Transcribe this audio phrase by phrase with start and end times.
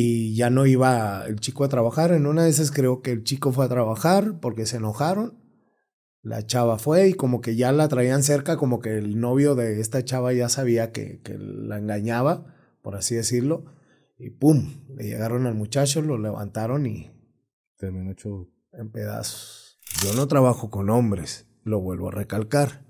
[0.00, 2.12] y ya no iba el chico a trabajar.
[2.12, 5.42] En una de esas creo que el chico fue a trabajar porque se enojaron.
[6.22, 9.80] La chava fue y como que ya la traían cerca, como que el novio de
[9.80, 13.64] esta chava ya sabía que, que la engañaba, por así decirlo.
[14.16, 17.10] Y pum, le llegaron al muchacho, lo levantaron y
[17.76, 18.48] Terminó hecho.
[18.72, 19.80] en pedazos.
[20.04, 22.86] Yo no trabajo con hombres, lo vuelvo a recalcar,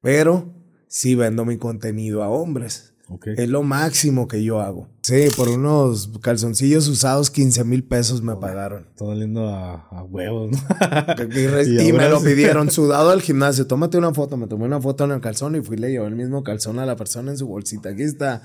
[0.00, 0.54] pero
[0.86, 2.91] sí vendo mi contenido a hombres.
[3.36, 4.88] Es lo máximo que yo hago.
[5.02, 8.86] Sí, por unos calzoncillos usados, 15 mil pesos me pagaron.
[8.96, 10.58] Todo lindo a, a huevos, ¿no?
[11.76, 13.66] Y, Y y me lo pidieron sudado al gimnasio.
[13.66, 14.36] Tómate una foto.
[14.36, 16.78] Me tomé una foto en el calzón y fui y le llevé el mismo calzón
[16.78, 17.90] a la persona en su bolsita.
[17.90, 18.42] Aquí está.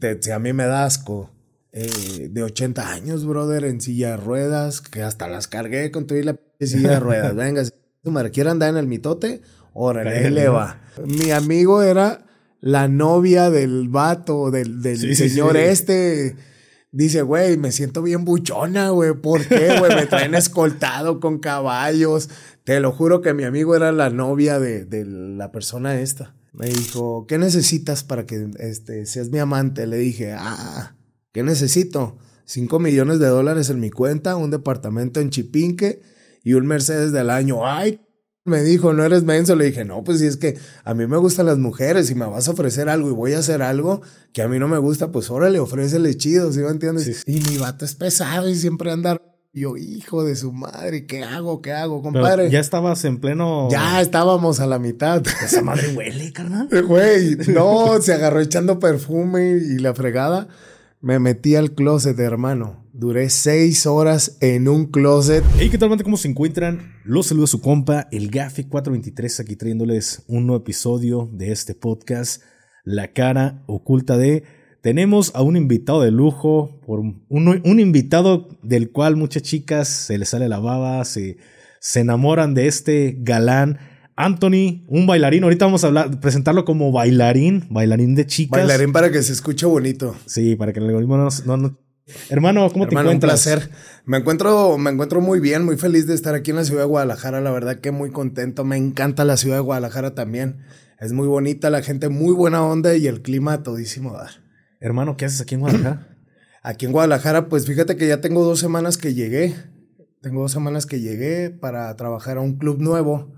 [0.00, 1.30] Te- si a mí me da asco.
[1.76, 6.22] Eh, de 80 años, brother, en silla de ruedas, que hasta las cargué con toda
[6.22, 7.34] la p- silla de ruedas.
[7.34, 10.80] Venga, si tu madre quiere andar en el mitote, órale, ahí le va.
[11.04, 12.24] Mi amigo era
[12.64, 15.58] la novia del vato, del, del Sí, señor sí.
[15.62, 16.36] este.
[16.92, 19.12] Dice, güey, me siento bien buchona, güey.
[19.12, 19.94] ¿Por qué, güey?
[19.94, 22.30] Me traen escoltado con caballos.
[22.64, 26.34] Te lo juro que mi amigo era la novia de, de la persona esta.
[26.54, 29.86] Me dijo, ¿qué necesitas para que este, seas mi amante?
[29.86, 30.96] Le dije, ah,
[31.32, 32.16] ¿qué necesito?
[32.46, 36.00] Cinco millones de dólares en mi cuenta, un departamento en Chipinque
[36.44, 37.66] y un Mercedes del año.
[37.66, 38.00] Ay,
[38.44, 39.56] me dijo, no eres menso.
[39.56, 42.26] Le dije, no, pues si es que a mí me gustan las mujeres y me
[42.26, 45.10] vas a ofrecer algo y voy a hacer algo que a mí no me gusta,
[45.10, 47.22] pues órale, ofrécele chido, ¿sí me entiendes?
[47.26, 49.20] Y mi vato es pesado y siempre anda.
[49.56, 51.62] Yo, hijo de su madre, ¿qué hago?
[51.62, 52.50] ¿Qué hago, Pero compadre?
[52.50, 53.68] ya estabas en pleno.
[53.70, 55.22] Ya estábamos a la mitad.
[55.44, 56.68] Esa madre huele, carnal.
[56.88, 60.48] Güey, no, se agarró echando perfume y la fregada.
[61.00, 62.83] Me metí al closet, hermano.
[62.96, 65.42] Duré seis horas en un closet.
[65.58, 66.04] Hey, ¿qué tal, banda?
[66.04, 66.94] ¿Cómo se encuentran?
[67.04, 71.74] Los saludo a su compa, el Gafi 423, aquí trayéndoles un nuevo episodio de este
[71.74, 72.40] podcast,
[72.84, 74.44] La cara oculta de.
[74.80, 80.16] Tenemos a un invitado de lujo, por un, un invitado del cual muchas chicas se
[80.16, 81.38] les sale la baba, se,
[81.80, 83.80] se enamoran de este galán.
[84.14, 85.42] Anthony, un bailarín.
[85.42, 88.60] Ahorita vamos a hablar, presentarlo como bailarín, bailarín de chicas.
[88.60, 90.14] Bailarín para que se escuche bonito.
[90.26, 91.83] Sí, para que el algoritmo no no
[92.28, 93.42] Hermano, ¿cómo te Hermano, un encuentras?
[93.44, 93.70] placer.
[94.04, 96.86] Me encuentro, me encuentro muy bien, muy feliz de estar aquí en la ciudad de
[96.88, 97.40] Guadalajara.
[97.40, 98.64] La verdad que muy contento.
[98.64, 100.58] Me encanta la ciudad de Guadalajara también.
[101.00, 104.30] Es muy bonita, la gente muy buena onda y el clima todísimo dar.
[104.80, 106.08] Hermano, ¿qué haces aquí en Guadalajara?
[106.66, 109.54] Aquí en Guadalajara, pues fíjate que ya tengo dos semanas que llegué.
[110.22, 113.34] Tengo dos semanas que llegué para trabajar a un club nuevo.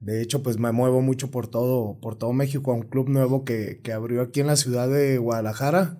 [0.00, 3.42] De hecho, pues me muevo mucho por todo, por todo México a un club nuevo
[3.46, 5.98] que, que abrió aquí en la ciudad de Guadalajara.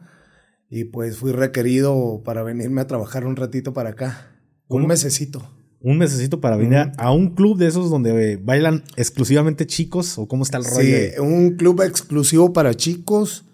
[0.71, 4.33] Y pues fui requerido para venirme a trabajar un ratito para acá.
[4.69, 5.55] Un mesecito.
[5.81, 10.19] un mesecito para venir a- a un club de esos donde eh, bailan exclusivamente chicos
[10.19, 10.81] o cómo está el rollo.
[10.83, 13.45] Sí, un club exclusivo para chicos,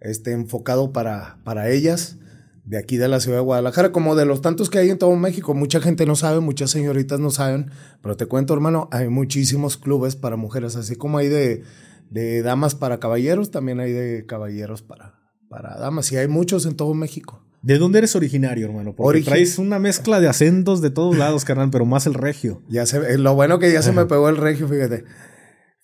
[0.00, 2.16] este, enfocado para, para ellas,
[2.64, 5.14] de aquí de la ciudad de Guadalajara, como de los tantos que hay en todo
[5.16, 5.52] México.
[5.52, 7.70] Mucha gente no sabe, muchas señoritas no saben,
[8.02, 11.64] pero te cuento, hermano, hay muchísimos clubes para mujeres, así como hay de,
[12.08, 15.13] de damas para caballeros, también hay de caballeros para,
[15.54, 17.40] para damas, y hay muchos en todo México.
[17.62, 18.92] ¿De dónde eres originario, hermano?
[18.94, 22.60] Porque Origi- traes una mezcla de acentos de todos lados, carnal, pero más el regio.
[22.68, 25.04] Ya se, lo bueno que ya se me pegó el regio, fíjate.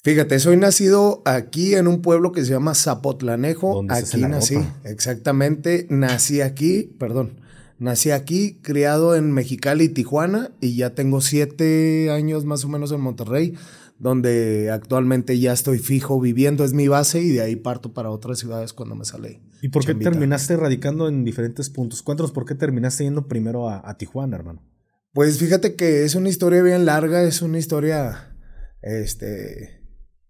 [0.03, 3.85] Fíjate, soy nacido aquí en un pueblo que se llama Zapotlanejo.
[3.89, 4.75] Hace Aquí nací, ropa.
[4.85, 5.87] exactamente.
[5.91, 7.41] Nací aquí, perdón.
[7.79, 13.01] Nací aquí, criado en Mexicali, Tijuana, y ya tengo siete años más o menos en
[13.01, 13.55] Monterrey,
[13.99, 18.39] donde actualmente ya estoy fijo viviendo, es mi base, y de ahí parto para otras
[18.39, 19.41] ciudades cuando me sale.
[19.63, 20.11] ¿Y por qué chambita.
[20.11, 22.03] terminaste radicando en diferentes puntos?
[22.03, 24.63] Cuéntanos por qué terminaste yendo primero a, a Tijuana, hermano.
[25.13, 28.37] Pues fíjate que es una historia bien larga, es una historia
[28.81, 29.81] este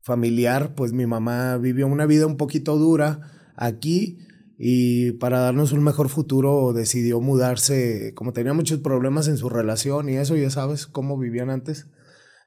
[0.02, 4.18] familiar, pues mi mamá vivió una vida un poquito dura aquí
[4.58, 10.08] y para darnos un mejor futuro decidió mudarse, como tenía muchos problemas en su relación
[10.08, 11.86] y eso, ya sabes cómo vivían antes.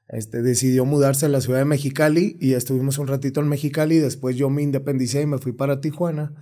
[0.09, 4.35] Este decidió mudarse a la ciudad de Mexicali y estuvimos un ratito en Mexicali, después
[4.35, 6.35] yo me independicé y me fui para Tijuana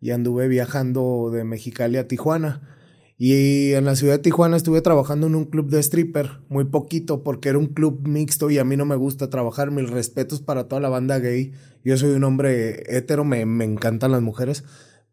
[0.00, 2.72] y anduve viajando de Mexicali a Tijuana.
[3.18, 7.22] Y en la ciudad de Tijuana estuve trabajando en un club de stripper, muy poquito,
[7.22, 9.70] porque era un club mixto y a mí no me gusta trabajar.
[9.70, 11.52] Mis respetos para toda la banda gay.
[11.82, 14.64] Yo soy un hombre hetero, me, me encantan las mujeres,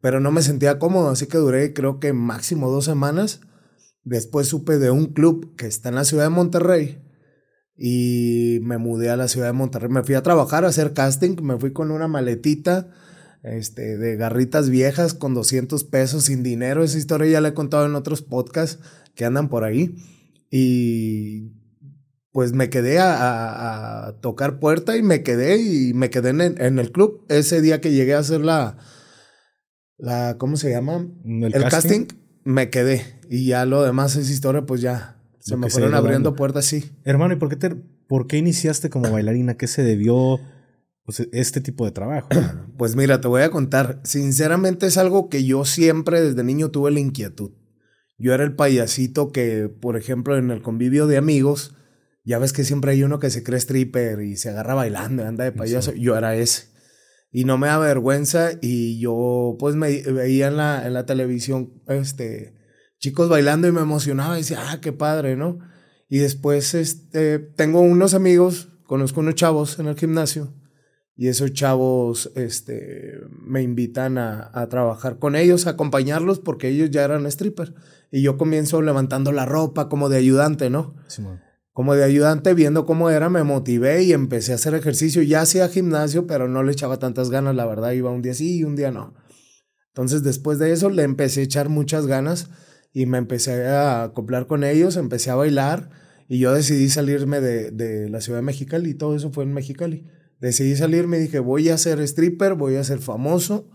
[0.02, 3.40] pero no me sentía cómodo, así que duré creo que máximo dos semanas.
[4.04, 7.02] Después supe de un club que está en la ciudad de Monterrey
[7.78, 9.90] y me mudé a la ciudad de Monterrey.
[9.90, 12.90] Me fui a trabajar, a hacer casting, me fui con una maletita
[13.44, 16.84] este, de garritas viejas con 200 pesos sin dinero.
[16.84, 18.80] Esa historia ya la he contado en otros podcasts
[19.16, 19.96] que andan por ahí.
[20.50, 21.52] Y
[22.32, 26.42] pues me quedé a, a- a tocar puerta y me quedé y me quedé en
[26.42, 27.26] el, en el club.
[27.30, 28.78] Ese día que llegué a hacer la,
[29.98, 31.08] la ¿cómo se llama?
[31.26, 32.06] El El, casting.
[32.06, 32.06] casting.
[32.44, 33.20] me quedé.
[33.30, 36.92] Y ya lo demás es historia, pues ya se me fueron abriendo puertas, sí.
[37.04, 37.70] Hermano, ¿y por qué, te,
[38.08, 39.56] por qué iniciaste como bailarina?
[39.58, 40.40] ¿Qué se debió
[41.06, 42.30] pues, este tipo de trabajo?
[42.78, 44.02] Pues mira, te voy a contar.
[44.04, 47.52] Sinceramente es algo que yo siempre desde niño tuve la inquietud.
[48.18, 51.76] Yo era el payasito que, por ejemplo, en el convivio de amigos,
[52.26, 55.44] ya ves que siempre hay uno que se cree stripper y se agarra bailando, anda
[55.44, 55.94] de payaso.
[55.94, 56.74] Yo era ese.
[57.32, 61.82] Y no me da vergüenza y yo pues me veía en la, en la televisión
[61.88, 62.56] este,
[62.98, 65.60] chicos bailando y me emocionaba y decía, ah, qué padre, ¿no?
[66.10, 70.54] Y después este, tengo unos amigos, conozco unos chavos en el gimnasio
[71.16, 76.90] y esos chavos este, me invitan a, a, trabajar con ellos, a acompañarlos porque ellos
[76.90, 77.74] ya eran stripper.
[78.12, 80.96] Y yo comienzo levantando la ropa como de ayudante, ¿no?
[81.08, 81.24] Sí,
[81.74, 85.24] como de ayudante, viendo cómo era, me motivé y empecé a hacer ejercicio.
[85.24, 88.60] Ya hacía gimnasio, pero no le echaba tantas ganas, la verdad, iba un día sí
[88.60, 89.16] y un día no.
[89.88, 92.50] Entonces, después de eso, le empecé a echar muchas ganas
[92.94, 95.90] y me empecé a acoplar con ellos, empecé a bailar
[96.28, 99.54] y yo decidí salirme de, de la ciudad de Mexicali y todo eso fue en
[99.54, 100.08] Mexicali.
[100.44, 103.66] Decidí salirme y dije, voy a ser stripper, voy a ser famoso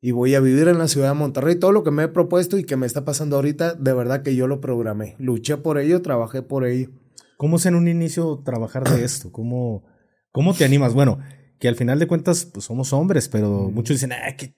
[0.00, 1.54] y voy a vivir en la ciudad de Monterrey.
[1.54, 4.34] Todo lo que me he propuesto y que me está pasando ahorita, de verdad que
[4.34, 5.14] yo lo programé.
[5.20, 6.90] Luché por ello, trabajé por ello.
[7.36, 9.30] ¿Cómo es en un inicio trabajar de esto?
[9.30, 9.84] ¿Cómo,
[10.32, 10.92] cómo te animas?
[10.92, 11.20] Bueno,
[11.60, 14.56] que al final de cuentas pues somos hombres, pero muchos dicen, ah, que,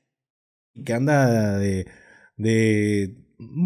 [0.82, 1.86] que anda de,
[2.38, 3.18] de...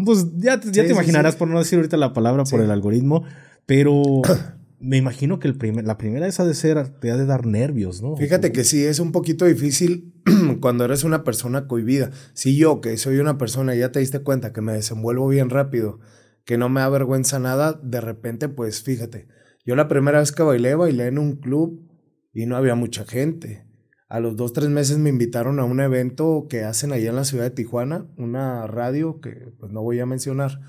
[0.03, 3.23] Pues ya, ya te imaginarás, por no decir ahorita la palabra, por el algoritmo,
[3.65, 4.21] pero
[4.79, 8.01] me imagino que el primer, la primera esa de ser te ha de dar nervios,
[8.01, 8.15] ¿no?
[8.17, 10.13] Fíjate que sí, es un poquito difícil
[10.61, 12.11] cuando eres una persona cohibida.
[12.33, 15.99] Si yo, que soy una persona, ya te diste cuenta que me desenvuelvo bien rápido,
[16.45, 19.27] que no me avergüenza nada, de repente, pues fíjate,
[19.65, 21.89] yo la primera vez que bailé, bailé en un club
[22.33, 23.65] y no había mucha gente.
[24.07, 27.25] A los dos, tres meses me invitaron a un evento que hacen allá en la
[27.25, 30.59] ciudad de Tijuana, una radio que pues no voy a mencionar,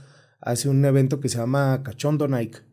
[0.40, 2.65] hace un evento que se llama Cachondo Nike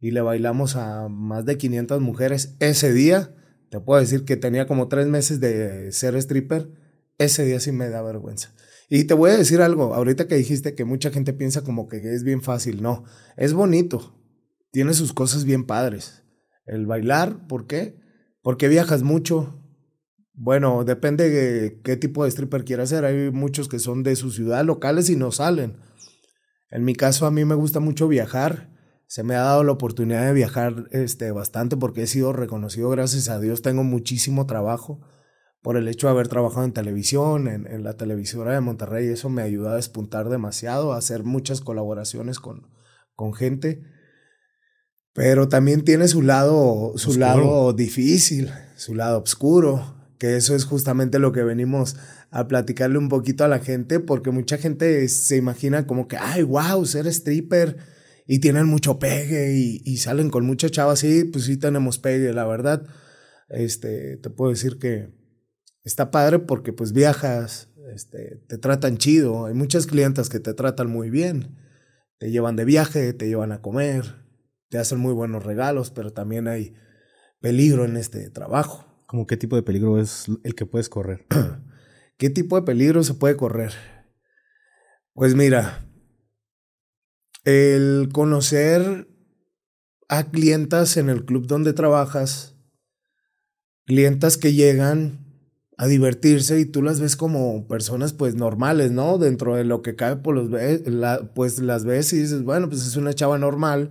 [0.00, 3.34] y le bailamos a más de 500 mujeres ese día.
[3.70, 6.70] Te puedo decir que tenía como tres meses de ser stripper.
[7.18, 8.54] Ese día sí me da vergüenza.
[8.88, 11.98] Y te voy a decir algo, ahorita que dijiste que mucha gente piensa como que
[11.98, 13.04] es bien fácil, no,
[13.36, 14.20] es bonito,
[14.72, 16.24] tiene sus cosas bien padres.
[16.66, 18.00] El bailar, ¿por qué?
[18.42, 19.62] Porque viajas mucho.
[20.32, 23.04] Bueno, depende de qué tipo de stripper quieras ser.
[23.04, 25.76] Hay muchos que son de su ciudad locales y no salen.
[26.70, 28.70] En mi caso, a mí me gusta mucho viajar.
[29.10, 33.28] Se me ha dado la oportunidad de viajar este, bastante porque he sido reconocido, gracias
[33.28, 33.60] a Dios.
[33.60, 35.00] Tengo muchísimo trabajo
[35.62, 39.42] por el hecho de haber trabajado en televisión, en, la televisora de Monterrey, eso me
[39.42, 42.68] ayudó a despuntar demasiado, a hacer muchas colaboraciones con,
[43.16, 43.82] con gente.
[45.12, 51.18] Pero también tiene su lado, su lado difícil, su lado oscuro, que eso es justamente
[51.18, 51.96] lo que venimos
[52.30, 56.44] a platicarle un poquito a la gente, porque mucha gente se imagina como que, ay,
[56.44, 57.98] wow, ser stripper
[58.32, 62.32] y tienen mucho pegue y, y salen con muchas chavas, sí, pues sí tenemos pegue,
[62.32, 62.86] la verdad.
[63.48, 65.12] Este, te puedo decir que
[65.82, 70.88] está padre porque pues viajas, este, te tratan chido, hay muchas clientas que te tratan
[70.88, 71.58] muy bien,
[72.18, 74.04] te llevan de viaje, te llevan a comer,
[74.68, 76.76] te hacen muy buenos regalos, pero también hay
[77.40, 78.86] peligro en este trabajo.
[79.08, 81.26] ¿Cómo qué tipo de peligro es el que puedes correr?
[82.16, 83.72] ¿Qué tipo de peligro se puede correr?
[85.14, 85.89] Pues mira,
[87.44, 89.08] el conocer
[90.08, 92.56] a clientas en el club donde trabajas,
[93.86, 95.18] clientas que llegan
[95.80, 99.16] a divertirse y tú las ves como personas pues normales, ¿no?
[99.16, 102.96] Dentro de lo que cabe, pues, los pues las ves y dices, bueno, pues es
[102.96, 103.90] una chava normal,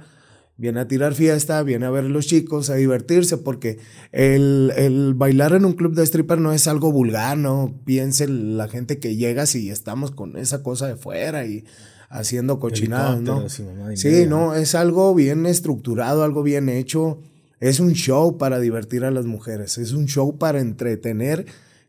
[0.56, 3.80] viene a tirar fiesta, viene a ver a los chicos, a divertirse, porque
[4.12, 7.82] el, el, bailar en un club de stripper no es algo vulgar, ¿no?
[7.86, 11.64] Piense la gente que llega si estamos con esa cosa de fuera y
[12.10, 13.48] haciendo cochinadas, ¿no?
[13.50, 17.22] Sí, no, es algo bien estructurado, algo bien hecho.
[17.60, 21.46] Es un show para divertir a las mujeres, es un show para entretener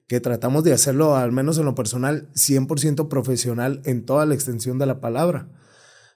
[0.06, 4.78] que tratamos de hacerlo, al menos en lo personal, 100% profesional en toda la extensión
[4.78, 5.48] de la palabra.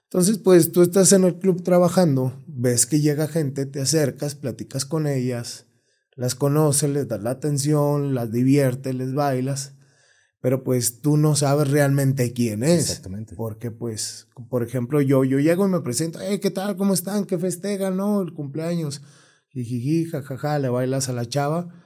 [0.03, 4.85] Entonces, pues tú estás en el club trabajando, ves que llega gente, te acercas, platicas
[4.85, 5.67] con ellas,
[6.15, 9.74] las conoces, les das la atención, las diviertes, les bailas,
[10.45, 12.89] pero pues tú no sabes realmente quién es.
[12.89, 13.33] Exactamente.
[13.35, 16.77] Porque pues, por ejemplo, yo, yo llego y me presento, hey, ¿qué tal?
[16.77, 17.25] ¿Cómo están?
[17.25, 17.97] ¿Qué festejan?
[17.97, 18.21] ¿No?
[18.21, 19.01] El cumpleaños.
[19.49, 21.81] Jijiji, jajaja, le bailas a la chava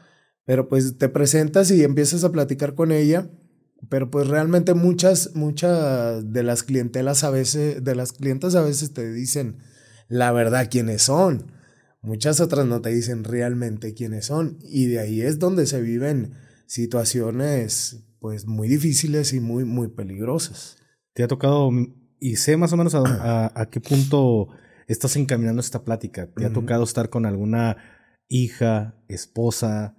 [0.50, 3.30] pero pues te presentas y empiezas a platicar con ella,
[3.88, 8.92] pero pues realmente muchas, muchas de las clientelas a veces, de las clientas a veces
[8.92, 9.60] te dicen
[10.08, 11.52] la verdad quiénes son.
[12.02, 14.58] Muchas otras no te dicen realmente quiénes son.
[14.64, 16.34] Y de ahí es donde se viven
[16.66, 20.78] situaciones pues muy difíciles y muy, muy peligrosas.
[21.14, 21.72] ¿Te ha tocado
[22.20, 24.50] y sé más o menos a, qué punto
[24.88, 26.28] estás encaminando esta plática.
[26.28, 27.78] ¿Te ha tocado estar con alguna
[28.28, 29.96] hija, esposa,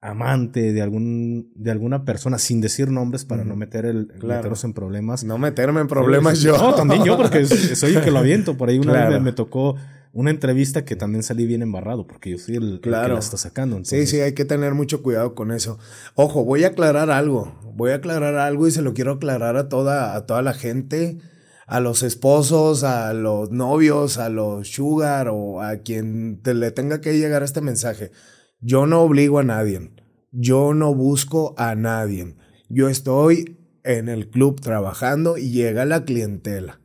[0.00, 4.72] amante de algún de alguna persona sin decir nombres para no meter el meterlos en
[4.72, 5.24] problemas.
[5.24, 6.56] No meterme en problemas yo.
[6.56, 8.56] No, también yo porque soy el que lo aviento.
[8.56, 9.76] Por ahí una vez me, tocó
[10.12, 13.78] una entrevista que también salí bien embarrado porque yo soy el, que la está sacando.
[13.84, 15.78] Sí, sí, hay que tener mucho cuidado con eso.
[16.14, 17.58] Ojo, voy a aclarar algo.
[17.74, 21.18] Voy a aclarar algo y se lo quiero aclarar a toda a toda la gente
[21.66, 27.00] a los esposos, a los novios, a los sugar o a quien te le tenga
[27.00, 28.12] que llegar este mensaje.
[28.60, 29.92] Yo no obligo a nadie.
[30.30, 32.36] Yo no busco a nadie.
[32.68, 36.80] Yo estoy en el club trabajando y llega la clientela.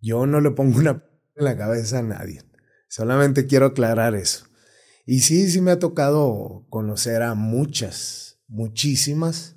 [0.00, 2.42] Yo no le pongo una en la cabeza a nadie.
[2.90, 4.46] Solamente quiero aclarar eso.
[5.06, 9.54] Y sí, sí me ha tocado conocer a muchas, muchísimas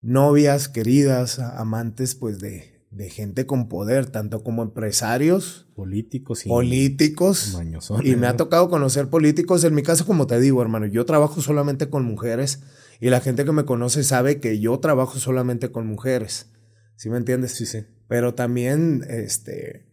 [0.00, 7.56] novias, queridas, amantes, pues de, de gente con poder, tanto como empresarios, políticos y políticos.
[8.02, 9.62] Y me ha tocado conocer políticos.
[9.62, 12.64] En mi caso, como te digo, hermano, yo trabajo solamente con mujeres
[13.00, 16.50] y la gente que me conoce sabe que yo trabajo solamente con mujeres.
[16.96, 17.52] ¿Sí me entiendes?
[17.52, 17.84] Sí, sí.
[18.08, 19.91] Pero también, este,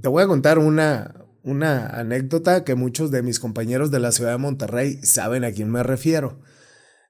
[0.00, 4.32] te voy a contar una, una anécdota que muchos de mis compañeros de la ciudad
[4.32, 6.40] de Monterrey saben a quién me refiero.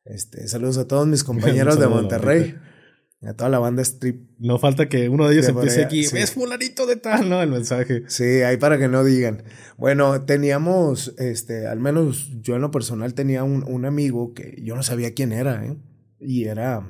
[0.05, 2.57] Este, saludos a todos mis compañeros de Monterrey.
[3.23, 4.29] A toda la banda strip.
[4.39, 6.01] No falta que uno de ellos empiece aquí.
[6.01, 7.41] Es fulanito de tal, ¿no?
[7.41, 8.03] El mensaje.
[8.07, 9.45] Sí, ahí para que no digan.
[9.79, 14.77] Bueno, teníamos, este, al menos yo en lo personal tenía un, un amigo que yo
[14.77, 15.79] no sabía quién era, ¿eh?
[16.21, 16.87] Y era.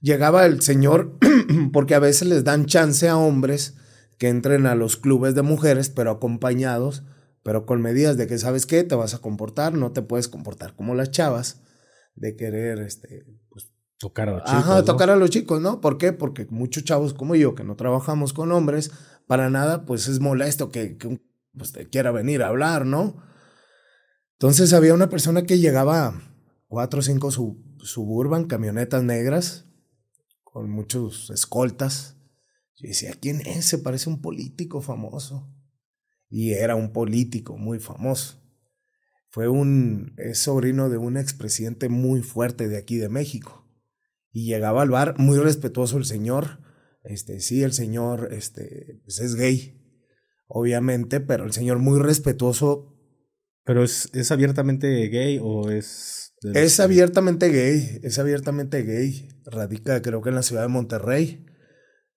[0.00, 1.18] Llegaba el señor,
[1.72, 3.74] porque a veces les dan chance a hombres
[4.24, 7.02] que entren a los clubes de mujeres, pero acompañados,
[7.42, 8.82] pero con medidas de que, ¿sabes qué?
[8.82, 11.60] Te vas a comportar, no te puedes comportar como las chavas,
[12.14, 14.58] de querer, este, pues, Tocar a los chicos.
[14.58, 15.82] Ajá, tocar a los chicos, ¿no?
[15.82, 16.14] ¿Por qué?
[16.14, 18.92] Porque muchos chavos como yo, que no trabajamos con hombres,
[19.26, 21.20] para nada, pues es molesto que, que
[21.54, 23.22] pues, te quiera venir a hablar, ¿no?
[24.38, 26.18] Entonces había una persona que llegaba
[26.66, 29.66] cuatro o cinco suburban, camionetas negras,
[30.44, 32.16] con muchos escoltas.
[32.76, 33.64] Yo decía, ¿quién es?
[33.66, 35.52] Se parece un político famoso.
[36.28, 38.42] Y era un político muy famoso.
[39.30, 43.64] Fue un, es sobrino de un expresidente muy fuerte de aquí de México
[44.34, 46.60] y llegaba al bar muy respetuoso el señor.
[47.04, 49.80] Este, sí, el señor este, pues es gay,
[50.48, 52.90] obviamente, pero el señor muy respetuoso.
[53.64, 56.34] ¿Pero es, es abiertamente gay o es...?
[56.52, 59.28] Es abiertamente gay, es abiertamente gay.
[59.46, 61.46] Radica creo que en la ciudad de Monterrey.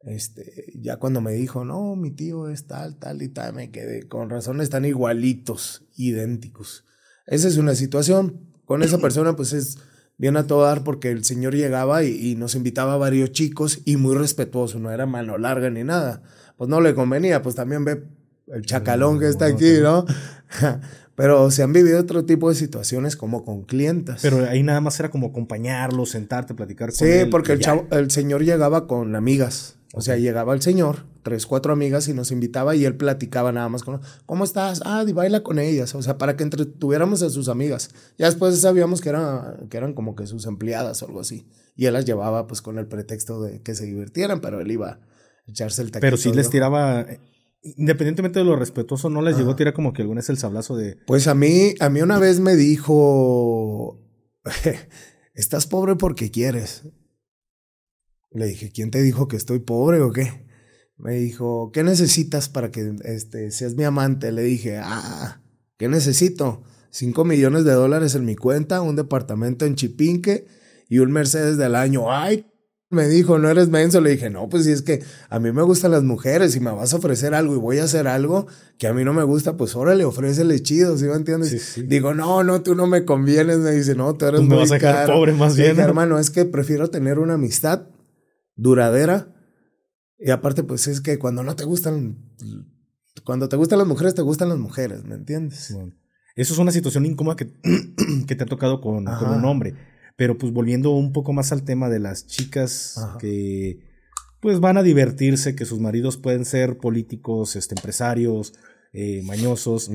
[0.01, 4.08] Este, ya cuando me dijo, no, mi tío es tal, tal y tal, me quedé,
[4.08, 6.86] con razón están igualitos, idénticos.
[7.25, 8.42] Esa es una situación.
[8.66, 9.77] Con esa persona, pues es
[10.18, 13.98] bien a todo dar porque el señor llegaba y, nos invitaba a varios chicos y
[13.98, 16.22] muy respetuoso, no era mano larga ni nada.
[16.58, 18.04] Pues no le convenía, pues también ve
[18.48, 20.06] el chacalón que está aquí, ¿no?
[21.16, 24.22] Pero se han vivido otro tipo de situaciones como con clientas.
[24.22, 27.24] Pero ahí nada más era como acompañarlo, sentarte, platicar con él.
[27.24, 29.76] Sí, porque el, el señor llegaba con amigas.
[29.94, 33.70] O sea, llegaba el señor, tres, cuatro amigas y nos invitaba y él platicaba nada
[33.70, 34.82] más con, ¿cómo estás?
[34.86, 35.96] Ah, y baila con ellas.
[35.96, 37.91] O sea, para que entretuviéramos a sus amigas.
[38.17, 41.48] Ya después sabíamos que, era, que eran como que sus empleadas o algo así.
[41.75, 44.89] Y él las llevaba pues con el pretexto de que se divirtieran, pero él iba
[44.89, 45.00] a
[45.48, 46.06] echarse el taquito.
[46.06, 47.06] Pero sí les tiraba,
[47.62, 50.75] independientemente de lo respetuoso, ¿no les llegó a tirar como que algún es el sablazo
[50.75, 50.98] de...?
[51.08, 54.01] Pues a mí, a mí una vez me dijo,
[55.34, 56.84] estás pobre porque quieres.
[58.31, 60.46] Le dije, ¿quién te dijo que estoy pobre o qué?
[60.98, 64.31] Me dijo, ¿qué necesitas para que este, seas mi amante?
[64.31, 65.41] Le dije, ah,
[65.77, 66.63] ¿qué necesito?
[66.89, 70.48] Cinco millones de dólares en mi cuenta, un departamento en Chipinque
[70.89, 72.12] y un Mercedes del año.
[72.12, 72.48] Ay,
[72.89, 74.01] me dijo, no eres menso.
[74.01, 76.72] Le dije, no, pues si es que a mí me gustan las mujeres y me
[76.72, 79.57] vas a ofrecer algo y voy a hacer algo que a mí no me gusta,
[79.57, 81.75] pues órale, ofrécele chido, ¿sí me entiendes?
[81.88, 83.60] Digo, no, no, tú no me convienes.
[83.60, 85.79] Me dice, no, tú eres muy vas a pobre más bien.
[85.79, 87.88] hermano, es que prefiero tener una amistad
[88.57, 89.33] duradera.
[90.19, 92.17] Y aparte, pues es que cuando no te gustan,
[93.23, 95.75] cuando te gustan las mujeres, te gustan las mujeres, ¿me entiendes?
[96.35, 97.47] Eso es una situación incómoda que,
[98.27, 99.75] que te ha tocado con, con, un hombre.
[100.15, 103.79] Pero pues volviendo un poco más al tema de las chicas que
[104.39, 108.53] pues van a divertirse, que sus maridos pueden ser políticos, este, empresarios,
[108.93, 109.91] eh, mañosos.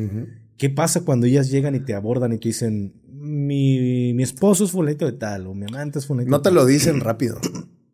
[0.59, 4.71] ¿Qué pasa cuando ellas llegan y te abordan y te dicen, mi, mi esposo es
[4.71, 7.41] fulanito de tal o mi amante es fulanito No te lo dicen rápido.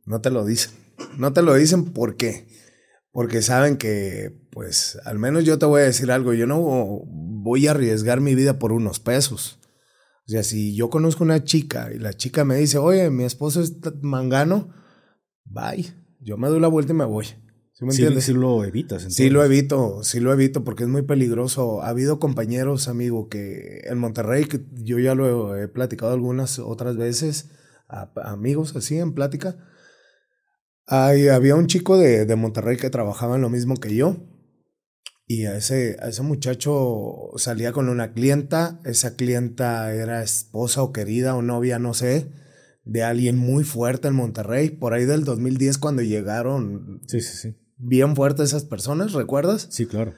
[0.08, 0.72] No te lo dicen.
[1.18, 2.48] No te lo dicen ¿por qué?
[3.12, 7.66] Porque saben que, pues, al menos yo te voy a decir algo, yo no voy
[7.66, 9.58] a arriesgar mi vida por unos pesos.
[10.26, 13.60] O sea, si yo conozco una chica y la chica me dice, oye, mi esposo
[13.60, 14.72] es mangano,
[15.44, 15.92] bye.
[16.20, 17.26] Yo me doy la vuelta y me voy.
[17.72, 18.24] ¿Sí me entiendes?
[18.24, 19.02] sí lo evitas.
[19.02, 19.58] Sí lo entonces.
[19.58, 21.82] evito, sí lo evito porque es muy peligroso.
[21.82, 26.96] Ha habido compañeros, amigo, que en Monterrey, que yo ya lo he platicado algunas otras
[26.96, 27.50] veces,
[27.88, 29.56] a amigos así en plática.
[30.88, 34.16] Hay- había un chico de, de Monterrey que trabajaba en lo mismo que yo.
[35.26, 38.80] Y a ese, a ese muchacho salía con una clienta.
[38.84, 42.30] Esa clienta era esposa o querida o novia, no sé,
[42.84, 44.70] de alguien muy fuerte en Monterrey.
[44.70, 47.56] Por ahí del 2010 cuando llegaron Sí, sí, sí.
[47.76, 49.68] bien fuertes esas personas, ¿recuerdas?
[49.70, 50.14] Sí, claro.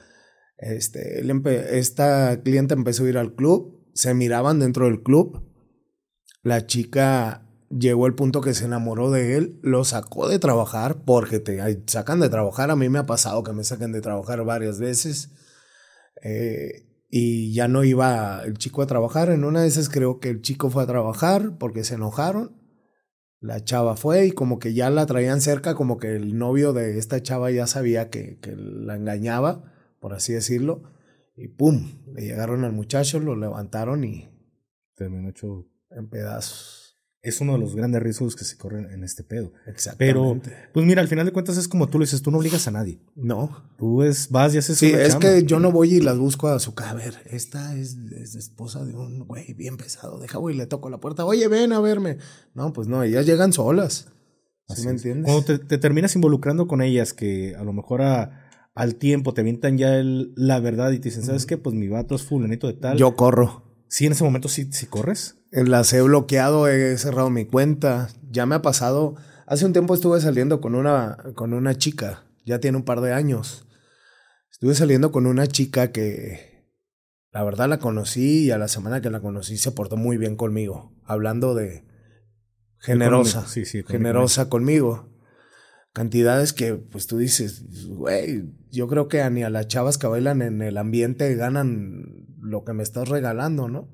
[0.57, 1.31] Este, él
[1.71, 5.43] esta cliente empezó a ir al club, se miraban dentro del club.
[6.43, 11.39] La chica llegó al punto que se enamoró de él, lo sacó de trabajar, porque
[11.39, 12.71] te sacan de trabajar.
[12.71, 15.31] A mí me ha pasado que me saquen de trabajar varias veces.
[16.23, 19.29] Eh, y ya no iba el chico a trabajar.
[19.29, 22.57] En una de esas creo que el chico fue a trabajar porque se enojaron.
[23.39, 26.99] La chava fue y como que ya la traían cerca, como que el novio de
[26.99, 30.83] esta chava ya sabía que, que la engañaba, por así decirlo.
[31.35, 34.29] Y pum, le llegaron al muchacho, lo levantaron y
[35.01, 35.67] Terminó hecho.
[35.89, 36.80] en pedazos.
[37.23, 39.51] Es uno de los grandes riesgos que se corren en este pedo.
[39.63, 39.71] Pero,
[40.31, 40.55] Exactamente.
[40.73, 42.71] pues mira, al final de cuentas es como tú lo dices, tú no obligas a
[42.71, 42.99] nadie.
[43.15, 43.69] no.
[43.77, 45.29] Tú es, vas y haces Sí, una es chamba.
[45.29, 46.91] que yo no voy y las busco a su casa.
[46.91, 50.19] A ver, esta es, es esposa de un güey bien pesado.
[50.19, 51.25] Deja, güey, le toco la puerta.
[51.25, 52.17] Oye, ven a verme.
[52.55, 54.07] No, pues no, ellas llegan solas.
[54.67, 54.97] ¿Sí Así me es.
[54.97, 55.25] entiendes?
[55.25, 59.41] Cuando te, te terminas involucrando con ellas, que a lo mejor a- al tiempo te
[59.41, 61.57] avientan ya el- la verdad y te dicen, ¿sabes qué?
[61.57, 62.97] Pues mi vato es fulanito de tal.
[62.97, 63.63] Yo corro.
[63.89, 65.35] Sí, en ese momento sí, sí corres.
[65.51, 68.09] Las he bloqueado, he cerrado mi cuenta.
[68.29, 69.15] Ya me ha pasado.
[69.45, 72.23] Hace un tiempo estuve saliendo con una, con una chica.
[72.45, 73.67] Ya tiene un par de años.
[74.49, 76.69] Estuve saliendo con una chica que
[77.31, 80.37] la verdad la conocí y a la semana que la conocí se portó muy bien
[80.37, 80.93] conmigo.
[81.03, 81.85] Hablando de
[82.79, 83.45] generosa.
[83.47, 85.09] Sí, sí, generosa conmigo.
[85.93, 90.41] Cantidades que, pues tú dices, güey, yo creo que ni a las chavas que bailan
[90.41, 93.89] en el ambiente ganan lo que me estás regalando, ¿no?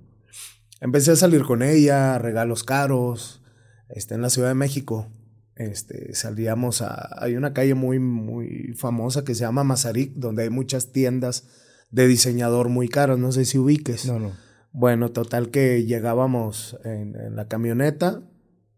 [0.80, 3.42] Empecé a salir con ella, regalos caros,
[3.90, 5.12] este, en la Ciudad de México.
[5.56, 10.50] Este, salíamos a, hay una calle muy, muy famosa que se llama Mazarik, donde hay
[10.50, 11.48] muchas tiendas
[11.90, 14.06] de diseñador muy caras, no sé si ubiques.
[14.06, 14.32] No, no.
[14.72, 18.22] Bueno, total que llegábamos en, en la camioneta,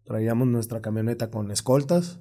[0.06, 2.20] traíamos nuestra camioneta con escoltas,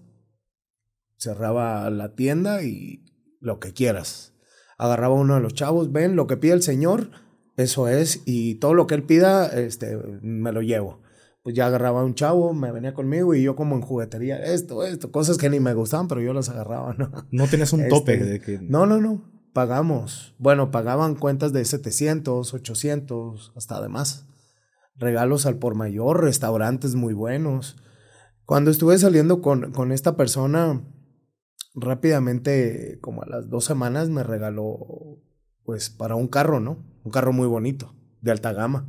[1.18, 3.04] cerraba la tienda y
[3.40, 4.34] lo que quieras.
[4.76, 7.10] Agarraba uno de los chavos, ven, lo que pide el señor,
[7.58, 11.00] eso es, y todo lo que él pida, este, me lo llevo.
[11.42, 15.10] Pues ya agarraba un chavo, me venía conmigo y yo como en juguetería, esto, esto,
[15.10, 17.10] cosas que ni me gustaban, pero yo las agarraba, ¿no?
[17.30, 18.58] No tenías un Este, tope de que.
[18.62, 19.24] No, no, no.
[19.52, 20.36] Pagamos.
[20.38, 24.26] Bueno, pagaban cuentas de 700, 800, hasta además.
[24.94, 27.76] Regalos al por mayor, restaurantes muy buenos.
[28.44, 30.80] Cuando estuve saliendo con, con esta persona,
[31.74, 35.18] rápidamente, como a las dos semanas, me regaló,
[35.68, 36.78] pues, para un carro, ¿no?
[37.04, 38.88] Un carro muy bonito, de alta gama.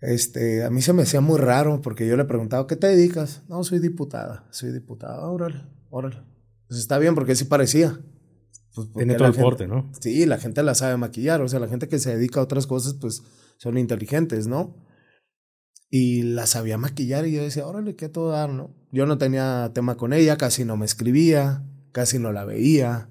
[0.00, 3.44] Este, a mí se me hacía muy raro porque yo le preguntaba, ¿qué te dedicas?
[3.48, 6.24] No, soy diputada, soy diputada, órale, órale.
[6.66, 8.00] Pues está bien porque sí parecía.
[8.74, 9.92] Pues Tiene todo el gente- porte, ¿no?
[10.00, 12.66] Sí, la gente la sabe maquillar, o sea, la gente que se dedica a otras
[12.66, 13.22] cosas, pues
[13.58, 14.74] son inteligentes, ¿no?
[15.88, 18.74] Y la sabía maquillar y yo decía, órale, qué todo dar, ¿no?
[18.90, 23.08] Yo no tenía tema con ella, casi no me escribía, casi no la veía.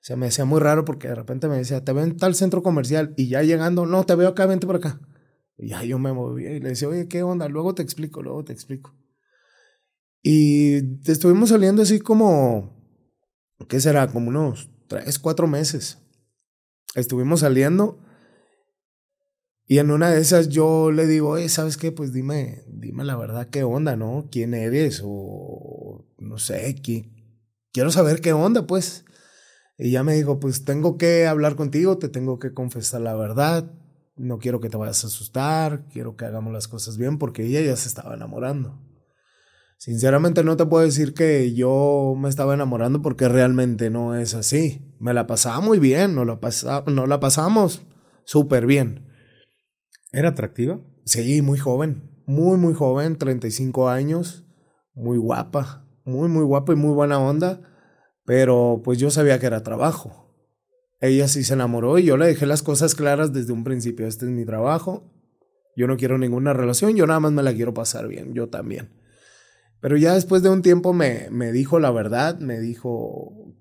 [0.00, 2.34] O sea, me hacía muy raro porque de repente me decía, te veo en tal
[2.34, 5.00] centro comercial y ya llegando, no, te veo acá, vente por acá.
[5.56, 7.48] Y ya yo me movía y le decía, oye, ¿qué onda?
[7.48, 8.94] Luego te explico, luego te explico.
[10.22, 10.76] Y
[11.10, 12.74] estuvimos saliendo así como,
[13.68, 14.08] ¿qué será?
[14.08, 15.98] Como unos tres, cuatro meses.
[16.94, 18.00] Estuvimos saliendo
[19.66, 21.92] y en una de esas yo le digo, oye, ¿sabes qué?
[21.92, 24.28] Pues dime, dime la verdad, ¿qué onda, no?
[24.32, 25.02] ¿Quién eres?
[25.04, 27.10] O no sé, ¿qui-
[27.72, 29.04] quiero saber qué onda, pues.
[29.78, 33.70] Y ya me dijo, pues tengo que hablar contigo, te tengo que confesar la verdad,
[34.16, 37.60] no quiero que te vayas a asustar, quiero que hagamos las cosas bien porque ella
[37.60, 38.82] ya se estaba enamorando.
[39.78, 44.92] Sinceramente no te puedo decir que yo me estaba enamorando porque realmente no es así.
[44.98, 47.82] Me la pasaba muy bien, no la, pasa, no la pasamos
[48.24, 49.06] súper bien.
[50.10, 50.80] ¿Era atractiva?
[51.04, 54.44] Sí, muy joven, muy, muy joven, 35 años,
[54.94, 57.60] muy guapa, muy, muy guapa y muy buena onda,
[58.28, 60.30] pero pues yo sabía que era trabajo.
[61.00, 64.06] Ella sí se enamoró y yo le dejé las cosas claras desde un principio.
[64.06, 65.10] Este es mi trabajo,
[65.74, 68.90] yo no quiero ninguna relación, yo nada más me la quiero pasar bien, yo también.
[69.80, 73.54] Pero ya después de un tiempo me, me dijo la verdad, me dijo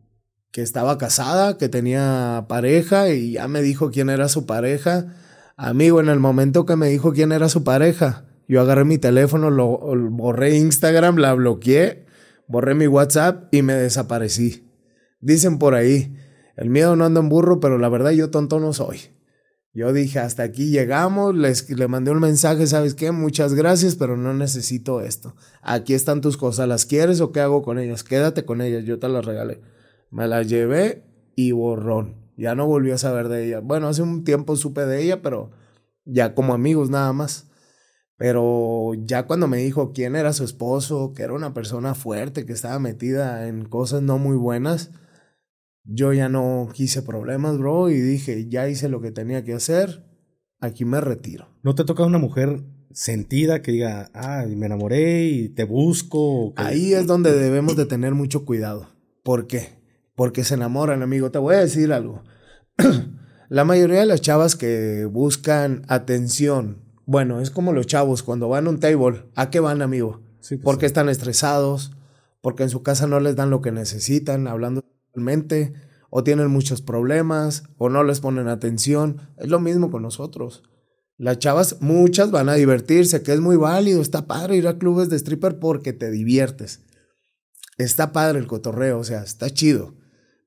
[0.52, 5.16] que estaba casada, que tenía pareja y ya me dijo quién era su pareja.
[5.56, 9.50] Amigo, en el momento que me dijo quién era su pareja, yo agarré mi teléfono,
[9.50, 12.07] lo, lo borré Instagram, la bloqueé,
[12.48, 14.68] borré mi WhatsApp y me desaparecí.
[15.20, 16.16] Dicen por ahí,
[16.56, 19.00] el miedo no anda en burro, pero la verdad yo tonto no soy.
[19.74, 23.12] Yo dije, hasta aquí llegamos, les, le mandé un mensaje, ¿sabes qué?
[23.12, 25.36] Muchas gracias, pero no necesito esto.
[25.62, 28.04] Aquí están tus cosas, ¿las quieres o qué hago con ellas?
[28.04, 29.62] Quédate con ellas, yo te las regalé.
[30.10, 31.04] Me las llevé
[31.36, 32.16] y borrón.
[32.38, 33.60] Ya no volví a saber de ella.
[33.60, 35.52] Bueno, hace un tiempo supe de ella, pero
[36.06, 37.47] ya como amigos nada más.
[38.18, 42.54] Pero ya cuando me dijo quién era su esposo, que era una persona fuerte, que
[42.54, 44.92] estaba metida en cosas no muy buenas,
[45.84, 50.04] yo ya no quise problemas, bro, y dije, ya hice lo que tenía que hacer,
[50.60, 51.48] aquí me retiro.
[51.64, 56.54] ¿No te toca una mujer sentida que diga, ah, me enamoré y te busco?
[56.56, 58.90] Ahí es donde debemos de tener mucho cuidado.
[59.24, 59.78] ¿Por qué?
[60.16, 61.30] Porque se enamoran, amigo.
[61.30, 62.24] Te voy a decir algo.
[63.50, 68.68] La mayoría de las chavas que buscan atención, bueno, es como los chavos cuando van
[68.68, 70.22] a un table, ¿a qué van, amigo?
[70.42, 70.88] Sí, pues porque sí.
[70.88, 71.94] están estresados,
[72.42, 75.74] porque en su casa no les dan lo que necesitan, hablando realmente,
[76.10, 79.22] o tienen muchos problemas, o no les ponen atención.
[79.38, 80.64] Es lo mismo con nosotros.
[81.18, 85.10] Las chavas, muchas van a divertirse, que es muy válido, está padre ir a clubes
[85.10, 86.82] de stripper porque te diviertes.
[87.78, 89.96] Está padre el cotorreo, o sea, está chido.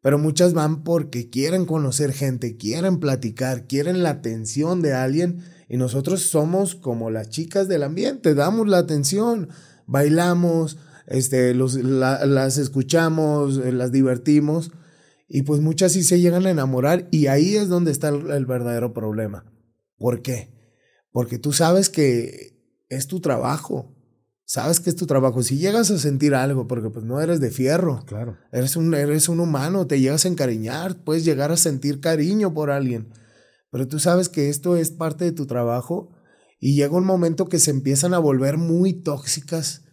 [0.03, 5.77] Pero muchas van porque quieren conocer gente, quieren platicar, quieren la atención de alguien y
[5.77, 9.51] nosotros somos como las chicas del ambiente, damos la atención,
[9.87, 14.73] bailamos, este, los, la, las escuchamos, eh, las divertimos
[15.29, 18.47] y pues muchas sí se llegan a enamorar y ahí es donde está el, el
[18.47, 19.45] verdadero problema.
[19.99, 20.51] ¿Por qué?
[21.13, 22.59] Porque tú sabes que
[22.89, 23.95] es tu trabajo,
[24.51, 25.45] sabes que es tu trabajo.
[25.45, 28.37] Si llegas a sentir algo, porque pues no eres de fierro, Claro.
[28.51, 32.73] Eres un, eres un humano, te llegas a encariñar, puedes llegar a sentir cariño por
[32.73, 33.13] alguien.
[33.71, 36.11] Pero tú sabes que esto es parte de tu trabajo
[36.59, 39.85] y llega un momento que se empiezan a volver muy tóxicas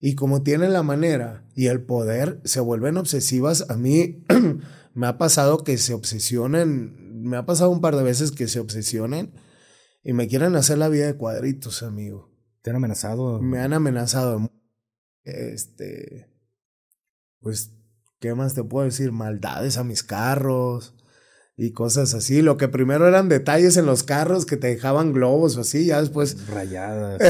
[0.00, 3.66] y como tienen la manera y el poder, se vuelven obsesivas.
[3.70, 4.24] A mí
[4.94, 8.58] me ha pasado que se obsesionen, me ha pasado un par de veces que se
[8.58, 9.32] obsesionen
[10.02, 12.31] y me quieren hacer la vida de cuadritos, amigo.
[12.62, 13.40] ¿Te han amenazado?
[13.42, 14.50] Me han amenazado.
[15.24, 16.28] Este.
[17.40, 17.72] Pues,
[18.20, 19.12] ¿qué más te puedo decir?
[19.12, 20.94] Maldades a mis carros
[21.56, 22.40] y cosas así.
[22.40, 26.00] Lo que primero eran detalles en los carros que te dejaban globos o así, ya
[26.00, 26.46] después.
[26.46, 27.20] Rayadas.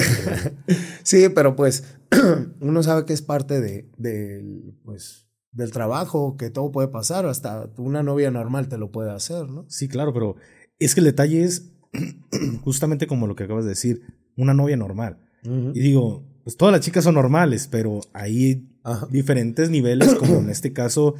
[1.02, 1.84] sí, pero pues
[2.60, 7.70] uno sabe que es parte de, de, pues, del trabajo, que todo puede pasar, hasta
[7.78, 9.66] una novia normal te lo puede hacer, ¿no?
[9.68, 10.36] sí, claro, pero
[10.78, 11.72] es que el detalle es
[12.62, 14.02] justamente como lo que acabas de decir,
[14.36, 15.18] una novia normal.
[15.44, 19.06] Y digo, pues todas las chicas son normales, pero hay Ajá.
[19.10, 21.14] diferentes niveles, como en este caso,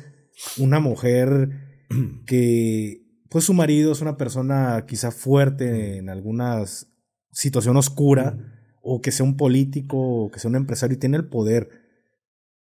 [0.58, 1.50] una mujer
[2.26, 6.62] que, pues su marido es una persona quizá fuerte en alguna
[7.32, 8.36] situación oscura,
[8.82, 11.70] o que sea un político, o que sea un empresario y tiene el poder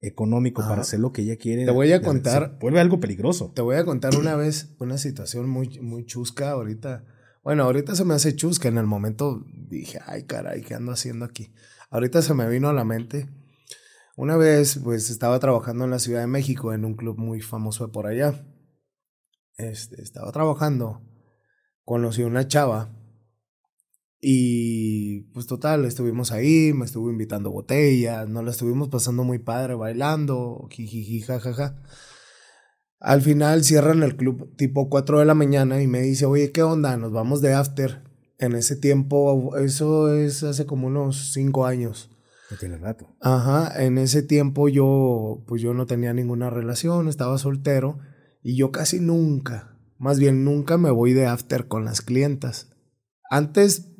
[0.01, 0.69] económico Ajá.
[0.71, 1.65] para hacer lo que ella quiere.
[1.65, 3.51] Te voy a se contar- vuelve algo peligroso.
[3.53, 7.03] Te voy a contar una vez una situación muy, muy chusca ahorita.
[7.49, 8.69] Bueno, ahorita se me hace chusca.
[8.69, 11.51] En el momento dije, ay, caray, ¿qué ando haciendo aquí?
[11.89, 13.27] Ahorita se me vino a la mente.
[14.15, 17.88] Una vez, pues, estaba trabajando en la Ciudad de México en un club muy famoso
[17.88, 18.45] de por allá.
[19.57, 21.01] Este, estaba trabajando.
[21.85, 22.95] Conocí a una chava.
[24.21, 29.73] Y pues total, estuvimos ahí, me estuvo invitando botellas, nos la estuvimos pasando muy padre,
[29.73, 30.69] bailando,
[31.25, 31.81] jajaja.
[32.99, 36.63] Al final cierran el club tipo 4 de la mañana y me dice, oye, ¿qué
[36.63, 36.97] onda?
[36.97, 38.03] Nos vamos de after.
[38.38, 42.09] En ese tiempo, eso es hace como unos 5 años.
[42.51, 43.07] No tiene rato.
[43.21, 47.99] Ajá, en ese tiempo yo, pues yo no tenía ninguna relación, estaba soltero
[48.41, 52.71] y yo casi nunca, más bien nunca me voy de after con las clientas.
[53.29, 53.91] Antes,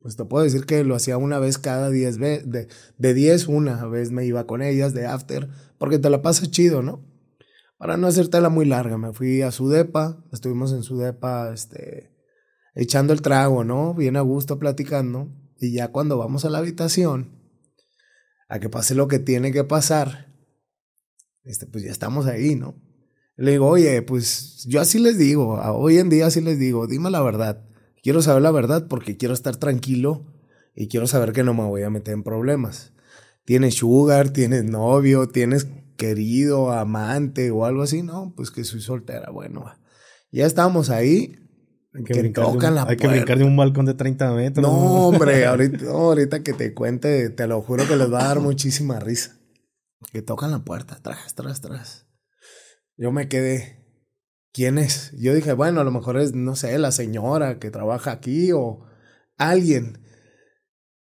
[0.00, 3.48] pues te puedo decir que lo hacía una vez cada 10 veces, de, de 10
[3.48, 7.04] una vez me iba con ellas de after, porque te la pasas chido, ¿no?
[7.78, 12.10] Para no hacértela muy larga, me fui a su depa, estuvimos en su depa, este,
[12.74, 13.92] echando el trago, ¿no?
[13.94, 15.28] Bien a gusto platicando.
[15.58, 17.38] Y ya cuando vamos a la habitación,
[18.48, 20.34] a que pase lo que tiene que pasar,
[21.44, 22.74] este, pues ya estamos ahí, ¿no?
[23.36, 27.10] Le digo, oye, pues yo así les digo, hoy en día así les digo, dime
[27.10, 27.62] la verdad.
[28.02, 30.24] Quiero saber la verdad porque quiero estar tranquilo
[30.74, 32.94] y quiero saber que no me voy a meter en problemas.
[33.46, 39.30] Tienes sugar, tienes novio, tienes querido, amante o algo así, no, pues que soy soltera.
[39.30, 39.64] Bueno,
[40.32, 41.38] ya estamos ahí.
[41.94, 44.66] Hay Que, tocan un, la hay que brincar de un balcón de 30 metros.
[44.66, 44.72] No,
[45.08, 49.38] hombre, ahorita, que te cuente, te lo juro que les va a dar muchísima risa.
[50.12, 52.06] Que tocan la puerta, tras, tras, tras.
[52.96, 53.86] Yo me quedé.
[54.52, 55.12] ¿Quién es?
[55.16, 58.84] Yo dije, bueno, a lo mejor es, no sé, la señora que trabaja aquí o
[59.36, 60.00] alguien.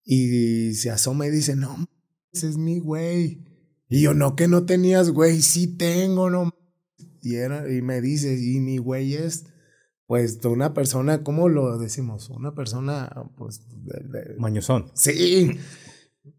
[0.05, 1.87] Y se asoma y dice, no,
[2.33, 3.45] es mi güey.
[3.89, 6.55] Y yo, no, que no tenías, güey, sí tengo, no.
[7.21, 9.45] Y, era, y me dice, y mi güey es,
[10.07, 12.31] pues, de una persona, ¿cómo lo decimos?
[12.31, 13.61] Una persona, pues...
[13.71, 14.91] De, Mañozón.
[14.95, 15.59] Sí.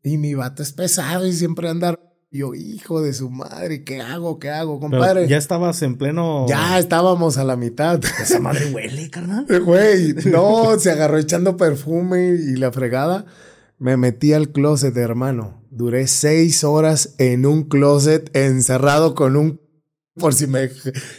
[0.01, 1.99] Y mi vato es pesado y siempre anda...
[2.31, 4.39] Yo, hijo de su madre, ¿qué hago?
[4.39, 5.27] ¿Qué hago, compadre?
[5.27, 6.47] ya estabas en pleno.
[6.49, 8.01] Ya estábamos a la mitad.
[8.19, 9.45] Esa madre huele, carnal.
[9.63, 13.27] Güey, no, se agarró echando perfume y la fregada.
[13.77, 15.62] Me metí al closet, hermano.
[15.75, 19.59] Duré seis horas en un closet encerrado con un...
[20.15, 20.69] Por si me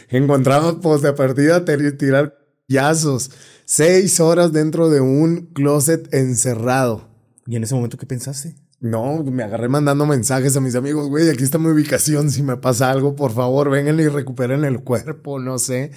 [0.09, 2.37] encontraba pues de partida, tirar
[2.69, 3.31] yazos.
[3.65, 7.09] Seis horas dentro de un closet encerrado.
[7.45, 8.55] ¿Y en ese momento qué pensaste?
[8.79, 12.55] No, me agarré mandando mensajes a mis amigos, güey, aquí está mi ubicación, si me
[12.55, 15.91] pasa algo, por favor, vengan y recuperen el cuerpo, no sé.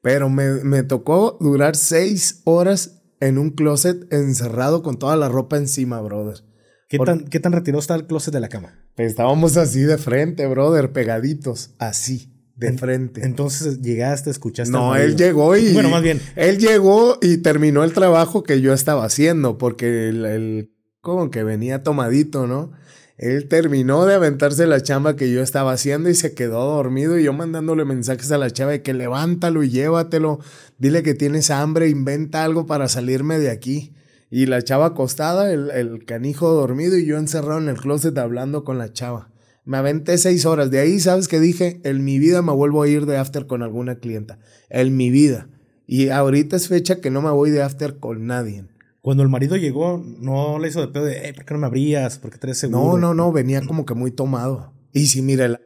[0.00, 5.58] Pero me, me tocó durar seis horas en un closet encerrado con toda la ropa
[5.58, 6.47] encima, brother.
[6.88, 8.74] ¿Qué, tan, ¿Qué tan retirado está el closet de la cama?
[8.96, 13.24] Pues estábamos así de frente, brother, pegaditos, así, de frente.
[13.24, 14.72] Entonces llegaste, escuchaste.
[14.72, 15.74] No, él llegó y.
[15.74, 16.20] Bueno, más bien.
[16.34, 20.72] Él llegó y terminó el trabajo que yo estaba haciendo, porque el, el
[21.02, 22.72] como que venía tomadito, ¿no?
[23.18, 27.24] Él terminó de aventarse la chamba que yo estaba haciendo y se quedó dormido y
[27.24, 30.38] yo mandándole mensajes a la chava de que levántalo y llévatelo,
[30.78, 33.92] dile que tienes hambre, inventa algo para salirme de aquí.
[34.30, 38.64] Y la chava acostada, el, el canijo dormido y yo encerrado en el closet hablando
[38.64, 39.30] con la chava.
[39.64, 40.70] Me aventé seis horas.
[40.70, 41.80] De ahí, ¿sabes qué dije?
[41.84, 44.38] En mi vida me vuelvo a ir de after con alguna clienta.
[44.70, 45.50] En mi vida.
[45.86, 48.66] Y ahorita es fecha que no me voy de after con nadie.
[49.02, 52.18] Cuando el marido llegó, no le hizo de pedo de, ¿por qué no me abrías?
[52.18, 52.92] ¿Por qué traes seguro?
[52.92, 54.72] No, no, no, venía como que muy tomado.
[54.92, 55.58] Y sí, mire,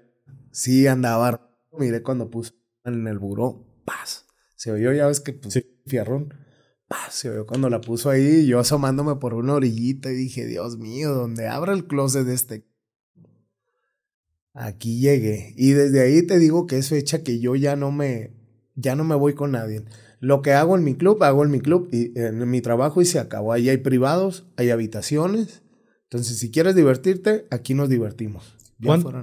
[0.51, 1.49] sí andaba.
[1.79, 4.27] Mire cuando puso en el buró, paz.
[4.57, 6.35] Se oyó, ya ves que pues, fierrón.
[7.47, 11.73] Cuando la puso ahí, yo asomándome por una orillita y dije, Dios mío, donde abra
[11.73, 12.67] el closet de este.
[14.55, 15.55] Aquí llegué.
[15.57, 18.35] Y desde ahí te digo que es fecha que yo ya no me,
[18.75, 19.85] ya no me voy con nadie.
[20.21, 23.07] Lo que hago en mi club, hago en mi club y en mi trabajo y
[23.07, 23.53] se acabó.
[23.53, 25.63] Ahí hay privados, hay habitaciones.
[26.05, 28.57] Entonces, si quieres divertirte, aquí nos divertimos.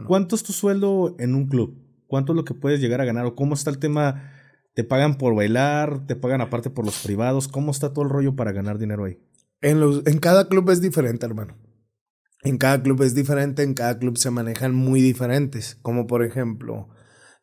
[0.08, 1.77] ¿Cuánto es tu sueldo en un club?
[2.08, 3.25] ¿Cuánto es lo que puedes llegar a ganar?
[3.25, 4.34] ¿O cómo está el tema?
[4.79, 6.07] ¿Te pagan por bailar?
[6.07, 7.49] ¿Te pagan aparte por los privados?
[7.49, 9.19] ¿Cómo está todo el rollo para ganar dinero ahí?
[9.59, 11.57] En, los, en cada club es diferente, hermano.
[12.43, 15.77] En cada club es diferente, en cada club se manejan muy diferentes.
[15.81, 16.87] Como por ejemplo,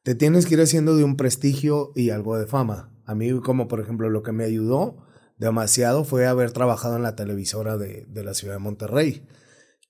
[0.03, 2.91] te tienes que ir haciendo de un prestigio y algo de fama.
[3.05, 5.05] A mí, como por ejemplo, lo que me ayudó
[5.37, 9.29] demasiado fue haber trabajado en la televisora de, de la ciudad de Monterrey,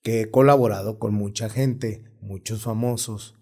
[0.03, 3.36] que he colaborado con mucha gente, muchos famosos,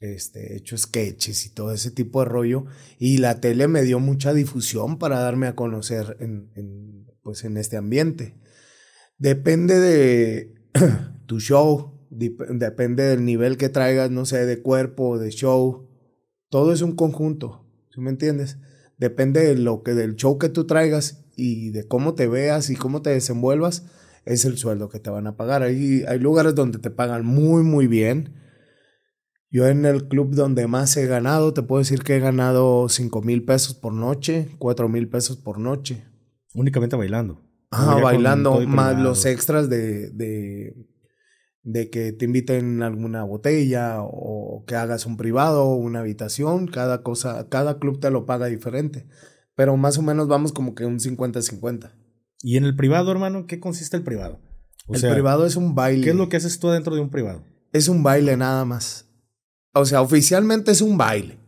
[0.00, 2.64] este, hecho sketches y todo ese tipo de rollo,
[2.98, 7.76] y la tele me dio mucha difusión para darme a conocer en, pues en este
[7.76, 8.36] ambiente.
[9.18, 10.54] Depende de
[11.26, 15.88] tu show, depende del nivel que traigas, no sé, de cuerpo, de show,
[16.48, 18.56] todo es un conjunto, ¿sí me entiendes?
[19.00, 22.76] depende de lo que del show que tú traigas y de cómo te veas y
[22.76, 23.86] cómo te desenvuelvas,
[24.26, 25.62] es el sueldo que te van a pagar.
[25.62, 28.34] Hay, hay lugares donde te pagan muy, muy bien.
[29.50, 33.22] Yo en el club donde más he ganado, te puedo decir que he ganado 5
[33.22, 36.04] mil pesos por noche, 4 mil pesos por noche.
[36.54, 37.40] Únicamente bailando.
[37.72, 40.74] Ah, bailando, más los extras de, de,
[41.62, 46.66] de que te inviten a alguna botella o que hagas un privado o una habitación,
[46.66, 49.06] cada cosa, cada club te lo paga diferente,
[49.54, 51.92] pero más o menos vamos como que un 50-50.
[52.42, 54.40] ¿Y en el privado, hermano, qué consiste el privado?
[54.88, 56.02] el privado es un baile.
[56.02, 57.44] ¿Qué es lo que haces tú dentro de un privado?
[57.72, 59.09] Es un baile nada más.
[59.72, 61.38] O sea, oficialmente es un baile.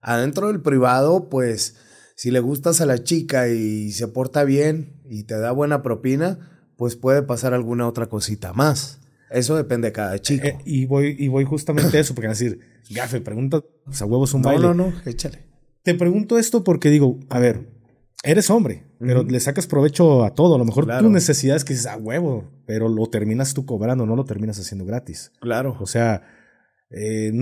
[0.00, 1.76] Adentro del privado, pues,
[2.14, 6.50] si le gustas a la chica y se porta bien y te da buena propina,
[6.76, 9.00] pues puede pasar alguna otra cosita más.
[9.30, 10.46] Eso depende de cada chico.
[10.46, 14.34] Eh, y, voy, y voy justamente a eso, porque decir, gafe, pregunta, o sea, huevos
[14.34, 14.62] un baile.
[14.62, 15.38] No, no, no, échale.
[15.82, 17.66] Te pregunto esto porque digo, a ver,
[18.22, 20.54] eres hombre, pero le sacas provecho a todo.
[20.54, 24.06] A lo mejor tu necesidad es que dices, a huevo, pero lo terminas tú cobrando,
[24.06, 25.32] no lo terminas haciendo gratis.
[25.40, 25.76] Claro.
[25.80, 26.22] O sea,
[26.92, 27.32] eh,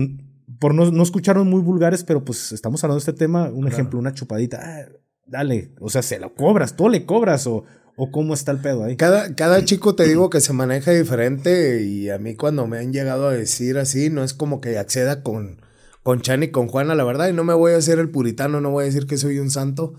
[0.59, 3.49] por no, no escucharon muy vulgares, pero pues estamos hablando de este tema.
[3.49, 4.59] Un ejemplo, una chupadita.
[4.61, 4.85] Ah,
[5.25, 7.63] dale, o sea, se lo cobras, tú le cobras o
[8.03, 8.95] ¿O cómo está el pedo ahí?
[8.95, 12.93] Cada, cada chico te digo que se maneja diferente y a mí cuando me han
[12.93, 15.61] llegado a decir así, no es como que acceda con,
[16.01, 18.61] con Chan y con Juana, la verdad, y no me voy a hacer el puritano,
[18.61, 19.93] no voy a decir que soy un santo,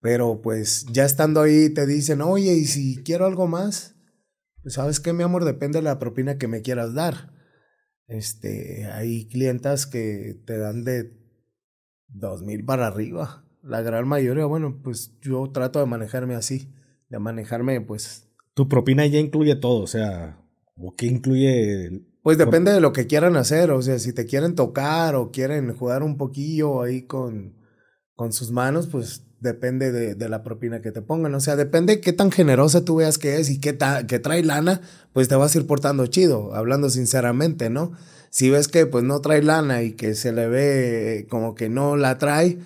[0.00, 3.94] pero pues ya estando ahí te dicen, oye, y si quiero algo más,
[4.62, 7.33] pues sabes qué, mi amor, depende de la propina que me quieras dar.
[8.06, 11.12] Este, hay clientas que te dan de
[12.08, 13.44] dos mil para arriba.
[13.62, 16.70] La gran mayoría, bueno, pues yo trato de manejarme así
[17.08, 18.28] de manejarme, pues.
[18.54, 20.38] Tu propina ya incluye todo, o sea,
[20.76, 24.54] ¿o qué incluye Pues depende de lo que quieran hacer, o sea, si te quieren
[24.54, 27.56] tocar o quieren jugar un poquillo ahí con,
[28.14, 31.34] con sus manos, pues depende de, de, la propina que te pongan.
[31.34, 33.78] O sea, depende de qué tan generosa tú veas que es y qué
[34.08, 34.80] que trae lana,
[35.12, 37.92] pues te vas a ir portando chido, hablando sinceramente, ¿no?
[38.30, 41.96] Si ves que pues no trae lana y que se le ve como que no
[41.96, 42.58] la trae,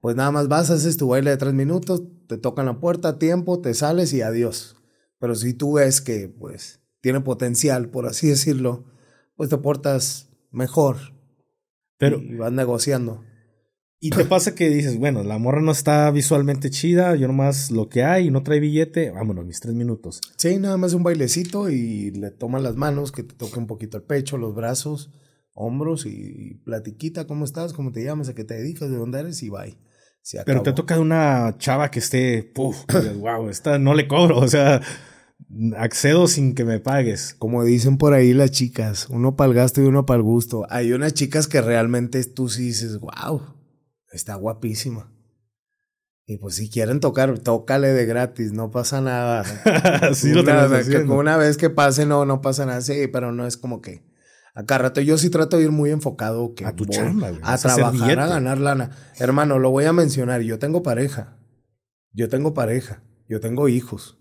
[0.00, 3.60] pues nada más vas, haces tu baile de tres minutos, te tocan la puerta, tiempo,
[3.60, 4.76] te sales y adiós.
[5.18, 8.84] Pero si tú ves que pues tiene potencial, por así decirlo,
[9.36, 10.96] pues te portas mejor.
[11.96, 13.24] Pero y vas negociando.
[14.04, 17.88] Y te pasa que dices, bueno, la morra no está visualmente chida, yo nomás lo
[17.88, 20.20] que hay, no trae billete, vámonos, mis tres minutos.
[20.36, 23.96] Sí, nada más un bailecito y le toman las manos, que te toque un poquito
[23.96, 25.10] el pecho, los brazos,
[25.54, 27.72] hombros y platiquita, ¿cómo estás?
[27.72, 28.28] ¿Cómo te llamas?
[28.28, 28.90] ¿A qué te dedicas?
[28.90, 29.42] ¿De dónde eres?
[29.42, 29.74] Y bye.
[30.44, 32.76] Pero te toca una chava que esté, puf,
[33.20, 34.82] wow, esta no le cobro, o sea,
[35.78, 37.32] accedo sin que me pagues.
[37.38, 40.66] Como dicen por ahí las chicas, uno para el gasto y uno para el gusto.
[40.68, 43.63] Hay unas chicas que realmente tú sí dices, wow
[44.16, 45.10] está guapísima.
[46.26, 49.44] Y pues si quieren tocar, tócale de gratis, no pasa nada.
[50.40, 52.80] una, una vez que pase, no, no pasa nada.
[52.80, 54.02] Sí, pero no es como que
[54.54, 55.02] acá rato.
[55.02, 58.58] Yo sí trato de ir muy enfocado que a tu chamba, a trabajar, a ganar
[58.58, 58.90] lana.
[59.18, 60.40] Hermano, lo voy a mencionar.
[60.40, 61.36] Yo tengo pareja.
[62.12, 63.02] Yo tengo pareja.
[63.28, 64.18] Yo tengo hijos.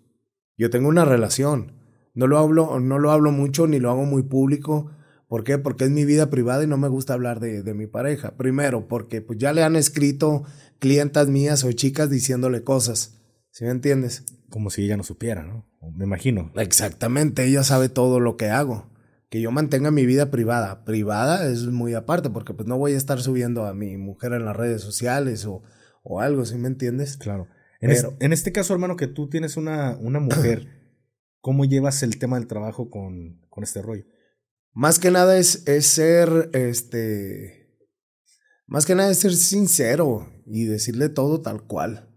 [0.57, 1.73] Yo tengo una relación.
[2.13, 4.91] No lo hablo, no lo hablo mucho ni lo hago muy público
[5.33, 5.57] ¿Por qué?
[5.57, 8.37] Porque es mi vida privada y no me gusta hablar de, de mi pareja.
[8.37, 10.43] Primero, porque pues ya le han escrito
[10.77, 13.19] clientas mías o chicas diciéndole cosas.
[13.49, 14.25] ¿Sí me entiendes?
[14.51, 15.65] Como si ella no supiera, ¿no?
[15.95, 16.51] Me imagino.
[16.55, 18.91] Exactamente, ella sabe todo lo que hago.
[19.31, 20.85] Que yo mantenga mi vida privada.
[20.85, 24.45] Privada es muy aparte, porque pues no voy a estar subiendo a mi mujer en
[24.45, 25.63] las redes sociales o,
[26.03, 27.17] o algo, ¿sí me entiendes?
[27.17, 27.47] Claro.
[27.81, 30.67] En, en este caso, hermano, que tú tienes una, una mujer,
[31.41, 34.05] ¿cómo llevas el tema del trabajo con, con este rollo?
[34.73, 37.77] Más que nada es, es ser, este,
[38.65, 42.09] más que nada es ser sincero y decirle todo tal cual.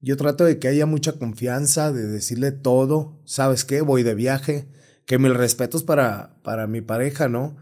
[0.00, 3.22] Yo trato de que haya mucha confianza, de decirle todo.
[3.24, 3.82] ¿Sabes qué?
[3.82, 4.66] Voy de viaje.
[5.06, 7.56] Que mil respetos para, para mi pareja, ¿no?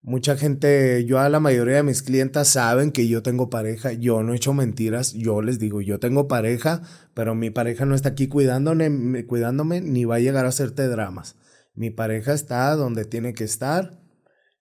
[0.00, 3.92] Mucha gente, yo a la mayoría de mis clientas saben que yo tengo pareja.
[3.92, 5.12] Yo no he hecho mentiras.
[5.12, 6.80] Yo les digo, yo tengo pareja,
[7.12, 11.36] pero mi pareja no está aquí cuidándome, cuidándome ni va a llegar a hacerte dramas.
[11.74, 14.00] Mi pareja está donde tiene que estar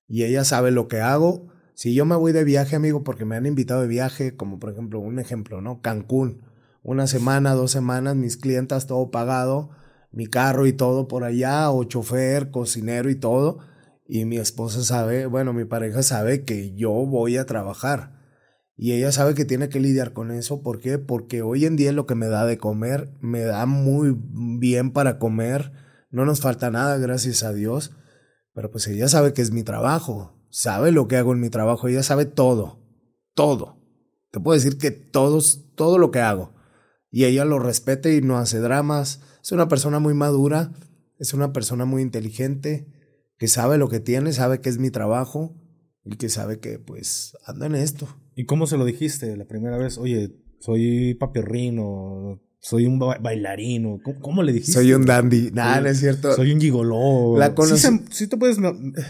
[0.08, 1.47] y ella sabe lo que hago.
[1.76, 4.71] Si yo me voy de viaje, amigo, porque me han invitado de viaje, como por
[4.71, 5.82] ejemplo, un ejemplo, ¿no?
[5.82, 6.41] Cancún,
[6.82, 9.69] una semana, dos semanas, mis clientas, todo pagado,
[10.12, 13.60] mi carro y todo por allá, o chofer, cocinero y todo.
[14.08, 18.21] Y mi esposa sabe, bueno, mi pareja sabe que yo voy a trabajar.
[18.76, 20.62] Y ella sabe que tiene que lidiar con eso.
[20.62, 20.97] ¿Por qué?
[20.97, 24.15] Porque hoy en día lo que me da de comer, me da muy
[24.60, 25.71] bien para comer
[26.13, 27.91] no nos falta nada, gracias a Dios.
[28.54, 30.39] Pero pues ella sabe que es mi trabajo.
[30.52, 31.88] Sabe lo que hago en mi trabajo.
[31.88, 32.80] Ella sabe todo.
[33.34, 33.82] Todo.
[34.30, 36.54] Te puedo decir que todos, todo lo que hago.
[37.10, 39.21] Y ella lo respeta y no hace dramas.
[39.41, 40.71] Es una persona muy madura.
[41.17, 42.88] Es una persona muy inteligente.
[43.39, 45.56] Que sabe lo que tiene, sabe que es mi trabajo.
[46.06, 48.08] Y que sabe que pues ando en esto.
[48.36, 49.97] ¿Y cómo se lo dijiste la primera vez?
[49.97, 54.71] Oye, soy papirrino, soy un bailarín ¿cómo, le dijiste?
[54.71, 55.52] Soy un dandy.
[55.52, 56.34] Nada, no es cierto.
[56.34, 57.38] Soy un gigoló.
[57.38, 57.54] La
[58.10, 58.58] ¿Sí, te puedes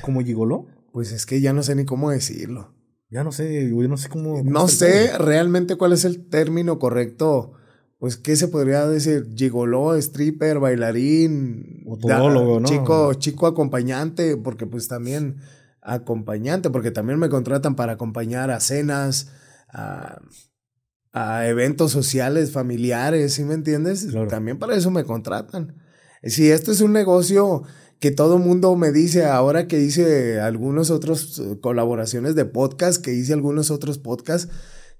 [0.01, 0.65] como gigoló?
[0.91, 2.73] Pues es que ya no sé ni cómo decirlo.
[3.11, 4.41] Ya no sé, yo no sé cómo.
[4.43, 7.53] no sé realmente cuál es el término correcto.
[7.99, 9.29] Pues, ¿qué se podría decir?
[9.35, 11.83] Gigoló, stripper, bailarín.
[11.85, 12.67] O todólogo, ¿no?
[12.67, 15.37] Chico, chico acompañante, porque pues también
[15.79, 19.31] acompañante, porque también me contratan para acompañar a cenas,
[19.71, 20.21] a
[21.13, 24.07] a eventos sociales, familiares, ¿sí me entiendes?
[24.29, 25.75] También para eso me contratan.
[26.23, 27.63] Si esto es un negocio
[27.99, 33.13] que todo mundo me dice ahora que hice algunos otros eh, colaboraciones de podcast, que
[33.13, 34.51] hice algunos otros podcasts,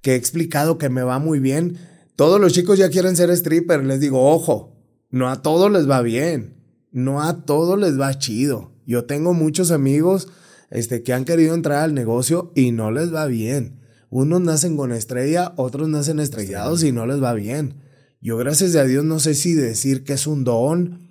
[0.02, 1.78] que he explicado que me va muy bien.
[2.16, 3.84] Todos los chicos ya quieren ser stripper.
[3.84, 4.78] Les digo, ojo,
[5.10, 6.62] no a todos les va bien.
[6.92, 8.72] No a todos les va chido.
[8.86, 10.30] Yo tengo muchos amigos
[10.70, 13.83] este, que han querido entrar al negocio y no les va bien.
[14.16, 17.82] Unos nacen con estrella, otros nacen estrellados y no les va bien.
[18.22, 21.10] Yo gracias a Dios no sé si decir que es un don,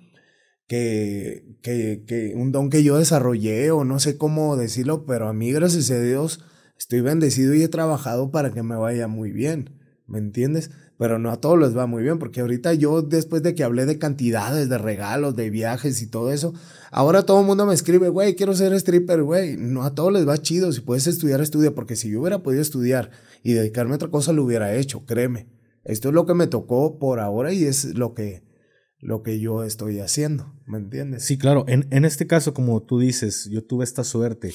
[0.69, 5.33] que, que, que un don que yo desarrollé o no sé cómo decirlo, pero a
[5.33, 6.45] mí gracias a Dios
[6.77, 9.81] estoy bendecido y he trabajado para que me vaya muy bien.
[10.07, 10.71] ¿Me entiendes?
[11.03, 13.85] Pero no a todos les va muy bien, porque ahorita yo, después de que hablé
[13.85, 16.53] de cantidades, de regalos, de viajes y todo eso,
[16.91, 19.57] ahora todo el mundo me escribe, güey, quiero ser stripper, güey.
[19.57, 20.71] No a todos les va chido.
[20.71, 23.11] Si puedes estudiar, estudia, porque si yo hubiera podido estudiar
[23.43, 25.49] y dedicarme a otra cosa, lo hubiera hecho, créeme.
[25.83, 28.45] Esto es lo que me tocó por ahora y es lo que,
[28.99, 31.25] lo que yo estoy haciendo, ¿me entiendes?
[31.25, 31.65] Sí, claro.
[31.67, 34.53] En, en este caso, como tú dices, yo tuve esta suerte.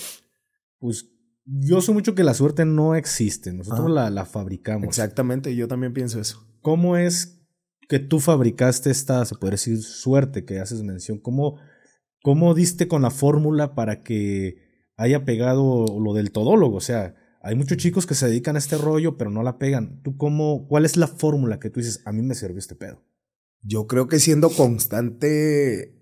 [0.78, 1.10] Pues
[1.50, 4.86] yo sé mucho que la suerte no existe, nosotros la, la, fabricamos.
[4.86, 6.46] Exactamente, yo también pienso eso.
[6.60, 7.40] ¿Cómo es
[7.88, 11.18] que tú fabricaste esta, se puede decir, suerte que haces mención?
[11.18, 11.58] ¿Cómo,
[12.22, 14.56] cómo diste con la fórmula para que
[14.96, 16.76] haya pegado lo del todólogo?
[16.76, 20.02] O sea, hay muchos chicos que se dedican a este rollo, pero no la pegan.
[20.02, 23.02] ¿Tú cómo, cuál es la fórmula que tú dices, a mí me sirvió este pedo?
[23.62, 25.94] Yo creo que siendo constante,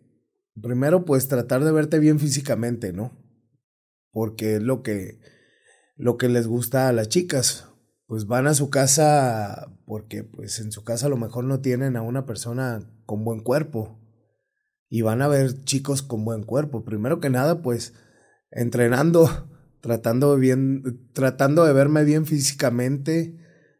[0.60, 3.12] primero pues tratar de verte bien físicamente, ¿no?
[4.10, 5.20] Porque es lo que,
[5.96, 7.68] lo que les gusta a las chicas.
[8.06, 11.96] Pues van a su casa porque pues en su casa a lo mejor no tienen
[11.96, 14.00] a una persona con buen cuerpo.
[14.88, 16.84] Y van a ver chicos con buen cuerpo.
[16.84, 17.94] Primero que nada, pues
[18.50, 19.48] entrenando,
[19.80, 23.36] tratando bien, tratando de verme bien físicamente,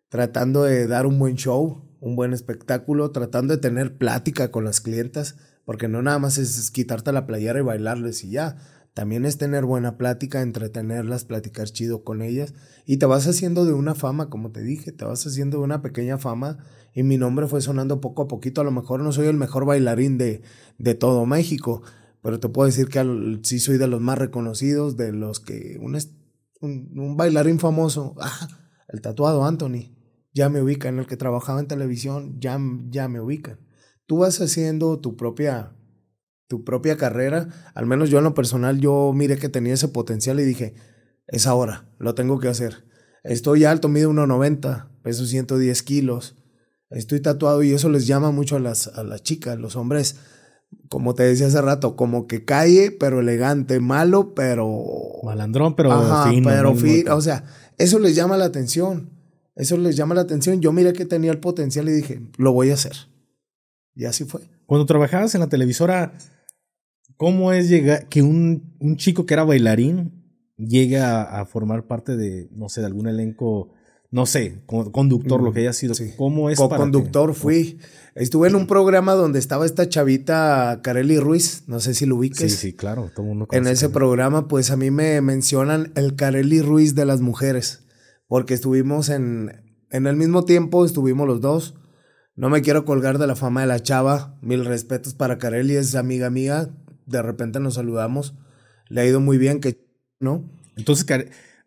[0.09, 4.81] tratando de dar un buen show un buen espectáculo, tratando de tener plática con las
[4.81, 8.59] clientas, porque no nada más es quitarte la playera y bailarles y ya.
[8.97, 12.55] También es tener buena plática, entretenerlas, platicar chido con ellas.
[12.87, 15.83] Y te vas haciendo de una fama, como te dije, te vas haciendo de una
[15.83, 16.65] pequeña fama.
[16.95, 18.63] Y mi nombre fue sonando poco a poquito.
[18.63, 20.41] A lo mejor no soy el mejor bailarín de,
[20.79, 21.83] de todo México,
[22.23, 25.95] pero te puedo decir que sí soy de los más reconocidos, de los que un,
[26.63, 28.49] un, bailarín famoso, ah,
[28.89, 29.95] el tatuado Anthony
[30.33, 33.61] ya me ubican, el que trabajaba en televisión, ya, ya me ubican.
[34.07, 35.76] Tú vas haciendo tu propia,
[36.49, 40.39] tu propia carrera, al menos yo en lo personal, yo miré que tenía ese potencial
[40.41, 40.75] y dije,
[41.27, 42.85] es ahora, lo tengo que hacer.
[43.25, 46.37] Estoy alto, mido 1,90, peso 110 kilos,
[46.91, 50.17] estoy tatuado y eso les llama mucho a las, a las chicas, los hombres,
[50.89, 54.85] como te decía hace rato, como que calle, pero elegante, malo, pero...
[55.25, 55.91] Malandrón, pero
[56.31, 56.49] fino.
[56.49, 57.45] Pero fino, o sea,
[57.79, 59.11] eso les llama la atención.
[59.57, 60.61] Eso les llama la atención.
[60.61, 62.93] Yo miré que tenía el potencial y dije, lo voy a hacer.
[63.95, 64.43] Y así fue.
[64.67, 66.13] Cuando trabajabas en la televisora,
[67.17, 70.13] ¿cómo es llegar que un, un chico que era bailarín
[70.57, 73.73] llegue a, formar parte de, no sé, de algún elenco,
[74.11, 75.95] no sé, conductor, lo que haya sido?
[76.17, 77.79] ¿Cómo es para conductor fui.
[78.15, 82.53] Estuve en un programa donde estaba esta chavita Kareli Ruiz, no sé si lo ubiques.
[82.53, 86.63] Sí, sí, claro, todo mundo En ese programa, pues a mí me mencionan el Kareli
[86.63, 87.87] Ruiz de las mujeres
[88.29, 89.53] porque estuvimos en,
[89.91, 91.75] en el mismo tiempo, estuvimos los dos.
[92.35, 94.39] No me quiero colgar de la fama de la chava.
[94.43, 96.69] Mil respetos para Carelli, es amiga mía.
[97.07, 98.35] De repente nos saludamos.
[98.89, 99.87] Le ha ido muy bien, que
[100.21, 100.45] ¿no?
[100.77, 101.07] Entonces,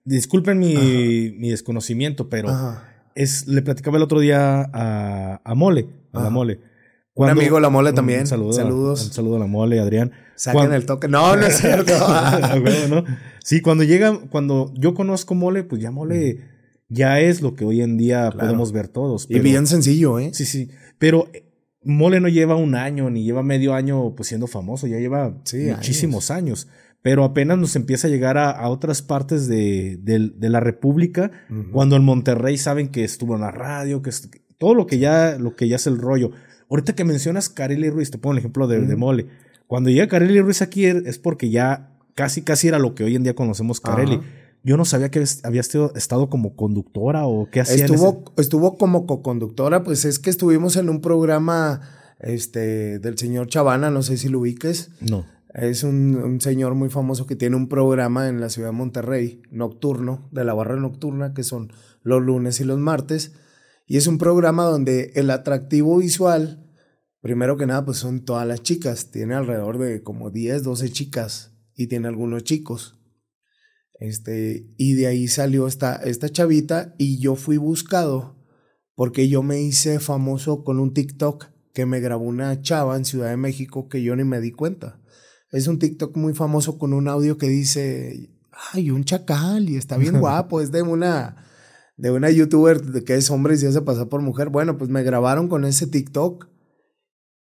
[0.06, 2.50] disculpen mi, mi desconocimiento, pero
[3.16, 6.60] es, le platicaba el otro día a, a Mole, a la Mole.
[7.16, 8.28] un amigo la Mole también.
[8.28, 8.58] Saludos.
[8.58, 10.12] un saludo a la Mole, Adrián.
[10.36, 11.08] Saquen el toque.
[11.08, 11.94] No, no es cierto.
[13.42, 16.40] Sí, cuando llega, cuando yo conozco Mole, pues ya Mole
[16.88, 19.26] ya es lo que hoy en día podemos ver todos.
[19.28, 20.32] y bien sencillo, ¿eh?
[20.34, 20.70] Sí, sí.
[21.00, 21.30] Pero
[21.84, 26.32] Mole no lleva un año ni lleva medio año pues siendo famoso, ya lleva muchísimos
[26.32, 26.68] años.
[27.02, 31.32] Pero apenas nos empieza a llegar a, otras partes de, de, la República,
[31.72, 34.12] cuando en Monterrey saben que estuvo en la radio, que
[34.58, 36.32] todo lo que ya, lo que ya es el rollo.
[36.70, 39.28] Ahorita que mencionas Carely Ruiz, te pongo el ejemplo de, de Mole.
[39.66, 43.24] Cuando llega Carely Ruiz aquí es porque ya casi casi era lo que hoy en
[43.24, 44.20] día conocemos Carelli.
[44.64, 47.86] Yo no sabía que había estado como conductora o qué hacía.
[47.86, 51.82] Estuvo, estuvo como co-conductora, pues es que estuvimos en un programa
[52.20, 54.92] este, del señor Chavana, no sé si lo ubiques.
[55.02, 55.26] No.
[55.54, 60.30] Es un, señor muy famoso que tiene un programa en la ciudad de Monterrey, nocturno,
[60.32, 63.34] de la barra nocturna, que son los lunes y los martes.
[63.88, 66.70] Y es un programa donde el atractivo visual,
[67.22, 69.10] primero que nada, pues son todas las chicas.
[69.10, 72.99] Tiene alrededor de como 10, 12 chicas y tiene algunos chicos.
[74.00, 78.38] Este, y de ahí salió esta, esta chavita y yo fui buscado
[78.96, 83.30] porque yo me hice famoso con un TikTok que me grabó una chava en Ciudad
[83.30, 85.00] de México que yo ni me di cuenta.
[85.52, 88.30] Es un TikTok muy famoso con un audio que dice,
[88.74, 91.46] ay, un chacal y está bien guapo, es de una,
[91.98, 94.50] de una youtuber que es hombre y se hace pasar por mujer.
[94.50, 96.48] Bueno, pues me grabaron con ese TikTok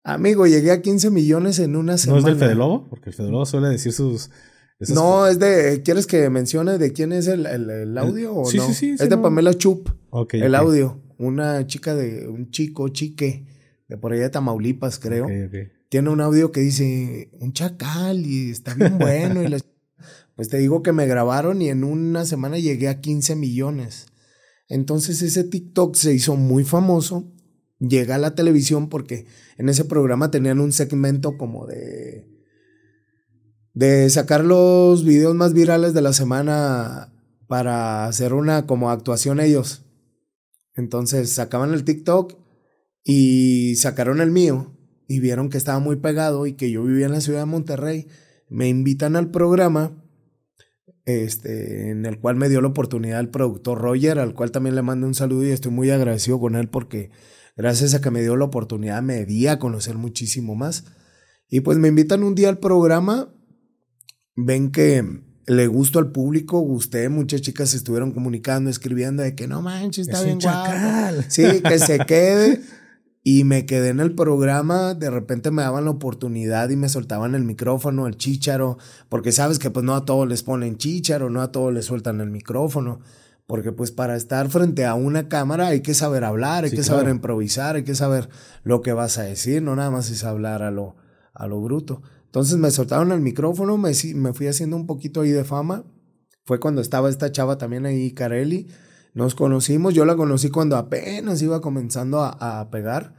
[0.07, 2.21] Amigo, llegué a 15 millones en una semana.
[2.21, 2.87] ¿No es del Fede Lobo?
[2.91, 4.31] Porque el Fede Lobo suele decir sus...
[4.81, 5.83] No, es de...
[5.83, 8.67] ¿Quieres que mencione de quién es el, el, audio o sí, no?
[8.69, 9.89] Sí, sí, Es de Pamela Chup.
[10.33, 11.01] el audio.
[11.19, 12.29] Una chica de...
[12.29, 13.47] Un chico, chique.
[13.89, 15.27] De por allá de Tamaulipas, creo.
[15.89, 17.31] Tiene un audio que dice...
[17.41, 19.43] Un chacal y está bien bueno.
[19.43, 19.47] y
[20.37, 24.07] Pues te digo que me grabaron y en una semana llegué a 15 millones.
[24.69, 27.31] Entonces ese TikTok se hizo muy famoso
[27.89, 29.27] llega a la televisión porque
[29.59, 32.27] en ese programa tenían un segmento como de
[33.75, 37.13] de sacar los videos más virales de la semana
[37.47, 39.85] para hacer una como actuación ellos.
[40.75, 42.37] Entonces sacaban el TikTok
[43.05, 44.73] y sacaron el mío
[45.07, 48.07] y vieron que estaba muy pegado y que yo vivía en la ciudad de Monterrey.
[48.49, 50.03] Me invitan al programa,
[51.05, 54.83] este, en el cual me dio la oportunidad el productor Roger, al cual también le
[54.83, 57.11] mando un saludo y estoy muy agradecido con él porque
[57.57, 60.85] gracias a que me dio la oportunidad me di a conocer muchísimo más.
[61.49, 63.35] Y pues me invitan un día al programa,
[64.37, 69.63] ven que le gusto al público, gusté, muchas chicas estuvieron comunicando, escribiendo de que no
[69.63, 70.73] manches, está bien guapo.
[71.29, 72.63] Sí, que se quede.
[73.27, 77.35] Y me quedé en el programa, de repente me daban la oportunidad y me soltaban
[77.35, 78.77] el micrófono, el chícharo,
[79.09, 82.21] porque sabes que pues no a todos les ponen chícharo, no a todos les sueltan
[82.21, 83.01] el micrófono,
[83.47, 87.09] porque pues para estar frente a una cámara hay que saber hablar, hay que saber
[87.09, 88.29] improvisar, hay que saber
[88.63, 90.97] lo que vas a decir, no nada más es hablar a lo,
[91.33, 92.03] a lo bruto.
[92.35, 95.85] Entonces me soltaron el micrófono, me, me fui haciendo un poquito ahí de fama,
[96.45, 98.67] fue cuando estaba esta chava también ahí, Carelli,
[99.13, 103.15] nos conocimos, yo la conocí cuando apenas iba comenzando a, pegar.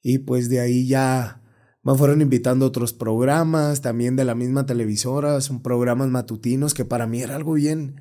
[0.00, 1.42] Y pues de ahí ya
[1.82, 6.86] me fueron invitando a otros programas, también de la misma televisora, son programas matutinos que
[6.86, 8.00] para mí era algo bien,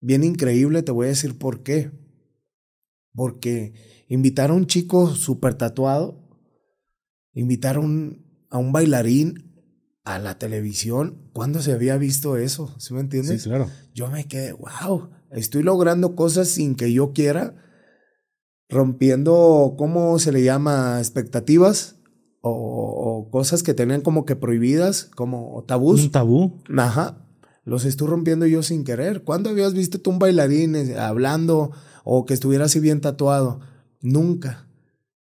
[0.00, 1.90] bien increíble, te voy a decir por qué.
[3.12, 3.74] Porque
[4.06, 6.30] invitar a un chico súper tatuado,
[7.32, 9.43] invitar a un bailarín
[10.04, 12.74] a la televisión, ¿cuándo se había visto eso?
[12.78, 13.42] ¿Sí me entiendes?
[13.42, 13.68] Sí, claro.
[13.94, 17.56] Yo me quedé, wow, Estoy logrando cosas sin que yo quiera,
[18.68, 20.98] rompiendo, ¿cómo se le llama?
[21.00, 21.96] Expectativas
[22.40, 26.04] o, cosas que tenían como que prohibidas, como tabús.
[26.04, 26.62] Un tabú.
[26.76, 27.26] Ajá.
[27.64, 29.24] Los estoy rompiendo yo sin querer.
[29.24, 31.72] ¿Cuándo habías visto tú un bailarín eh, hablando
[32.04, 33.60] o que estuviera así bien tatuado?
[34.02, 34.68] Nunca.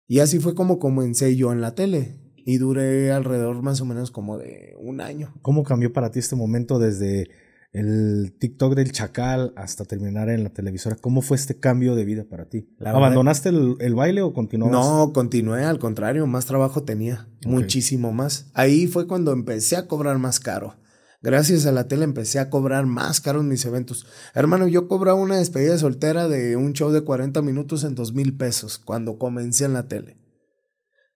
[0.08, 2.21] Y así fue como comencé yo en la tele.
[2.46, 5.34] Y duré alrededor más o menos como de un año.
[5.42, 7.30] ¿Cómo cambió para ti este momento desde
[7.74, 10.98] el TikTok del Chacal hasta terminar en la televisora.
[10.98, 12.68] ¿Cómo fue este cambio de vida para ti?
[12.84, 14.76] ¿Abandonaste el, baile o continuaste?
[14.76, 18.48] No, continué, al contrario, más trabajo tenía, muchísimo más.
[18.54, 20.76] Ahí fue cuando empecé a cobrar más caro.
[21.24, 24.08] Gracias a la tele empecé a cobrar más caro en mis eventos.
[24.34, 28.36] Hermano, yo cobraba una despedida soltera de un show de 40 minutos en dos mil
[28.36, 30.18] pesos cuando comencé en la tele.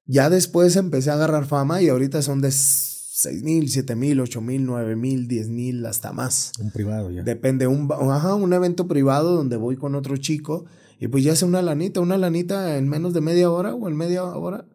[0.07, 4.39] Ya después empecé a agarrar fama y ahorita son de 6 mil, 7 mil, 8
[4.41, 6.51] mil, 9 mil, 10 mil, hasta más.
[6.59, 7.23] Un privado ya.
[7.23, 10.65] Depende, un, ajá, un evento privado donde voy con otro chico
[10.99, 13.95] y pues ya hace una lanita, una lanita en menos de media hora o en
[13.95, 14.67] media hora.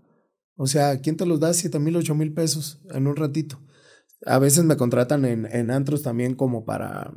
[0.56, 3.60] O sea, ¿quién te los da 7 mil, 8 mil pesos en un ratito?
[4.26, 7.14] A veces me contratan en, en antros también como para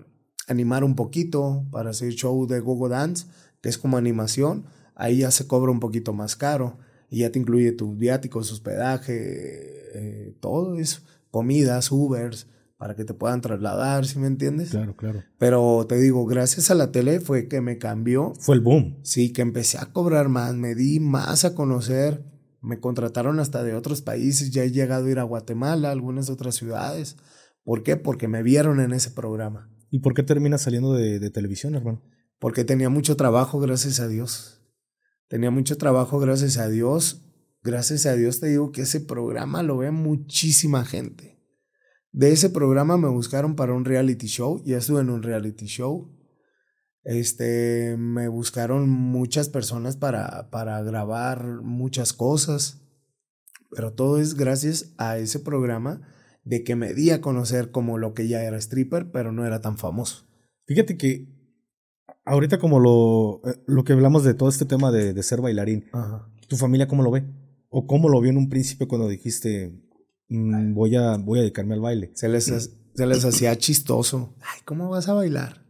[0.47, 3.25] animar un poquito, para hacer show de gogo dance,
[3.61, 4.65] que es como animación.
[4.95, 6.77] Ahí ya se cobra un poquito más caro
[7.13, 9.13] y ya te incluye tus viáticos, hospedaje,
[9.93, 11.01] eh, todo eso
[11.33, 12.47] comidas, Ubers,
[12.77, 14.69] para que te puedan trasladar, ¿sí me entiendes?
[14.69, 15.23] Claro, claro.
[15.39, 18.33] Pero te digo, gracias a la tele fue que me cambió.
[18.39, 18.99] Fue el boom.
[19.03, 22.23] Sí, que empecé a cobrar más, me di más a conocer,
[22.61, 26.53] me contrataron hasta de otros países, ya he llegado a ir a Guatemala, algunas otras
[26.53, 27.17] ciudades.
[27.63, 27.95] ¿Por qué?
[27.95, 29.71] Porque me vieron en ese programa.
[29.89, 32.03] ¿Y por qué terminas saliendo de, de televisión, hermano?
[32.37, 34.62] Porque tenía mucho trabajo, gracias a Dios.
[35.33, 37.23] Tenía mucho trabajo, gracias a Dios
[37.63, 41.41] gracias a Dios te digo que ese programa lo ve muchísima gente.
[42.11, 46.15] De ese programa me buscaron para un reality show, ya estuve en un reality show.
[47.03, 52.81] Este, me buscaron muchas personas para, para grabar muchas cosas,
[53.71, 56.07] pero todo es gracias a ese programa
[56.43, 59.61] de que me di a conocer como lo que ya era stripper, pero no era
[59.61, 60.27] tan famoso.
[60.67, 61.32] Fíjate que
[62.25, 65.85] ahorita como lo, eh, lo que hablamos de todo este tema de, de ser bailarín,
[66.47, 67.25] ¿tu familia cómo lo ve?
[67.69, 69.73] ¿O cómo lo vio en un principio cuando dijiste,
[70.29, 72.11] mm, voy, a, voy a dedicarme al baile?
[72.13, 74.35] Se les, se les hacía chistoso.
[74.41, 75.65] Ay, ¿cómo vas a bailar?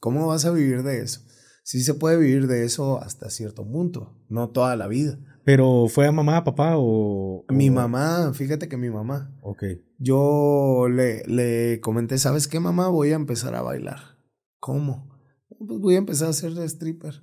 [0.00, 1.20] ¿Cómo vas a vivir de eso?
[1.62, 5.18] Sí se puede vivir de eso hasta cierto punto, no toda la vida.
[5.44, 7.44] ¿Pero fue a mamá, papá o...?
[7.48, 9.34] Mi mamá, fíjate que mi mamá.
[9.42, 9.64] Ok.
[9.98, 12.88] Yo le, le comenté, ¿sabes qué, mamá?
[12.88, 14.18] Voy a empezar a bailar.
[14.60, 15.17] ¿Cómo?
[15.58, 17.22] Pues voy a empezar a ser stripper.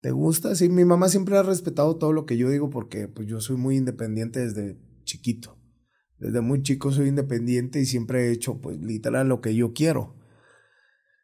[0.00, 0.54] ¿Te gusta?
[0.54, 3.56] Sí, mi mamá siempre ha respetado todo lo que yo digo porque pues yo soy
[3.56, 5.58] muy independiente desde chiquito.
[6.18, 10.16] Desde muy chico soy independiente y siempre he hecho pues literal lo que yo quiero.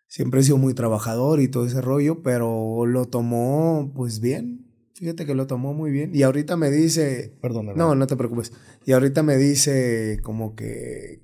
[0.08, 4.66] Siempre he sido muy trabajador y todo ese rollo, pero lo tomó pues bien.
[4.94, 6.12] Fíjate que lo tomó muy bien.
[6.12, 7.38] Y ahorita me dice...
[7.40, 7.70] Perdón.
[7.76, 8.52] No, no te preocupes.
[8.84, 11.22] Y ahorita me dice como que...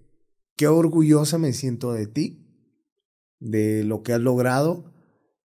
[0.57, 2.47] Qué orgullosa me siento de ti,
[3.41, 4.94] de lo que has logrado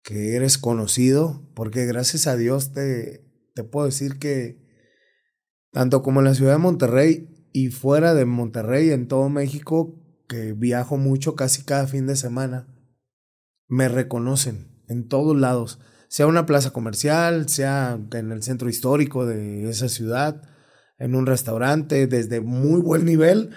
[0.06, 4.64] que eres conocido, porque gracias a Dios te, te puedo decir que
[5.72, 10.52] tanto como en la ciudad de Monterrey y fuera de Monterrey, en todo México, que
[10.52, 12.68] viajo mucho casi cada fin de semana,
[13.66, 19.68] me reconocen en todos lados, sea una plaza comercial, sea en el centro histórico de
[19.68, 20.40] esa ciudad,
[20.98, 23.50] en un restaurante, desde muy buen nivel,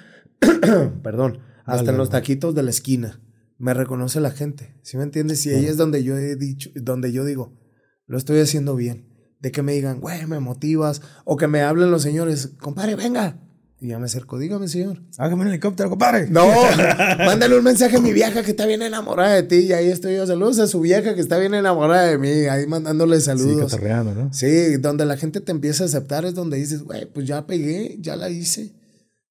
[1.04, 3.22] perdón, hasta en los taquitos de la esquina.
[3.60, 5.46] Me reconoce la gente, ¿sí me entiendes?
[5.46, 7.60] Y ahí es donde yo he dicho, donde yo digo,
[8.08, 9.08] lo estoy haciendo bien.
[9.42, 13.40] De que me digan, güey, me motivas, o que me hablen los señores, compadre, venga.
[13.82, 15.02] Y ya me acerco, dígame, señor.
[15.18, 16.30] Hágame un helicóptero, compadre.
[16.30, 16.46] No,
[17.20, 19.56] mándale un mensaje a mi vieja que está bien enamorada de ti.
[19.68, 20.28] Y ahí estoy yo.
[20.28, 22.28] Saludos a su vieja que está bien enamorada de mí.
[22.28, 23.72] Ahí mandándole Sí, saludos.
[23.72, 24.34] cotorreando, ¿no?
[24.34, 27.96] Sí, donde la gente te empieza a aceptar es donde dices, güey, pues ya pegué,
[28.02, 28.74] ya la hice.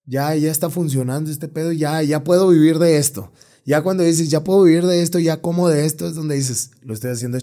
[0.06, 1.72] Ya, ya está funcionando este pedo.
[1.72, 3.30] Ya, ya puedo vivir de esto.
[3.68, 6.70] Ya cuando dices, ya puedo vivir de esto, ya como de esto, es donde dices,
[6.80, 7.36] lo estoy haciendo.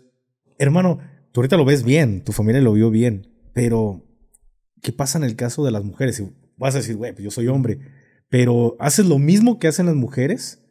[0.57, 0.97] Hermano,
[1.31, 4.03] tú ahorita lo ves bien, tu familia lo vio bien, pero
[4.81, 6.23] ¿qué pasa en el caso de las mujeres?
[6.57, 7.77] Vas a decir, güey, pues yo soy hombre,
[8.27, 10.63] pero haces lo mismo que hacen las mujeres,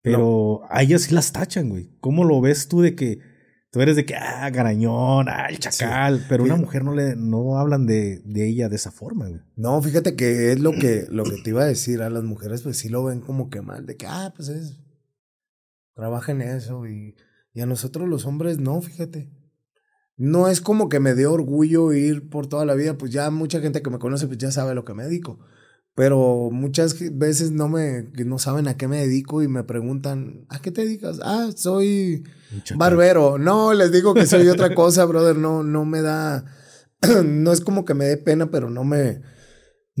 [0.00, 1.90] pero a ellas sí las tachan, güey.
[1.98, 3.18] ¿Cómo lo ves tú de que
[3.72, 6.66] tú eres de que, ah, garañón, ah, el chacal, pero una Fíjate.
[6.66, 9.40] mujer no le no hablan de, de ella de esa forma, güey?
[9.56, 12.00] No, fíjate que es lo que, lo que te iba a decir.
[12.00, 14.76] A las mujeres, pues sí lo ven como que mal, de que, ah, pues es.
[16.00, 16.86] Trabaja en eso.
[16.86, 17.14] Y,
[17.52, 19.30] y a nosotros los hombres, no, fíjate.
[20.16, 23.60] No es como que me dé orgullo ir por toda la vida, pues ya mucha
[23.60, 25.40] gente que me conoce, pues ya sabe a lo que me dedico.
[25.94, 30.62] Pero muchas veces no me, no saben a qué me dedico y me preguntan, ¿a
[30.62, 31.20] qué te dedicas?
[31.22, 32.24] Ah, soy
[32.76, 33.36] barbero.
[33.36, 35.36] No, les digo que soy otra cosa, brother.
[35.36, 36.46] No, no me da,
[37.26, 39.20] no es como que me dé pena, pero no me,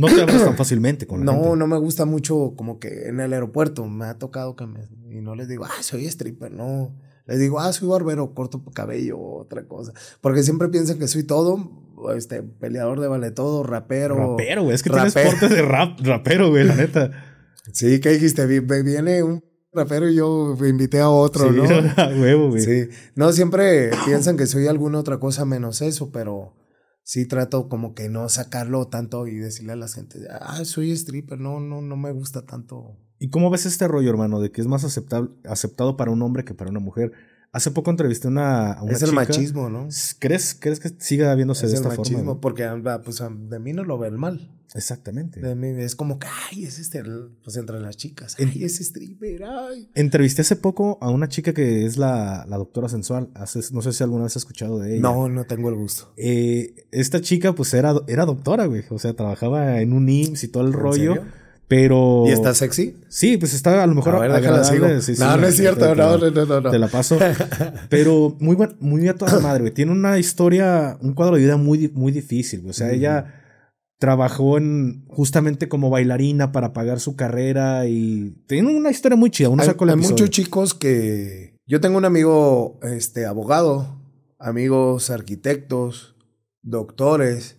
[0.00, 1.56] No te hablas tan fácilmente con la no, gente.
[1.58, 4.80] no me gusta mucho como que en el aeropuerto me ha tocado que me...
[5.10, 6.94] Y no les digo, ah, soy stripper, no.
[7.26, 9.92] Les digo, ah, soy barbero, corto cabello, otra cosa.
[10.20, 11.70] Porque siempre piensan que soy todo,
[12.16, 14.16] este, peleador de vale todo, rapero.
[14.16, 14.74] Rapero, güey.
[14.74, 15.12] Es que rapero.
[15.12, 17.10] tienes porte de rap, rapero, güey, la neta.
[17.72, 18.46] Sí, ¿qué dijiste?
[18.46, 21.62] Vi- vi- Viene un rapero y yo invité a otro, sí, ¿no?
[22.02, 22.62] a huevo, güey.
[22.62, 22.88] Sí.
[23.14, 26.54] No, siempre piensan que soy alguna otra cosa menos eso, pero
[27.02, 31.38] sí trato como que no sacarlo tanto y decirle a la gente, ah, soy stripper,
[31.38, 32.96] no, no, no me gusta tanto.
[33.18, 36.44] ¿Y cómo ves este rollo, hermano, de que es más aceptable, aceptado para un hombre
[36.44, 37.12] que para una mujer?
[37.52, 39.20] Hace poco entrevisté una, a una es el chica.
[39.22, 39.88] machismo, ¿no?
[40.20, 42.02] ¿Crees, ¿Crees que siga viéndose Es de el esta forma?
[42.10, 42.40] machismo, güey?
[42.40, 44.56] porque ah, pues, ah, de mí no lo ve el mal.
[44.72, 45.40] Exactamente.
[45.40, 47.02] De mí es como que, ay, es este,
[47.42, 49.90] pues entre las chicas, En- ay, es stripper, ay.
[49.96, 53.30] Entrevisté hace poco a una chica que es la, la doctora sensual.
[53.72, 55.02] No sé si alguna vez has escuchado de ella.
[55.02, 56.12] No, no tengo el gusto.
[56.16, 58.84] Eh, esta chica, pues era, era doctora, güey.
[58.90, 61.14] O sea, trabajaba en un IMSS y todo el ¿En rollo.
[61.14, 61.39] serio?
[61.70, 62.24] Pero.
[62.26, 62.96] ¿Y está sexy?
[63.08, 64.88] Sí, pues está a lo mejor A ver, déjala, sigo.
[65.00, 66.68] Sí, sí, no, no es cierto, no, no, no, no.
[66.68, 67.16] Te la paso.
[67.88, 69.72] Pero muy, buen- muy a toda madre, güey.
[69.72, 72.70] Tiene una historia, un cuadro de vida muy, muy difícil, güey.
[72.70, 73.36] O sea, ella
[74.00, 79.48] trabajó en justamente como bailarina para pagar su carrera y tiene una historia muy chida.
[79.48, 81.54] Uno hay, el muchos chicos que...
[81.68, 84.02] Yo tengo un amigo, este, abogado,
[84.40, 86.16] amigos arquitectos,
[86.62, 87.58] doctores,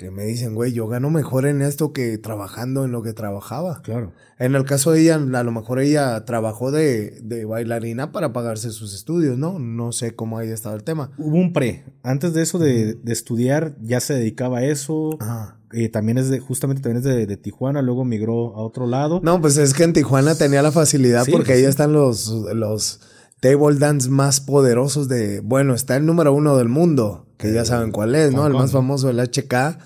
[0.00, 3.82] que me dicen, güey, yo gano mejor en esto que trabajando en lo que trabajaba.
[3.82, 4.14] Claro.
[4.38, 8.70] En el caso de ella, a lo mejor ella trabajó de, de bailarina para pagarse
[8.70, 9.58] sus estudios, ¿no?
[9.58, 11.10] No sé cómo haya estado el tema.
[11.18, 11.84] Hubo un pre.
[12.02, 15.18] Antes de eso de, de estudiar, ya se dedicaba a eso.
[15.20, 15.58] Ajá.
[15.72, 19.20] Eh, también es de, justamente también es de, de Tijuana, luego migró a otro lado.
[19.22, 23.00] No, pues es que en Tijuana tenía la facilidad Sí, porque ahí están los, los
[23.40, 25.40] table dance más poderosos de.
[25.40, 28.46] Bueno, está el número uno del mundo, que ya saben cuál es, ¿no?
[28.46, 29.78] El más famoso, el HK.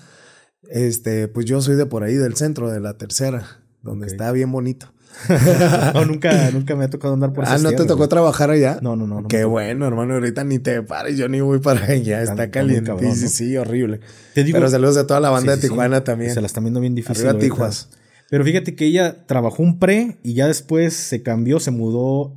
[0.69, 4.51] Este, pues yo soy de por ahí, del centro, de la tercera, donde está bien
[4.51, 4.91] bonito.
[5.93, 8.09] No, nunca, nunca me ha tocado andar por ah, ¿no te tocó güey.
[8.09, 8.79] trabajar allá?
[8.81, 9.21] No, no, no.
[9.21, 10.15] no Qué bueno, hermano.
[10.15, 12.19] Ahorita ni te pares, yo ni voy para allá.
[12.21, 12.89] Está- Está caliente.
[12.91, 13.29] cabrón, sí, ¿no?
[13.29, 14.01] sí, horrible.
[14.33, 15.69] Te digo, Pero saludos a toda la banda Sí, de sí.
[15.69, 16.33] Tijuana también.
[16.33, 17.27] Se la están viendo bien difícil.
[17.27, 17.39] Arriba.
[17.39, 17.87] Tijuas.
[18.29, 22.33] Pero fíjate que ella trabajó un pre y ya después se cambió, se mudó.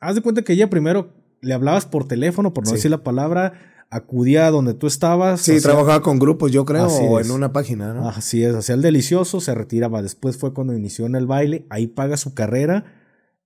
[0.00, 2.76] Haz de cuenta que ella primero le hablabas por teléfono, por no Sí.
[2.76, 3.54] decir la palabra,
[3.90, 5.40] acudía a donde tú estabas.
[5.40, 7.26] Sí, trabajaba con grupos, yo creo, Así o es.
[7.28, 8.08] en una página, ¿no?
[8.08, 10.02] Así es, hacía el delicioso, se retiraba.
[10.02, 12.84] Después fue cuando inició en el baile, ahí paga su carrera.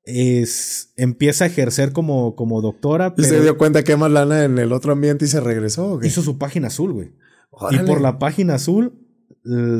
[0.04, 4.58] Es, empieza a ejercer como, como doctora, Y se dio cuenta que más lana en
[4.58, 5.92] el otro ambiente y se regresó.
[5.92, 6.08] ¿o qué?
[6.08, 7.12] hizo su página azul, güey.
[7.70, 8.94] Y por la página azul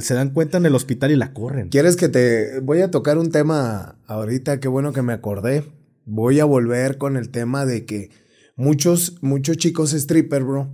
[0.01, 1.71] se dan cuenta en el hospital y la corren.
[1.71, 4.61] ¿Quieres que te voy a tocar un tema ahorita?
[4.61, 5.65] Qué bueno que me acordé.
[6.05, 8.11] Voy a volver con el tema de que
[8.57, 10.73] muchos, muchos chicos stripper, bro,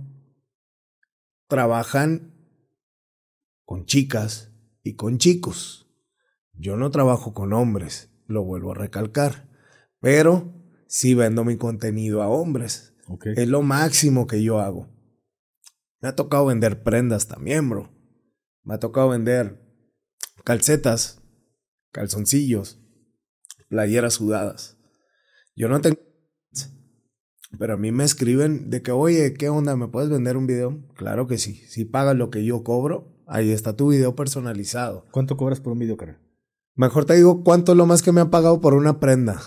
[1.47, 2.33] trabajan
[3.63, 4.51] con chicas
[4.83, 5.87] y con chicos.
[6.53, 9.47] Yo no trabajo con hombres, lo vuelvo a recalcar,
[9.99, 10.51] pero
[10.87, 12.95] sí vendo mi contenido a hombres.
[13.35, 14.89] Es lo máximo que yo hago.
[16.01, 17.91] Me ha tocado vender prendas también, bro.
[18.63, 19.61] Me ha tocado vender
[20.43, 21.21] calcetas,
[21.91, 22.79] calzoncillos,
[23.67, 24.78] playeras sudadas.
[25.55, 25.97] Yo no tengo...
[27.59, 29.75] Pero a mí me escriben de que, oye, ¿qué onda?
[29.75, 30.79] ¿Me puedes vender un video?
[30.95, 31.55] Claro que sí.
[31.67, 35.05] Si pagas lo que yo cobro, Ahí está tu video personalizado.
[35.11, 36.19] ¿Cuánto cobras por un video, cara?
[36.75, 39.39] Mejor te digo cuánto es lo más que me han pagado por una prenda.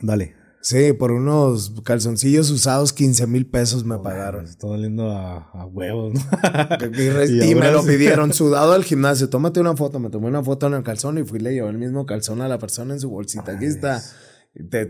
[0.00, 0.34] Dale.
[0.60, 4.44] Sí, por unos calzoncillos usados, 15 mil pesos me pagaron.
[4.44, 6.20] Está doliendo a, a huevos, ¿no?
[7.48, 9.30] y, me lo pidieron sudado al gimnasio.
[9.30, 10.00] Tómate una foto.
[10.00, 12.48] Me tomé una foto en el calzón y fui le llevé el mismo calzón a
[12.48, 13.52] la persona en su bolsita.
[13.52, 14.02] Aquí está.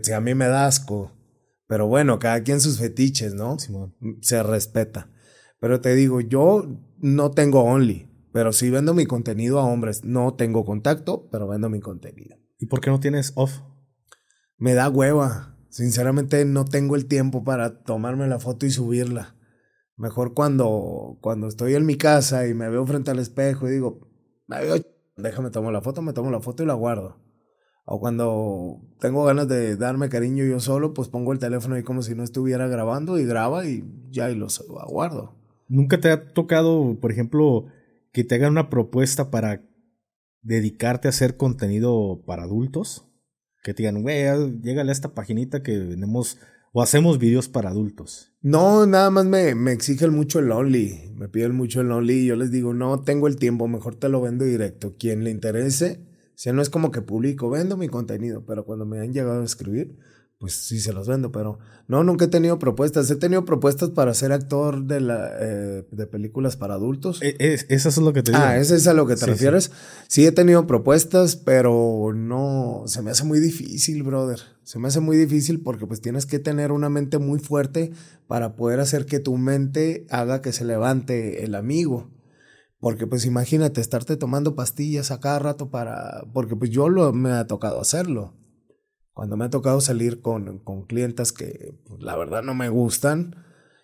[0.03, 1.11] Si a mí me da asco.
[1.67, 3.57] Pero bueno, cada quien sus fetiches, ¿no?
[4.21, 5.09] Se respeta.
[5.59, 6.65] Pero te digo, yo
[6.97, 10.03] no tengo Only, pero sí vendo mi contenido a hombres.
[10.03, 12.37] No tengo contacto, pero vendo mi contenido.
[12.57, 13.61] ¿Y por qué no tienes off?
[14.57, 15.57] Me da hueva.
[15.69, 19.35] Sinceramente no tengo el tiempo para tomarme la foto y subirla.
[19.95, 24.09] Mejor cuando, cuando estoy en mi casa y me veo frente al espejo y digo,
[25.17, 27.17] déjame tomar la foto, me tomo la foto y la guardo.
[27.91, 32.03] O cuando tengo ganas de darme cariño yo solo, pues pongo el teléfono ahí como
[32.03, 34.45] si no estuviera grabando y graba y ya y lo
[34.87, 35.33] guardo.
[35.67, 37.65] ¿Nunca te ha tocado, por ejemplo,
[38.11, 39.63] que te hagan una propuesta para
[40.43, 43.07] dedicarte a hacer contenido para adultos?
[43.63, 44.23] Que te digan, güey,
[44.61, 46.37] llégale a esta paginita que vendemos
[46.73, 48.33] o hacemos videos para adultos.
[48.43, 51.11] No, nada más me, me exigen mucho el Only.
[51.15, 54.09] Me piden mucho el Only y yo les digo, no tengo el tiempo, mejor te
[54.09, 54.95] lo vendo directo.
[54.99, 56.07] Quien le interese,
[56.39, 59.43] si no es como que publico, vendo mi contenido, pero cuando me han llegado a
[59.43, 59.97] escribir,
[60.37, 61.59] pues sí se los vendo, pero
[61.89, 63.11] no, nunca he tenido propuestas.
[63.11, 67.21] He tenido propuestas para ser actor de, la, eh, de películas para adultos.
[67.21, 68.41] E, es, eso es lo que te digo.
[68.41, 69.69] Ah, ¿ese es a lo que te refieres?
[70.07, 70.25] Sí.
[70.25, 74.39] he tenido propuestas, pero no, se me hace muy difícil, brother.
[74.63, 77.91] Se me hace muy difícil porque pues tienes que tener una mente muy fuerte
[78.27, 82.07] para poder hacer que tu mente haga que se levante el amigo.
[82.79, 86.23] Porque pues imagínate estarte tomando pastillas a cada rato para...
[86.33, 88.35] Porque pues yo lo, me ha tocado hacerlo.
[89.13, 93.35] Cuando me ha tocado salir con, con clientas que pues, la verdad no me gustan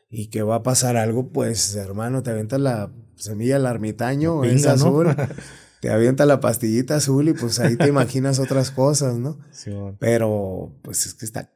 [0.10, 4.66] y que va a pasar algo, pues hermano, te avientas la semilla del ermitaño, es
[4.66, 5.14] azul.
[5.82, 9.38] te avienta la pastillita azul y pues ahí te imaginas otras cosas, ¿no?
[9.52, 11.52] Sí, Pero pues es que está...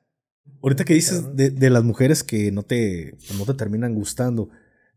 [0.61, 4.49] Ahorita que dices de, de, las mujeres que no te, no te terminan gustando,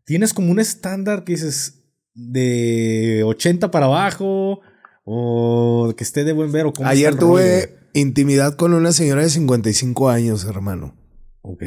[0.03, 1.82] ¿tienes como un estándar que dices,
[2.13, 4.61] de 80 para abajo
[5.05, 10.09] o que esté de buen ver o Ayer tuve intimidad con una señora de 55
[10.09, 10.95] años, hermano.
[11.41, 11.63] Ok.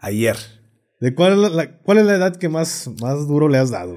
[0.00, 0.36] Ayer.
[1.00, 3.96] ¿De cuál, es la, cuál es la edad que más, más duro le has dado?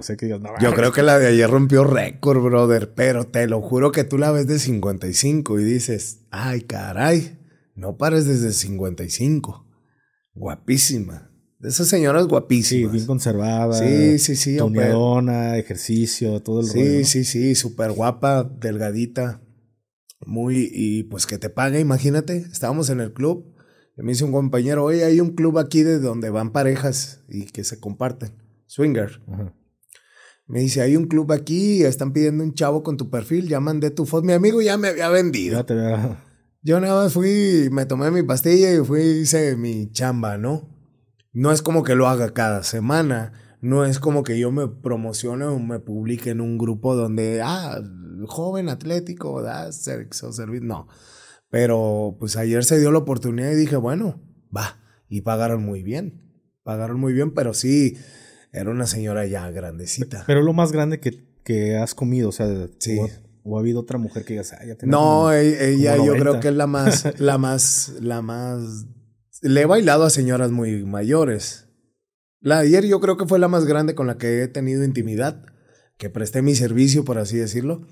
[0.59, 4.17] Yo creo que la de ayer rompió récord, brother, pero te lo juro que tú
[4.17, 7.39] la ves de 55 y dices, ay, caray,
[7.75, 9.65] no pares desde 55.
[10.34, 11.26] Guapísima.
[11.60, 12.91] De esas señoras guapísimas.
[12.91, 13.74] Sí, bien conservada.
[13.74, 14.58] Sí, sí, sí.
[14.58, 16.91] Toneadona, ejercicio, todo el sí, rollo.
[16.99, 19.41] Sí, sí, sí, súper guapa, delgadita.
[20.26, 22.38] Muy, y pues que te paga, imagínate.
[22.51, 23.55] Estábamos en el club.
[23.97, 27.45] Y me dice un compañero, oye, hay un club aquí de donde van parejas y
[27.45, 28.34] que se comparten.
[28.68, 29.22] Swinger.
[30.45, 33.89] Me dice, hay un club aquí, están pidiendo un chavo con tu perfil, ya mandé
[33.89, 34.24] tu foto.
[34.24, 35.58] Mi amigo ya me había vendido.
[35.58, 36.24] Ya te había...
[36.62, 40.76] Yo nada más fui, me tomé mi pastilla y fui, hice mi chamba, ¿no?
[41.38, 43.31] No es como que lo haga cada semana.
[43.61, 47.79] No es como que yo me promocione o me publique en un grupo donde, ah,
[48.25, 50.65] joven atlético, da sexo, servicio.
[50.65, 50.88] No.
[51.51, 54.19] Pero pues ayer se dio la oportunidad y dije, bueno,
[54.55, 54.79] va.
[55.09, 56.23] Y pagaron muy bien.
[56.63, 57.97] Pagaron muy bien, pero sí,
[58.51, 60.23] era una señora ya grandecita.
[60.25, 62.47] Pero lo más grande que, que has comido, o sea,
[62.79, 62.97] sí.
[63.43, 66.47] o, ha habido otra mujer que digas, ah, ya No, e-, ella, yo creo que
[66.47, 68.88] es la más, la más, la más
[69.41, 71.67] le he bailado a señoras muy mayores.
[72.39, 74.83] La de ayer yo creo que fue la más grande con la que he tenido
[74.83, 75.45] intimidad,
[75.97, 77.88] que presté mi servicio, por así decirlo.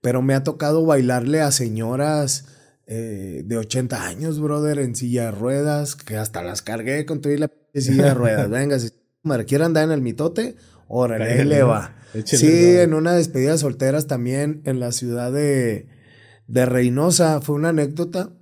[0.00, 2.46] Pero me ha tocado bailarle a señoras
[2.86, 7.36] eh, de 80 años, brother, en silla de ruedas, que hasta las cargué con toda
[7.36, 8.50] la silla de ruedas.
[8.50, 8.90] Venga, si
[9.46, 10.56] quiere andar en el mitote,
[10.86, 11.96] órale, le va.
[12.24, 15.88] Sí, en una despedida solteras también en la ciudad de,
[16.46, 17.40] de Reynosa.
[17.40, 18.37] Fue una anécdota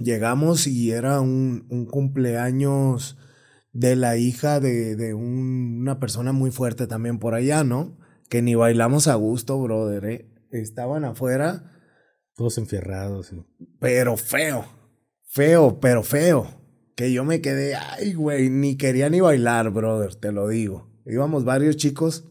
[0.00, 3.16] llegamos y era un, un cumpleaños
[3.72, 7.98] de la hija de, de una persona muy fuerte también por allá, ¿no?
[8.28, 10.04] Que ni bailamos a gusto, brother.
[10.06, 10.30] ¿eh?
[10.50, 11.72] Estaban afuera.
[12.34, 13.32] Todos enfierrados.
[13.78, 14.64] Pero feo.
[15.26, 16.46] Feo, pero feo.
[16.96, 20.90] Que yo me quedé, ay, güey, ni quería ni bailar, brother, te lo digo.
[21.06, 22.24] Íbamos varios chicos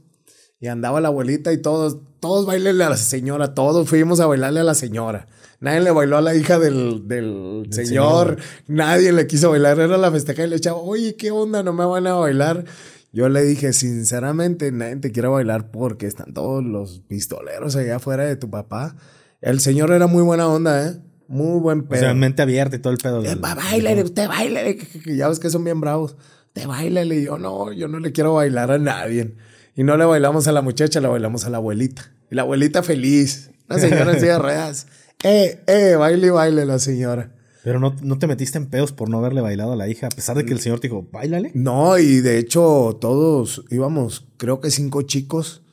[0.60, 4.60] y andaba la abuelita y todos, todos bailenle a la señora, todos fuimos a bailarle
[4.60, 5.28] a la señora.
[5.60, 8.38] Nadie le bailó a la hija del, del señor.
[8.68, 9.80] Nadie le quiso bailar.
[9.80, 11.64] Era la festeja y le echaba, oye, ¿qué onda?
[11.64, 12.66] No me van a bailar.
[13.12, 18.24] Yo le dije, sinceramente, nadie te quiere bailar porque están todos los pistoleros allá afuera
[18.26, 18.96] de tu papá.
[19.42, 20.98] El señor era muy buena onda, ¿eh?
[21.28, 22.00] Muy buen pedo.
[22.00, 23.24] O sea, mente abierta y todo el pedo.
[23.24, 24.78] Eh, bailale, usted bailale.
[25.06, 26.16] Ya ves que son bien bravos.
[26.54, 27.18] Te bailale.
[27.18, 29.36] Y yo, no, yo no le quiero bailar a nadie.
[29.76, 32.12] Y no le bailamos a la muchacha, le bailamos a la abuelita.
[32.32, 33.52] Y la abuelita feliz.
[33.68, 34.88] La señora en silla de ruedas.
[35.24, 37.36] Eh, eh, baile y baile la señora.
[37.64, 40.10] Pero no, no te metiste en pedos por no haberle bailado a la hija, a
[40.10, 41.52] pesar de que el señor te dijo, bailale.
[41.54, 45.64] No, y de hecho todos íbamos, creo que cinco chicos,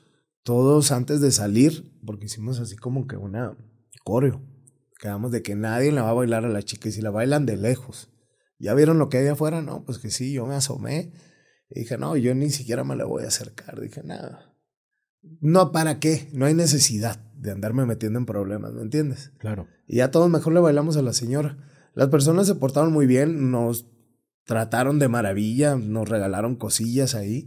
[0.42, 3.56] todos antes de salir, porque hicimos así como que una
[4.04, 4.42] coreo.
[4.98, 7.46] Quedamos de que nadie le va a bailar a la chica y si la bailan
[7.46, 8.10] de lejos.
[8.58, 9.62] ¿Ya vieron lo que hay afuera?
[9.62, 11.12] No, pues que sí, yo me asomé
[11.70, 13.80] y dije, no, yo ni siquiera me la voy a acercar.
[13.80, 14.56] Dije, nada.
[15.40, 16.28] No, ¿para qué?
[16.32, 19.32] No hay necesidad de andarme metiendo en problemas, ¿me entiendes?
[19.38, 19.68] Claro.
[19.86, 21.56] Y ya todos mejor le bailamos a la señora.
[21.94, 23.86] Las personas se portaron muy bien, nos
[24.44, 27.46] trataron de maravilla, nos regalaron cosillas ahí.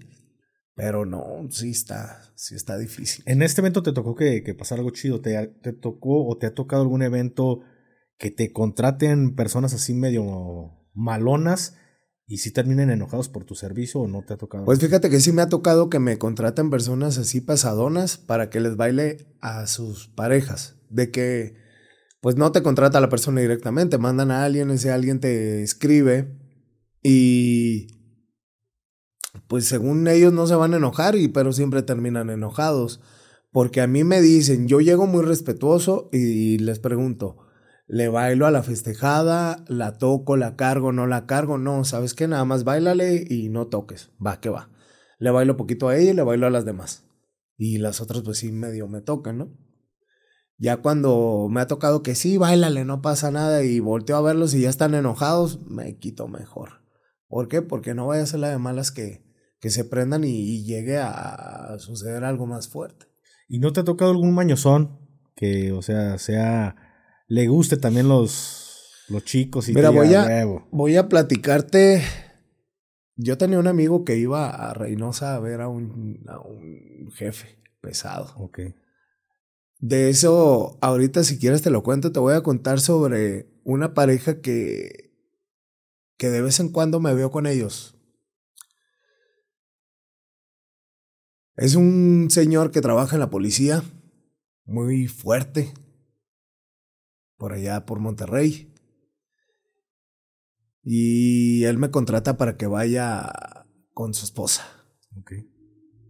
[0.76, 3.24] Pero no, sí está, sí está difícil.
[3.28, 5.20] En este evento te tocó que, que pasara algo chido.
[5.20, 7.62] ¿Te, ¿Te tocó o te ha tocado algún evento
[8.18, 11.76] que te contraten personas así medio malonas
[12.30, 14.64] y si terminen enojados por tu servicio o no te ha tocado?
[14.64, 18.60] Pues fíjate que sí me ha tocado que me contraten personas así pasadonas para que
[18.60, 20.76] les baile a sus parejas.
[20.92, 21.56] De que,
[22.22, 26.38] pues no te contrata la persona directamente, mandan a alguien, ese alguien te escribe
[27.02, 27.88] y
[29.48, 33.02] pues según ellos no se van a enojar, y, pero siempre terminan enojados.
[33.52, 37.38] Porque a mí me dicen, yo llego muy respetuoso y les pregunto,
[37.90, 39.66] ¿le bailo a la festejada?
[39.68, 40.38] ¿La toco?
[40.38, 40.92] ¿La cargo?
[40.92, 41.58] ¿No la cargo?
[41.58, 42.28] No, ¿sabes qué?
[42.28, 44.12] Nada más bailale y no toques.
[44.26, 44.70] Va, que va.
[45.18, 47.04] Le bailo poquito a ella y le bailo a las demás.
[47.58, 49.58] Y las otras pues sí medio me tocan, ¿no?
[50.60, 54.54] Ya cuando me ha tocado que sí, bailale, no pasa nada y volteo a verlos
[54.54, 56.82] y ya están enojados, me quito mejor.
[57.28, 57.62] ¿Por qué?
[57.62, 59.26] Porque no vaya a ser la de malas que,
[59.60, 63.08] que se prendan y, y, llegue a suceder algo más fuerte.
[63.48, 65.00] ¿Y no te ha tocado algún mañozón
[65.36, 66.76] que, o sea, sea,
[67.30, 72.02] le guste también los, los chicos y Mira, voy a, voy a platicarte.
[73.16, 77.60] Yo tenía un amigo que iba a Reynosa a ver a un, a un jefe
[77.82, 78.34] pesado.
[78.38, 78.60] Ok.
[79.78, 84.42] De eso, ahorita si quieres te lo cuento, te voy a contar sobre una pareja
[84.42, 85.14] que,
[86.18, 87.96] que de vez en cuando me veo con ellos.
[91.56, 93.84] Es un señor que trabaja en la policía,
[94.66, 95.74] muy fuerte,
[97.40, 98.72] por allá por Monterrey.
[100.84, 103.32] Y él me contrata para que vaya
[103.94, 104.66] con su esposa.
[105.18, 105.32] Ok.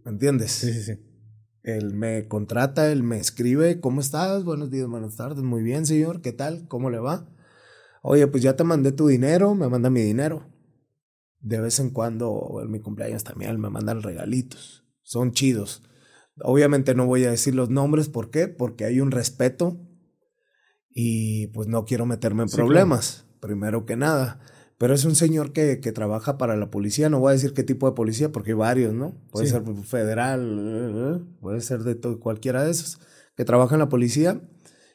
[0.04, 0.50] ¿Me entiendes?
[0.50, 0.92] Sí, sí, sí.
[1.62, 4.44] Él me contrata, él me escribe, ¿cómo estás?
[4.44, 5.42] Buenos días, buenas tardes.
[5.42, 6.20] Muy bien, señor.
[6.20, 6.66] ¿Qué tal?
[6.66, 7.28] ¿Cómo le va?
[8.02, 10.50] Oye, pues ya te mandé tu dinero, me manda mi dinero.
[11.38, 14.84] De vez en cuando, en mi cumpleaños también, me mandan regalitos.
[15.02, 15.82] Son chidos.
[16.42, 18.48] Obviamente no voy a decir los nombres, ¿por qué?
[18.48, 19.86] Porque hay un respeto
[20.90, 23.38] y pues no quiero meterme en sí, problemas, claro.
[23.40, 24.40] primero que nada.
[24.78, 27.62] Pero es un señor que, que, trabaja para la policía, no voy a decir qué
[27.62, 29.14] tipo de policía, porque hay varios, ¿no?
[29.30, 29.52] Puede sí.
[29.52, 32.98] ser federal, puede ser de todo, cualquiera de esos,
[33.36, 34.40] que trabaja en la policía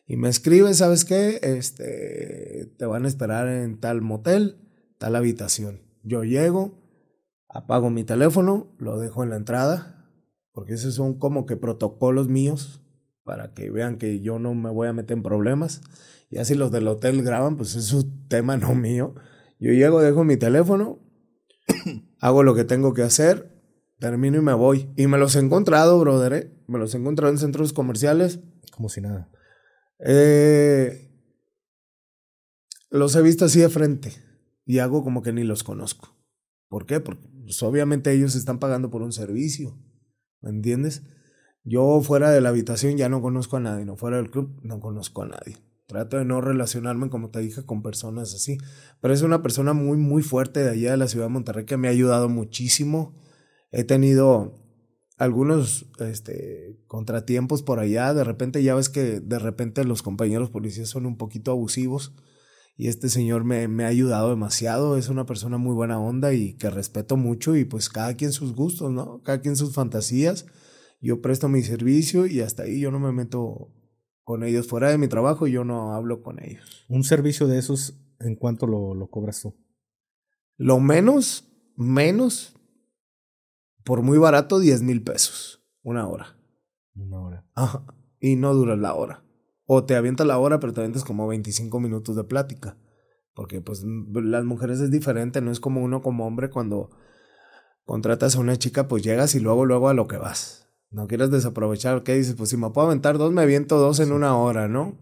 [0.07, 1.39] y me escribe, ¿sabes qué?
[1.41, 4.57] Este, te van a esperar en tal motel,
[4.97, 5.81] tal habitación.
[6.03, 6.79] Yo llego,
[7.49, 10.11] apago mi teléfono, lo dejo en la entrada,
[10.51, 12.84] porque esos son como que protocolos míos
[13.25, 15.81] para que vean que yo no me voy a meter en problemas.
[16.29, 19.15] Y así los del hotel graban, pues es su tema, no mío.
[19.59, 20.99] Yo llego, dejo mi teléfono,
[22.19, 23.51] hago lo que tengo que hacer,
[23.99, 24.89] termino y me voy.
[24.95, 26.51] Y me los he encontrado, brother, ¿eh?
[26.67, 28.39] Me los he encontrado en centros comerciales.
[28.71, 29.29] Como si nada.
[29.99, 31.09] Eh,
[32.89, 34.13] los he visto así de frente
[34.65, 36.15] y hago como que ni los conozco.
[36.67, 36.99] ¿Por qué?
[36.99, 39.77] Porque pues, obviamente ellos están pagando por un servicio.
[40.41, 41.03] ¿Me entiendes?
[41.65, 44.79] Yo fuera de la habitación ya no conozco a nadie, no fuera del club no
[44.79, 45.57] conozco a nadie.
[45.87, 48.57] Trato de no relacionarme, como te dije, con personas así.
[49.01, 51.77] Pero es una persona muy, muy fuerte de allá de la ciudad de Monterrey que
[51.77, 53.15] me ha ayudado muchísimo.
[53.71, 54.53] He tenido
[55.17, 58.13] algunos este, contratiempos por allá.
[58.13, 62.13] De repente ya ves que de repente los compañeros policías son un poquito abusivos.
[62.77, 64.97] Y este señor me, me ha ayudado demasiado.
[64.97, 67.55] Es una persona muy buena onda y que respeto mucho.
[67.55, 69.21] Y pues cada quien sus gustos, ¿no?
[69.23, 70.45] Cada quien sus fantasías.
[71.05, 73.71] Yo presto mi servicio y hasta ahí yo no me meto
[74.23, 74.67] con ellos.
[74.67, 76.83] Fuera de mi trabajo yo no hablo con ellos.
[76.89, 79.55] ¿Un servicio de esos en cuánto lo, lo cobras tú?
[80.57, 82.55] Lo menos, menos,
[83.83, 85.63] por muy barato, 10 mil pesos.
[85.83, 86.39] Una hora.
[86.95, 87.45] Una hora.
[87.53, 87.85] Ajá.
[88.19, 89.23] Y no dura la hora.
[89.67, 92.79] O te avientas la hora, pero te avientas como 25 minutos de plática.
[93.35, 96.89] Porque pues las mujeres es diferente, no es como uno como hombre cuando
[97.83, 100.64] contratas a una chica, pues llegas y luego, luego a lo que vas.
[100.91, 102.35] No quieres desaprovechar, ¿qué dices?
[102.35, 104.97] Pues si me puedo aventar dos, me aviento dos en una hora, ¿no?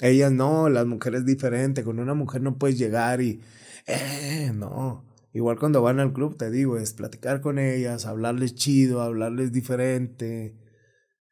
[0.00, 3.40] Ellas no, las mujeres diferente, con una mujer no puedes llegar y,
[3.86, 5.04] eh, no.
[5.32, 10.56] Igual cuando van al club, te digo, es platicar con ellas, hablarles chido, hablarles diferente.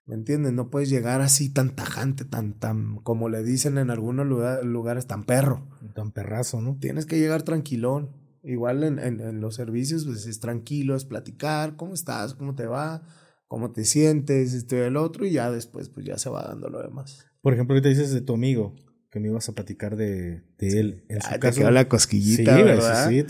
[0.07, 0.53] ¿Me entiendes?
[0.53, 5.24] No puedes llegar así tan tajante, tan, tan, como le dicen en algunos lugares, tan
[5.24, 5.66] perro.
[5.95, 6.76] Tan perrazo, ¿no?
[6.78, 8.11] Tienes que llegar tranquilón.
[8.43, 12.35] Igual en, en, en, los servicios, pues es tranquilo, es platicar, ¿cómo estás?
[12.35, 13.03] ¿Cómo te va?
[13.49, 14.53] ¿Cómo te sientes?
[14.55, 17.26] Esto y el otro, y ya después, pues ya se va dando lo demás.
[17.40, 18.74] Por ejemplo, ahorita dices de tu amigo,
[19.11, 21.05] que me ibas a platicar de, de él.
[21.09, 23.09] En su ah, caso, te la cosquillita, sí, ¿verdad?
[23.09, 23.24] Sí.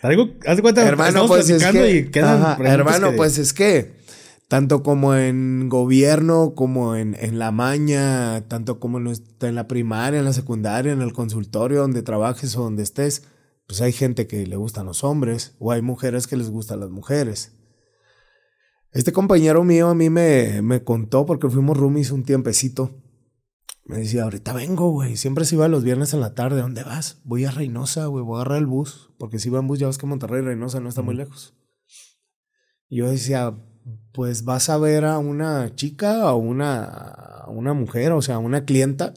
[0.00, 4.04] Traigo, haz de cuenta, hermano, pues es que, y quedan hermano, pues es que
[4.48, 10.20] tanto como en gobierno, como en, en la maña, tanto como en, en la primaria,
[10.20, 13.24] en la secundaria, en el consultorio, donde trabajes o donde estés,
[13.66, 16.90] pues hay gente que le gustan los hombres o hay mujeres que les gustan las
[16.90, 17.52] mujeres.
[18.94, 23.02] Este compañero mío a mí me, me contó, porque fuimos roomies un tiempecito,
[23.86, 25.16] me decía, ahorita vengo, güey.
[25.16, 26.60] Siempre se iba los viernes en la tarde.
[26.60, 27.20] ¿Dónde vas?
[27.24, 28.24] Voy a Reynosa, güey.
[28.24, 29.10] Voy a agarrar el bus.
[29.18, 31.54] Porque si va en bus, ya ves que Monterrey y Reynosa no está muy lejos.
[32.88, 33.54] Y yo decía,
[34.12, 39.12] pues vas a ver a una chica o una, una mujer, o sea, una clienta.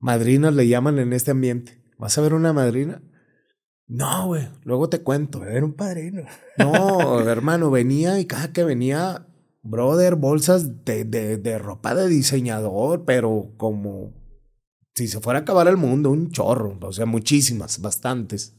[0.00, 1.84] Madrinas le llaman en este ambiente.
[1.98, 3.00] ¿Vas a ver una madrina?
[3.86, 5.44] No, güey, luego te cuento.
[5.44, 6.22] Era un padrino.
[6.58, 9.26] No, hermano, venía y cada que venía,
[9.62, 14.12] brother, bolsas de, de, de ropa de diseñador, pero como
[14.94, 18.54] si se fuera a acabar el mundo, un chorro, o sea, muchísimas, bastantes.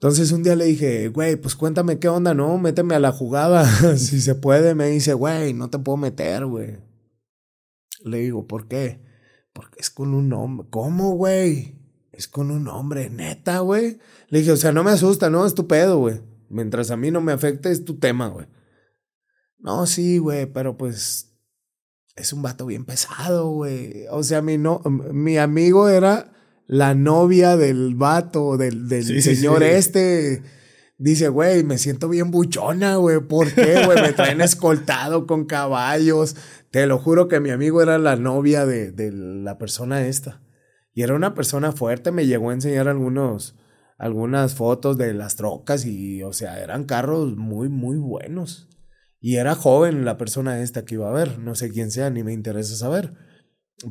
[0.00, 2.56] Entonces un día le dije, güey, pues cuéntame qué onda, ¿no?
[2.56, 3.66] Méteme a la jugada,
[3.96, 4.76] si se puede.
[4.76, 6.78] Me dice, güey, no te puedo meter, güey.
[8.04, 9.04] Le digo, ¿por qué?
[9.52, 10.68] Porque es con un hombre.
[10.70, 11.77] ¿Cómo, güey?
[12.18, 14.00] Es con un hombre, neta, güey.
[14.26, 15.46] Le dije, o sea, no me asusta, ¿no?
[15.46, 16.20] Es tu pedo, güey.
[16.48, 18.48] Mientras a mí no me afecte, es tu tema, güey.
[19.60, 21.36] No, sí, güey, pero pues
[22.16, 24.06] es un vato bien pesado, güey.
[24.10, 26.32] O sea, mi, no, mi amigo era
[26.66, 30.42] la novia del vato, del, del señor este,
[30.96, 33.20] dice, güey, me siento bien buchona, güey.
[33.20, 34.02] ¿Por qué, güey?
[34.02, 36.34] Me traen escoltado con caballos.
[36.72, 40.40] Te lo juro que mi amigo era la novia de, de la persona esta.
[40.98, 43.54] Y era una persona fuerte, me llegó a enseñar algunos,
[43.98, 48.68] algunas fotos de las trocas y, o sea, eran carros muy, muy buenos.
[49.20, 52.24] Y era joven la persona esta que iba a ver, no sé quién sea, ni
[52.24, 53.14] me interesa saber.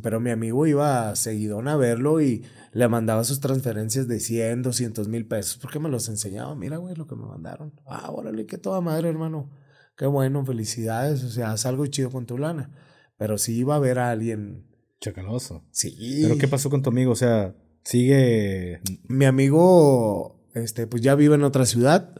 [0.03, 2.43] Pero mi amigo iba seguidón a verlo y
[2.73, 6.55] le mandaba sus transferencias de 100, 200 mil pesos porque me los enseñaba.
[6.55, 7.73] Mira, güey, lo que me mandaron.
[7.85, 9.49] Ah, órale, qué toda madre, hermano.
[9.95, 11.23] Qué bueno, felicidades.
[11.23, 12.69] O sea, haz algo chido con tu lana.
[13.15, 14.67] Pero sí iba a ver a alguien.
[14.99, 15.65] Chacaloso.
[15.71, 16.21] Sí.
[16.23, 17.11] Pero ¿qué pasó con tu amigo?
[17.11, 18.81] O sea, sigue.
[19.07, 22.15] Mi amigo, este, pues ya vive en otra ciudad.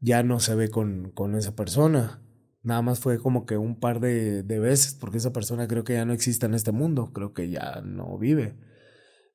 [0.00, 2.22] Ya no se ve con, con esa persona.
[2.62, 5.94] Nada más fue como que un par de, de, veces, porque esa persona creo que
[5.94, 8.56] ya no existe en este mundo, creo que ya no vive.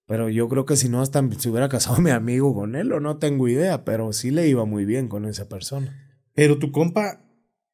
[0.08, 3.00] Pero yo creo que si no, hasta se hubiera casado mi amigo con él, o
[3.00, 5.96] no tengo idea, pero sí le iba muy bien con esa persona.
[6.34, 7.29] Pero tu compa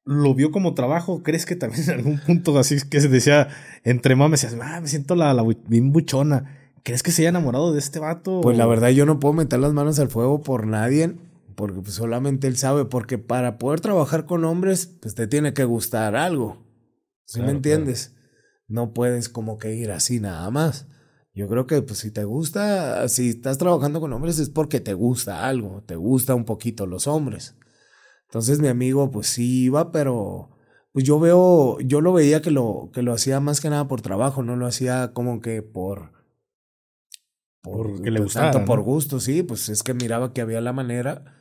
[0.05, 3.49] lo vio como trabajo, ¿crees que también en algún punto así que se decía,
[3.83, 6.59] entre mames, ah, me siento la, la bien buchona?
[6.83, 8.41] ¿Crees que se haya enamorado de este vato?
[8.41, 11.15] Pues la verdad yo no puedo meter las manos al fuego por nadie
[11.55, 15.63] porque pues, solamente él sabe, porque para poder trabajar con hombres, pues te tiene que
[15.63, 16.63] gustar algo.
[17.25, 18.13] ¿Sí me entiendes?
[18.67, 20.87] No puedes como que ir así nada más.
[21.33, 24.93] Yo creo que pues si te gusta, si estás trabajando con hombres es porque te
[24.93, 27.55] gusta algo, te gusta un poquito los hombres.
[28.27, 30.49] Entonces mi amigo pues sí iba, pero
[30.91, 34.01] pues yo veo, yo lo veía que lo, que lo hacía más que nada por
[34.01, 36.13] trabajo, no lo hacía como que por...
[37.61, 40.61] Por, que le pues, gustaba, tanto por gusto, sí, pues es que miraba que había
[40.61, 41.35] la manera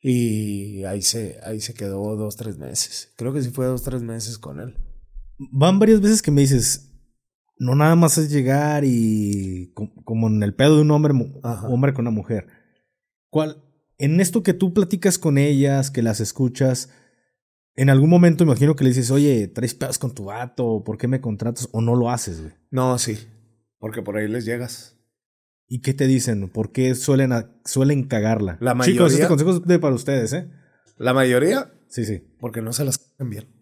[0.00, 3.14] y ahí se, ahí se quedó dos, tres meses.
[3.16, 4.76] Creo que sí fue dos, tres meses con él.
[5.38, 6.88] Van varias veces que me dices,
[7.58, 9.72] no nada más es llegar y
[10.04, 12.46] como en el pedo de un hombre, hombre con una mujer.
[13.30, 13.64] ¿Cuál?
[13.98, 16.90] En esto que tú platicas con ellas, que las escuchas,
[17.74, 21.08] en algún momento imagino que le dices, oye, traes pedos con tu vato, ¿por qué
[21.08, 21.68] me contratas?
[21.72, 22.52] O no lo haces, güey.
[22.70, 23.18] No, sí.
[23.78, 24.96] Porque por ahí les llegas.
[25.68, 26.48] ¿Y qué te dicen?
[26.48, 27.32] ¿Por qué suelen,
[27.64, 28.56] suelen cagarla?
[28.60, 29.00] La mayoría.
[29.00, 30.50] Chicos, este consejo es de para ustedes, ¿eh?
[30.96, 31.72] La mayoría.
[31.88, 32.22] Sí, sí.
[32.40, 33.58] Porque no se las cagan bien.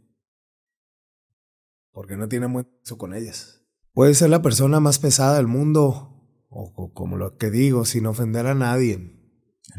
[1.93, 3.62] Porque no tienen buen con ellas.
[3.93, 8.47] Puede ser la persona más pesada del mundo, o, como lo que digo, sin ofender
[8.47, 9.26] a nadie.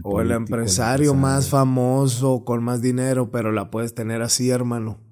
[0.04, 5.04] O el empresario más famoso, con más dinero, pero la puedes tener así, hermano.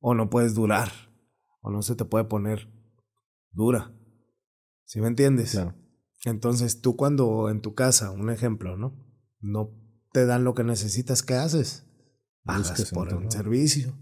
[0.00, 0.90] O no puedes durar.
[1.60, 2.68] O no se te puede poner
[3.50, 3.94] dura.
[4.84, 5.52] ¿Sí me entiendes?
[5.52, 5.74] Claro.
[6.24, 8.96] Entonces tú cuando en tu casa, un ejemplo, ¿no?
[9.40, 9.70] No
[10.12, 11.86] te dan lo que necesitas, ¿qué haces?
[12.44, 13.96] Pagas por un servicio.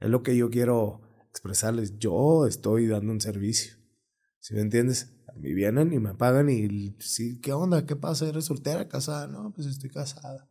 [0.00, 1.98] Es lo que yo quiero expresarles.
[1.98, 3.76] Yo estoy dando un servicio.
[4.40, 5.15] ¿Sí me entiendes?
[5.42, 7.84] Y vienen y me pagan y sí, ¿qué onda?
[7.86, 8.28] ¿Qué pasa?
[8.28, 9.26] ¿Eres soltera, casada?
[9.26, 10.48] No, pues estoy casada.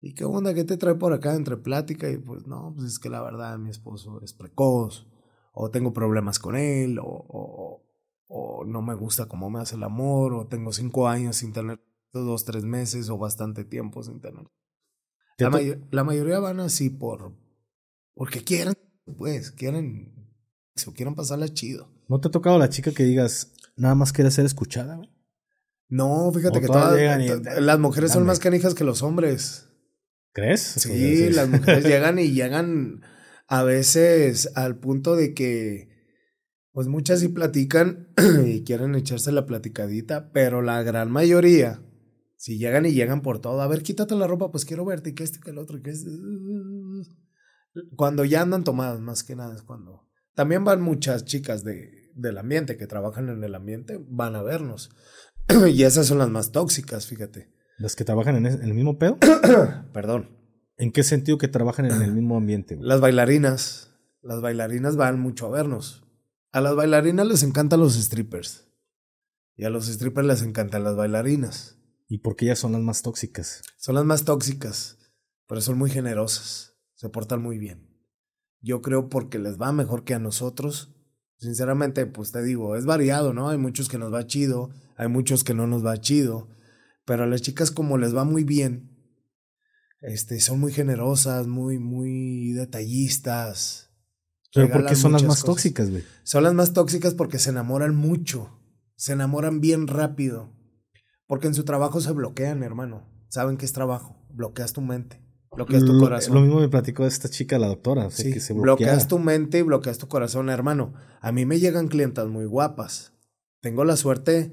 [0.00, 0.54] ¿Y qué onda?
[0.54, 2.10] ¿Qué te trae por acá entre plática?
[2.10, 5.06] Y pues no, pues es que la verdad mi esposo es precoz,
[5.52, 7.82] o tengo problemas con él, o, o,
[8.28, 11.80] o no me gusta cómo me hace el amor, o tengo cinco años sin tener
[12.12, 14.46] dos, tres meses, o bastante tiempo sin tener.
[15.38, 15.50] La,
[15.90, 17.34] la mayoría van así por,
[18.14, 18.74] porque quieren,
[19.16, 20.30] pues, quieren,
[20.74, 21.88] se quieren pasarla chido.
[22.08, 25.10] ¿No te ha tocado la chica que digas, nada más quiere ser escuchada, güey?
[25.88, 29.68] No, fíjate que todas, las mujeres son más canijas que los hombres.
[30.32, 30.60] ¿Crees?
[30.60, 33.02] Sí, las mujeres llegan y llegan
[33.48, 35.88] a veces al punto de que,
[36.70, 38.12] pues muchas sí platican
[38.46, 41.82] y quieren echarse la platicadita, pero la gran mayoría,
[42.36, 45.14] si llegan y llegan por todo, a ver, quítate la ropa, pues quiero verte, y
[45.14, 46.06] que este, que el otro, que es...
[47.96, 50.08] Cuando ya andan tomadas, más que nada, es cuando...
[50.34, 54.90] También van muchas chicas de, del ambiente que trabajan en el ambiente, van a vernos.
[55.72, 57.50] y esas son las más tóxicas, fíjate.
[57.78, 59.18] ¿Las que trabajan en el mismo pedo?
[59.92, 60.36] Perdón.
[60.76, 62.76] ¿En qué sentido que trabajan en el mismo ambiente?
[62.80, 63.90] Las bailarinas.
[64.22, 66.04] Las bailarinas van mucho a vernos.
[66.52, 68.66] A las bailarinas les encantan los strippers.
[69.56, 71.78] Y a los strippers les encantan las bailarinas.
[72.08, 73.62] ¿Y por qué ellas son las más tóxicas?
[73.76, 74.98] Son las más tóxicas,
[75.46, 76.76] pero son muy generosas.
[76.94, 77.90] Se portan muy bien.
[78.60, 80.99] Yo creo porque les va mejor que a nosotros.
[81.40, 83.48] Sinceramente, pues te digo, es variado, ¿no?
[83.48, 86.48] Hay muchos que nos va chido, hay muchos que no nos va chido.
[87.06, 88.90] Pero a las chicas como les va muy bien,
[90.02, 93.90] este, son muy generosas, muy, muy detallistas.
[94.52, 96.04] ¿Pero por qué son las más tóxicas, güey?
[96.24, 98.60] Son las más tóxicas porque se enamoran mucho.
[98.96, 100.52] Se enamoran bien rápido.
[101.26, 103.08] Porque en su trabajo se bloquean, hermano.
[103.28, 104.26] Saben que es trabajo.
[104.28, 105.22] Bloqueas tu mente.
[105.52, 106.34] Bloqueas tu corazón.
[106.34, 108.08] Lo mismo me platicó esta chica, la doctora.
[108.10, 110.94] sí, que se bloqueas tu mente y bloqueas tu corazón, hermano.
[111.20, 113.12] A mí me llegan clientas muy guapas.
[113.60, 114.52] Tengo la suerte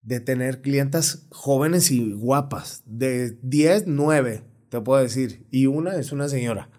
[0.00, 2.82] de tener clientas jóvenes y guapas.
[2.86, 5.46] De 10, 9 te puedo decir.
[5.50, 6.70] Y una es una señora.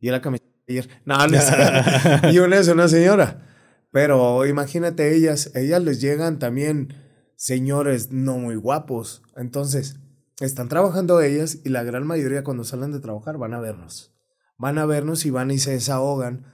[0.00, 0.88] Y la camiseta ayer.
[1.04, 1.38] No, no
[2.32, 3.42] y una es una señora.
[3.90, 6.94] Pero imagínate ellas, ellas les llegan también
[7.36, 9.22] señores no muy guapos.
[9.36, 10.00] Entonces,
[10.40, 14.14] están trabajando ellas y la gran mayoría cuando salen de trabajar van a vernos.
[14.56, 16.46] Van a vernos y van y se desahogan,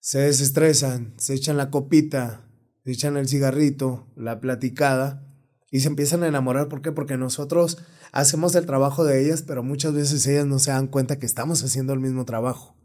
[0.00, 2.48] se desestresan, se echan la copita,
[2.84, 5.28] se echan el cigarrito, la platicada
[5.70, 6.68] y se empiezan a enamorar.
[6.68, 6.92] ¿Por qué?
[6.92, 7.78] Porque nosotros
[8.12, 11.62] hacemos el trabajo de ellas, pero muchas veces ellas no se dan cuenta que estamos
[11.62, 12.76] haciendo el mismo trabajo.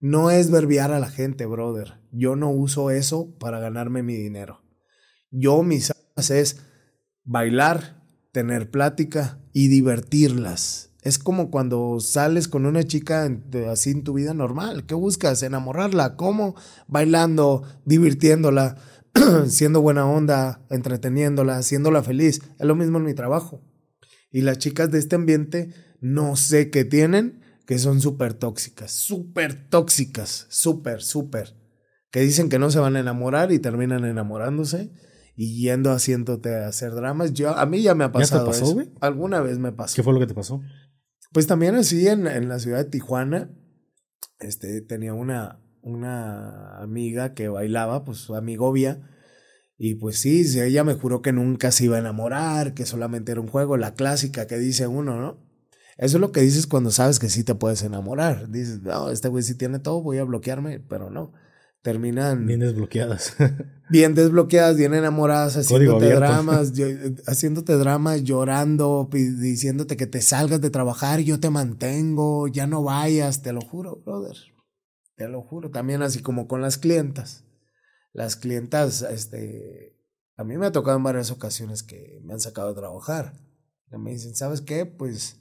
[0.00, 2.00] No es verbiar a la gente, brother.
[2.12, 4.62] Yo no uso eso para ganarme mi dinero.
[5.30, 6.62] Yo mis es
[7.24, 8.05] bailar,
[8.36, 10.90] tener plática y divertirlas.
[11.00, 13.34] Es como cuando sales con una chica
[13.70, 14.84] así en tu vida normal.
[14.84, 15.42] ¿Qué buscas?
[15.42, 16.16] Enamorarla.
[16.16, 16.54] ¿Cómo?
[16.86, 18.76] Bailando, divirtiéndola,
[19.48, 22.42] siendo buena onda, entreteniéndola, haciéndola feliz.
[22.58, 23.62] Es lo mismo en mi trabajo.
[24.30, 25.70] Y las chicas de este ambiente
[26.02, 31.56] no sé qué tienen, que son súper tóxicas, súper tóxicas, súper, súper.
[32.10, 34.90] Que dicen que no se van a enamorar y terminan enamorándose
[35.36, 37.32] y yendo haciéndote a hacer dramas.
[37.32, 38.50] Yo, a mí ya me ha pasado.
[38.50, 39.94] ¿Ya te pasó, Alguna vez me pasó.
[39.94, 40.60] ¿Qué fue lo que te pasó?
[41.32, 43.50] Pues también así en, en la ciudad de Tijuana,
[44.38, 49.02] este, tenía una, una amiga que bailaba, pues su amigovia
[49.78, 53.40] y pues sí, ella me juró que nunca se iba a enamorar, que solamente era
[53.40, 55.44] un juego, la clásica que dice uno, ¿no?
[55.98, 58.50] Eso es lo que dices cuando sabes que sí te puedes enamorar.
[58.50, 61.32] Dices, no, este güey sí tiene todo, voy a bloquearme, pero no.
[61.86, 62.46] Terminan.
[62.46, 63.36] Bien desbloqueadas.
[63.90, 66.72] bien desbloqueadas, bien enamoradas, haciéndote dramas,
[67.26, 73.42] haciéndote dramas, llorando, diciéndote que te salgas de trabajar, yo te mantengo, ya no vayas,
[73.42, 74.36] te lo juro, brother.
[75.14, 75.70] Te lo juro.
[75.70, 77.46] También así como con las clientas
[78.16, 79.94] las clientas, este,
[80.36, 83.34] a mí me ha tocado en varias ocasiones que me han sacado de trabajar.
[83.90, 84.86] me dicen, ¿sabes qué?
[84.86, 85.38] Pues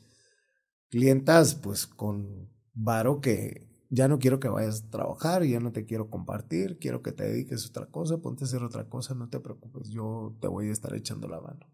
[0.89, 5.85] clientas, pues con varo que ya no quiero que vayas a trabajar, ya no te
[5.85, 9.29] quiero compartir, quiero que te dediques a otra cosa, ponte a hacer otra cosa, no
[9.29, 11.71] te preocupes, yo te voy a estar echando la mano.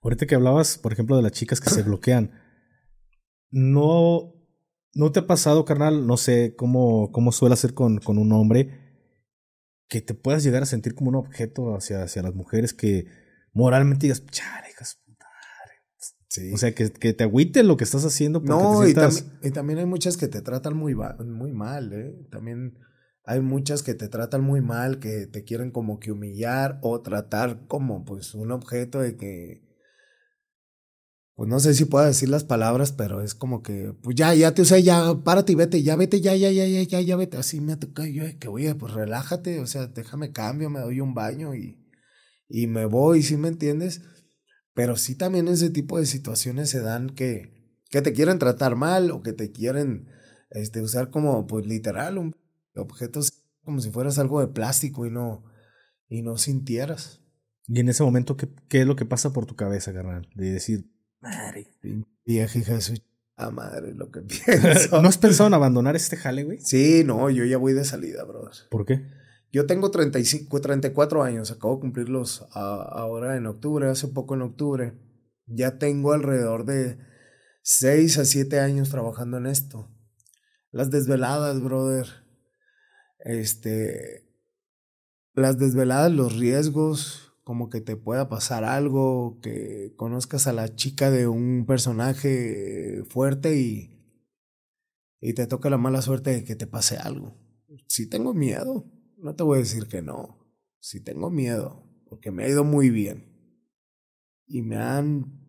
[0.00, 2.30] Ahorita que hablabas, por ejemplo, de las chicas que se bloquean,
[3.50, 4.34] no,
[4.94, 8.80] no te ha pasado, carnal, no sé cómo, cómo suele hacer con, con un hombre,
[9.88, 13.06] que te puedas llegar a sentir como un objeto hacia, hacia las mujeres que
[13.52, 14.68] moralmente digas, chale,
[16.34, 16.52] Sí.
[16.52, 18.40] O sea, que, que, te agüite lo que estás haciendo.
[18.40, 22.26] No, y, y, también hay muchas que te tratan muy, muy mal, ¿eh?
[22.28, 22.76] También
[23.24, 27.68] hay muchas que te tratan muy mal, que te quieren como que humillar o tratar
[27.68, 29.62] como pues un objeto de que
[31.36, 34.54] pues no sé si puedo decir las palabras, pero es como que, pues ya, ya
[34.54, 37.36] te usé, ya, párate y vete, ya vete, ya, ya, ya, ya, ya, ya vete.
[37.36, 41.12] Así me toca yo, que oye, pues relájate, o sea, déjame cambio, me doy un
[41.12, 41.84] baño y,
[42.48, 44.02] y me voy, ¿sí me entiendes?
[44.74, 47.52] Pero sí también ese tipo de situaciones se dan que,
[47.90, 50.08] que te quieren tratar mal o que te quieren
[50.50, 52.34] este, usar como, pues literal, un
[52.76, 55.44] objetos como si fueras algo de plástico y no,
[56.08, 57.20] y no sintieras.
[57.66, 60.28] Y en ese momento, ¿qué, qué es lo que pasa por tu cabeza, carnal?
[60.34, 60.90] De decir,
[61.20, 61.68] madre,
[62.26, 62.94] vieja hija de su
[63.52, 65.00] madre, lo que pienso.
[65.00, 66.58] ¿No has pensado en abandonar este jale, güey?
[66.60, 68.68] Sí, no, yo ya voy de salida, brother.
[68.70, 69.06] ¿Por qué?
[69.54, 74.98] Yo tengo 35, 34 años, acabo de cumplirlos ahora en octubre, hace poco en octubre.
[75.46, 76.98] Ya tengo alrededor de
[77.62, 79.88] 6 a 7 años trabajando en esto.
[80.72, 82.08] Las desveladas, brother.
[83.20, 84.28] Este.
[85.34, 91.12] Las desveladas, los riesgos, como que te pueda pasar algo, que conozcas a la chica
[91.12, 94.04] de un personaje fuerte y.
[95.20, 97.36] y te toca la mala suerte de que te pase algo.
[97.86, 98.90] Sí tengo miedo.
[99.24, 100.36] No te voy a decir que no.
[100.80, 103.24] Sí tengo miedo, porque me ha ido muy bien.
[104.46, 105.40] Y me han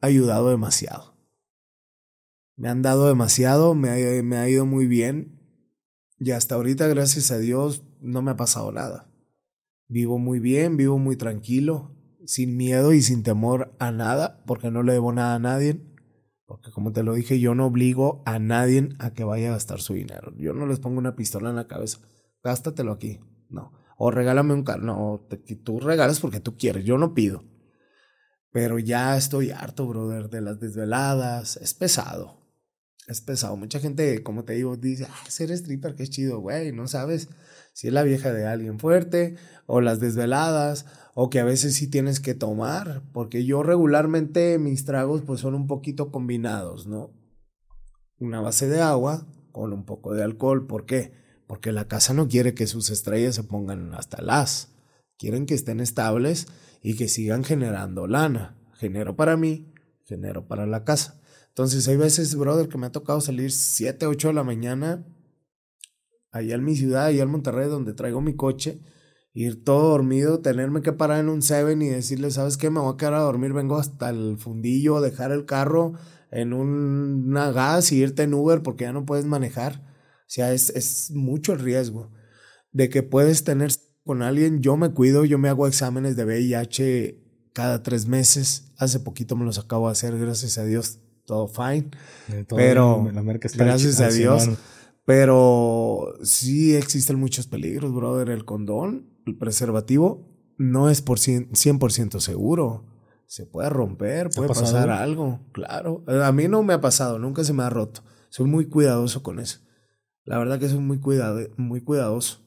[0.00, 1.16] ayudado demasiado.
[2.54, 5.40] Me han dado demasiado, me ha, me ha ido muy bien.
[6.20, 9.10] Y hasta ahorita, gracias a Dios, no me ha pasado nada.
[9.88, 11.90] Vivo muy bien, vivo muy tranquilo,
[12.24, 15.84] sin miedo y sin temor a nada, porque no le debo nada a nadie.
[16.46, 19.80] Porque como te lo dije, yo no obligo a nadie a que vaya a gastar
[19.80, 20.32] su dinero.
[20.36, 21.98] Yo no les pongo una pistola en la cabeza.
[22.42, 23.20] Gástatelo aquí.
[23.48, 23.72] No.
[23.96, 24.82] O regálame un carro.
[24.82, 25.28] No,
[25.62, 26.84] tú regalas porque tú quieres.
[26.84, 27.44] Yo no pido.
[28.52, 31.56] Pero ya estoy harto, brother, de las desveladas.
[31.56, 32.40] Es pesado.
[33.06, 33.56] Es pesado.
[33.56, 36.72] Mucha gente, como te digo, dice, ah, ser stripper, qué chido, güey.
[36.72, 37.28] No sabes
[37.72, 41.88] si es la vieja de alguien fuerte o las desveladas o que a veces sí
[41.88, 47.12] tienes que tomar, porque yo regularmente mis tragos pues son un poquito combinados, ¿no?
[48.18, 51.12] Una base de agua con un poco de alcohol, ¿por qué?
[51.46, 54.74] Porque la casa no quiere que sus estrellas se pongan hasta las,
[55.16, 56.48] quieren que estén estables
[56.82, 58.58] y que sigan generando lana.
[58.74, 59.72] Genero para mí,
[60.04, 61.20] genero para la casa.
[61.48, 65.06] Entonces hay veces, brother, que me ha tocado salir 7, 8 de la mañana
[66.32, 68.80] allá en mi ciudad, allá en Monterrey, donde traigo mi coche,
[69.34, 72.70] ir todo dormido, tenerme que parar en un Seven y decirle, ¿sabes qué?
[72.70, 75.94] Me voy a quedar a dormir, vengo hasta el fundillo, dejar el carro
[76.30, 79.82] en una gas y irte en Uber porque ya no puedes manejar.
[80.20, 82.10] O sea, es, es mucho el riesgo
[82.72, 83.72] de que puedes tener
[84.04, 84.62] con alguien.
[84.62, 87.20] Yo me cuido, yo me hago exámenes de VIH
[87.52, 88.72] cada tres meses.
[88.78, 91.90] Hace poquito me los acabo de hacer, gracias a Dios, todo fine.
[92.28, 93.04] Eh, pero
[93.56, 94.48] gracias a Dios.
[95.04, 98.30] Pero sí existen muchos peligros, brother.
[98.30, 102.86] El condón el preservativo no es por 100%, seguro.
[103.26, 106.04] Se puede romper, puede pasar algo, claro.
[106.06, 108.02] A mí no me ha pasado, nunca se me ha roto.
[108.28, 109.60] Soy muy cuidadoso con eso.
[110.24, 112.40] La verdad que soy muy, cuidado, muy cuidadoso.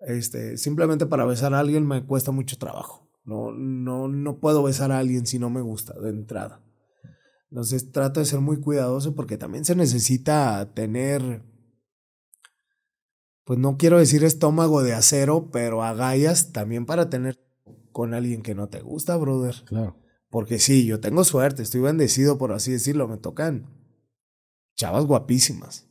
[0.00, 3.08] Este, simplemente para besar a alguien me cuesta mucho trabajo.
[3.24, 6.62] No, no, no puedo besar a alguien si no me gusta de entrada.
[7.50, 11.42] Entonces trato de ser muy cuidadoso porque también se necesita tener
[13.44, 17.38] pues no quiero decir estómago de acero, pero agallas también para tener
[17.92, 19.54] con alguien que no te gusta, brother.
[19.66, 19.96] Claro.
[20.30, 23.68] Porque sí, yo tengo suerte, estoy bendecido, por así decirlo, me tocan
[24.74, 25.86] chavas guapísimas.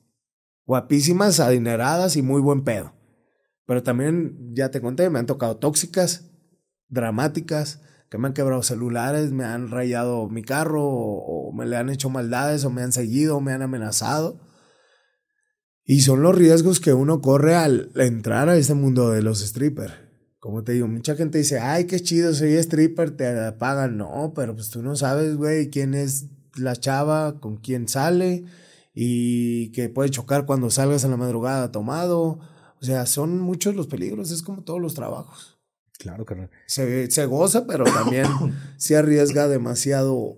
[0.66, 2.94] Guapísimas, adineradas y muy buen pedo.
[3.66, 6.32] Pero también, ya te conté, me han tocado tóxicas,
[6.90, 11.78] dramáticas, que me han quebrado celulares, me han rayado mi carro, o, o me le
[11.78, 14.40] han hecho maldades, o me han seguido, o me han amenazado.
[15.86, 19.94] Y son los riesgos que uno corre al entrar a este mundo de los strippers.
[20.40, 23.98] Como te digo, mucha gente dice, ay, qué chido, soy stripper, te pagan.
[23.98, 28.44] No, pero pues tú no sabes, güey, quién es la chava, con quién sale
[28.94, 32.40] y que puede chocar cuando salgas en la madrugada tomado.
[32.82, 35.60] O sea, son muchos los peligros, es como todos los trabajos.
[35.98, 36.50] Claro, carnal.
[36.68, 38.28] Se, se goza, pero también
[38.78, 40.38] se arriesga demasiado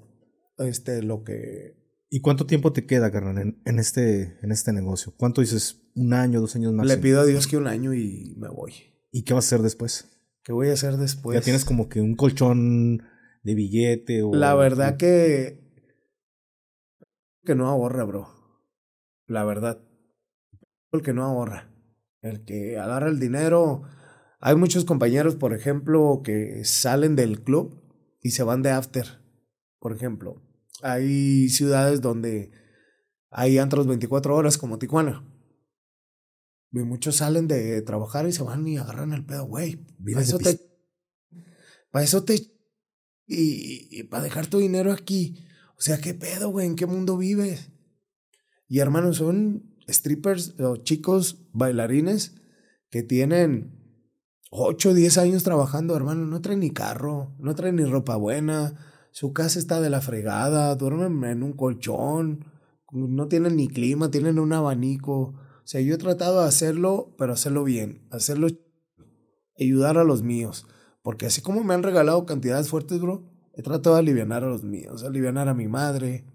[0.57, 1.75] este, lo que
[2.15, 5.13] ¿Y cuánto tiempo te queda, carnal, en, este, en este negocio?
[5.17, 5.81] ¿Cuánto dices?
[5.95, 6.87] ¿Un año, dos años más?
[6.87, 8.71] Le pido a Dios que un año y me voy.
[9.11, 10.17] ¿Y qué vas a hacer después?
[10.41, 11.37] ¿Qué voy a hacer después?
[11.37, 13.03] Ya tienes como que un colchón
[13.43, 14.33] de billete o...
[14.33, 15.59] La verdad que...
[17.43, 18.29] Que no ahorra, bro.
[19.27, 19.81] La verdad.
[20.93, 21.69] El que no ahorra.
[22.21, 23.81] El que agarra el dinero...
[24.39, 27.83] Hay muchos compañeros, por ejemplo, que salen del club
[28.21, 29.05] y se van de after.
[29.79, 30.44] Por ejemplo,
[30.85, 32.51] hay ciudades donde
[33.31, 35.27] hay antros 24 horas como Tijuana.
[36.71, 39.83] Y muchos salen de trabajar y se van y agarran el pedo, güey.
[40.05, 40.59] Para eso te...
[41.89, 42.35] Para eso te...
[43.25, 45.43] Y, y para dejar tu dinero aquí.
[45.75, 46.67] O sea, ¿qué pedo, güey?
[46.67, 47.71] ¿En qué mundo vives?
[48.67, 52.35] Y hermanos, son strippers o chicos bailarines
[52.91, 53.75] que tienen
[54.51, 58.75] 8, 10 años trabajando, hermano, no trae ni carro, no trae ni ropa buena,
[59.15, 62.51] su casa está de la fregada, duermen en un colchón,
[62.91, 65.13] no tienen ni clima, tienen un abanico.
[65.13, 68.49] O sea, yo he tratado de hacerlo, pero hacerlo bien, hacerlo,
[69.57, 70.67] ayudar a los míos.
[71.01, 73.23] Porque así como me han regalado cantidades fuertes, bro,
[73.53, 76.25] he tratado de aliviar a los míos, aliviar a mi madre,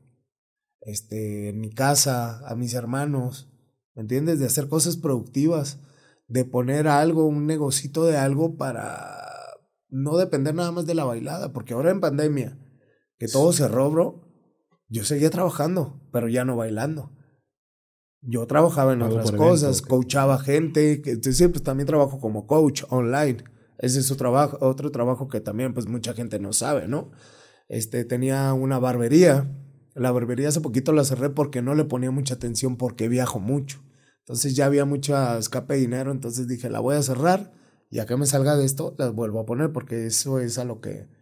[0.81, 3.53] este, mi casa, a mis hermanos,
[3.95, 4.39] ¿me entiendes?
[4.39, 5.81] De hacer cosas productivas,
[6.29, 9.19] de poner algo, un negocito de algo para
[9.91, 12.57] no depender nada más de la bailada, porque ahora en pandemia,
[13.21, 14.23] que todo se bro,
[14.89, 17.13] yo seguía trabajando, pero ya no bailando.
[18.23, 23.45] Yo trabajaba en otras cosas, coachaba gente, que, sí, pues también trabajo como coach online.
[23.79, 27.11] Ese es su trabajo, otro trabajo que también pues mucha gente no sabe, ¿no?
[27.69, 29.55] Este, tenía una barbería.
[29.95, 33.83] La barbería hace poquito la cerré porque no le ponía mucha atención porque viajo mucho.
[34.21, 37.53] Entonces ya había mucha escape de dinero, entonces dije, la voy a cerrar
[37.91, 40.65] y a que me salga de esto, la vuelvo a poner porque eso es a
[40.65, 41.20] lo que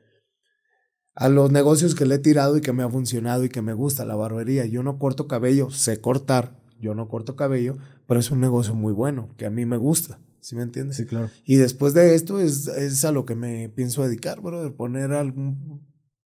[1.19, 3.73] a los negocios que le he tirado y que me ha funcionado y que me
[3.73, 4.67] gusta la barbería.
[4.67, 7.77] Yo no corto cabello, sé cortar, yo no corto cabello,
[8.07, 10.21] pero es un negocio muy bueno, que a mí me gusta.
[10.41, 10.97] ¿Sí me entiendes?
[10.97, 11.29] Sí, claro.
[11.45, 15.85] Y después de esto es, es a lo que me pienso dedicar, bro, poner algún,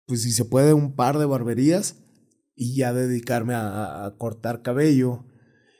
[0.08, 1.96] pues si se puede, un par de barberías
[2.54, 5.24] y ya dedicarme a, cortar cabello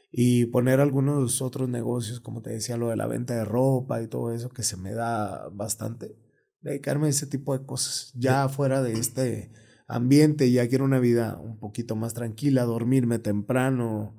[0.10, 4.08] y poner algunos otros negocios, como te decía, lo de la venta de ropa y
[4.08, 6.16] todo eso, que se me da bastante.
[6.62, 9.52] Dedicarme a ese tipo de cosas, ya fuera de este
[9.88, 14.16] ambiente, ya quiero una vida un poquito más tranquila, dormirme temprano,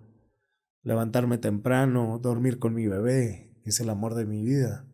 [0.83, 4.87] levantarme temprano, dormir con mi bebé, es el amor de mi vida.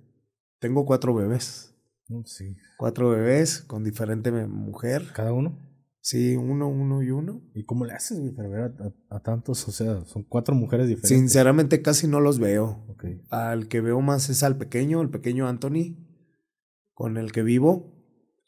[0.60, 1.74] Tengo cuatro bebés.
[2.24, 2.56] Sí.
[2.78, 5.06] Cuatro bebés con diferente mujer.
[5.14, 5.58] ¿Cada uno?
[6.00, 7.42] Sí, uno, uno y uno.
[7.54, 8.72] ¿Y cómo le haces, para ver
[9.10, 9.68] a, tantos?
[9.68, 11.10] O sea, son cuatro mujeres diferentes.
[11.10, 12.86] Sinceramente casi no los veo.
[13.30, 15.96] Al que veo más es al pequeño, el pequeño Anthony,
[16.98, 17.94] con el que vivo.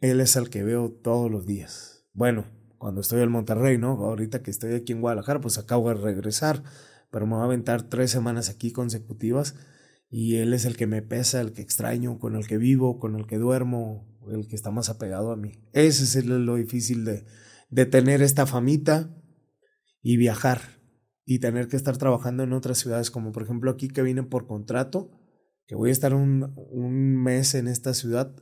[0.00, 2.04] Él es al que veo todos los días.
[2.12, 2.46] Bueno,
[2.78, 3.92] cuando estoy en Monterrey, ¿no?
[3.92, 6.64] Ahorita que estoy aquí en Guadalajara, pues acabo de regresar,
[7.12, 9.54] pero me voy a aventar tres semanas aquí consecutivas
[10.10, 13.14] y él es el que me pesa, el que extraño, con el que vivo, con
[13.14, 15.52] el que duermo, el que está más apegado a mí.
[15.72, 17.26] Ese es lo difícil de,
[17.68, 19.16] de tener esta famita
[20.02, 20.60] y viajar
[21.24, 24.48] y tener que estar trabajando en otras ciudades, como por ejemplo aquí que vine por
[24.48, 25.19] contrato,
[25.70, 28.34] que voy a estar un, un mes en esta ciudad,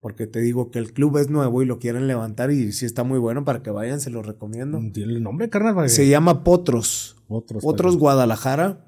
[0.00, 3.04] porque te digo que el club es nuevo y lo quieren levantar y si está
[3.04, 4.80] muy bueno para que vayan, se lo recomiendo.
[4.90, 5.90] ¿Tiene el nombre, carnal?
[5.90, 7.22] Se llama Potros.
[7.28, 7.62] Potros.
[7.62, 8.86] Potros Guadalajara.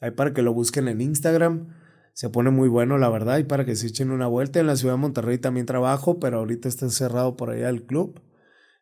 [0.00, 1.74] Ahí para que lo busquen en Instagram.
[2.14, 4.60] Se pone muy bueno, la verdad, y para que se echen una vuelta.
[4.60, 8.22] En la ciudad de Monterrey también trabajo, pero ahorita está cerrado por allá el club.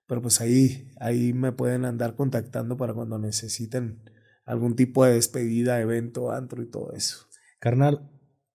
[0.07, 4.05] Pero pues ahí, ahí me pueden andar contactando para cuando necesiten
[4.45, 7.27] algún tipo de despedida, evento, antro y todo eso.
[7.59, 8.09] Carnal,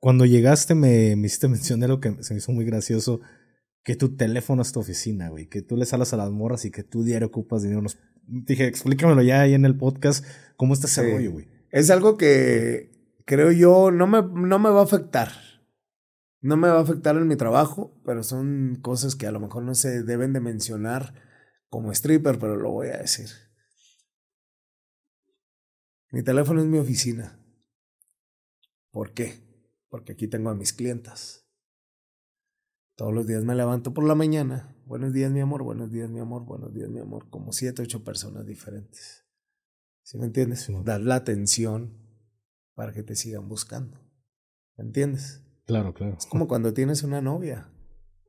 [0.06, 3.22] cuando llegaste me, me hiciste mención de lo que se me hizo muy gracioso,
[3.84, 6.70] que tu teléfono es tu oficina, güey, que tú le salas a las morras y
[6.70, 7.82] que tú diario ocupas dinero.
[8.28, 10.24] Dije, explícamelo ya ahí en el podcast,
[10.58, 11.48] ¿cómo está ese rollo, güey?
[11.72, 12.92] es algo que
[13.26, 15.32] creo yo no me, no me va a afectar.
[16.40, 19.64] No me va a afectar en mi trabajo, pero son cosas que a lo mejor
[19.64, 21.16] no se deben de mencionar
[21.68, 23.30] como stripper, pero lo voy a decir.
[26.12, 27.40] Mi teléfono es mi oficina.
[28.92, 29.45] ¿Por qué?
[29.90, 31.46] Porque aquí tengo a mis clientas.
[32.96, 34.74] Todos los días me levanto por la mañana.
[34.86, 37.30] Buenos días, mi amor, buenos días, mi amor, buenos días, mi amor.
[37.30, 39.26] Como siete, ocho personas diferentes.
[40.04, 40.70] ¿Sí me entiendes?
[40.84, 41.98] Dar la atención
[42.74, 44.00] para que te sigan buscando.
[44.78, 45.44] ¿Me entiendes?
[45.66, 46.16] Claro, claro.
[46.18, 47.72] Es como cuando tienes una novia.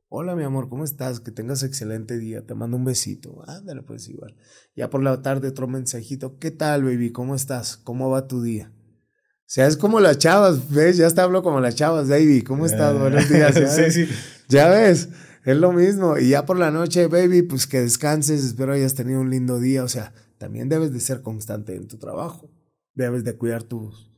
[0.09, 1.19] Hola, mi amor, ¿cómo estás?
[1.19, 2.45] Que tengas excelente día.
[2.45, 3.43] Te mando un besito.
[3.47, 4.37] Ándale, pues igual.
[4.75, 6.39] Ya por la tarde otro mensajito.
[6.39, 7.11] ¿Qué tal, baby?
[7.11, 7.77] ¿Cómo estás?
[7.77, 8.73] ¿Cómo va tu día?
[9.47, 10.97] O sea, es como las chavas, ¿ves?
[10.97, 12.41] Ya te hablo como las chavas, baby.
[12.41, 12.99] ¿Cómo estás?
[12.99, 13.55] Buenos días.
[13.59, 14.13] ¿ya sí, sí.
[14.49, 15.07] Ya ves,
[15.45, 16.17] es lo mismo.
[16.17, 18.43] Y ya por la noche, baby, pues que descanses.
[18.43, 19.85] Espero hayas tenido un lindo día.
[19.85, 22.51] O sea, también debes de ser constante en tu trabajo.
[22.93, 24.11] Debes de cuidar tus,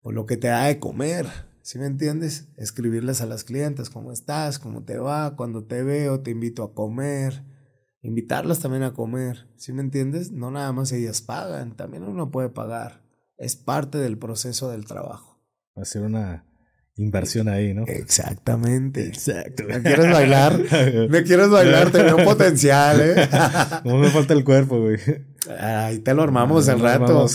[0.00, 1.28] por lo que te da de comer.
[1.62, 2.48] ¿Sí me entiendes?
[2.56, 6.74] Escribirles a las clientes cómo estás, cómo te va, cuando te veo, te invito a
[6.74, 7.44] comer.
[8.02, 9.46] Invitarlas también a comer.
[9.54, 10.32] ¿Sí me entiendes?
[10.32, 13.06] No nada más ellas pagan, también uno puede pagar.
[13.38, 15.40] Es parte del proceso del trabajo.
[15.76, 16.44] Hacer una
[16.96, 17.84] inversión ahí, ¿no?
[17.86, 19.06] Exactamente.
[19.06, 19.62] Exacto.
[19.68, 20.60] ¿Me quieres bailar?
[21.08, 21.90] ¿Me quieres bailar?
[21.90, 23.28] Tengo potencial, ¿eh?
[23.84, 24.98] no me falta el cuerpo, güey.
[25.60, 27.26] Ahí te lo armamos el rato.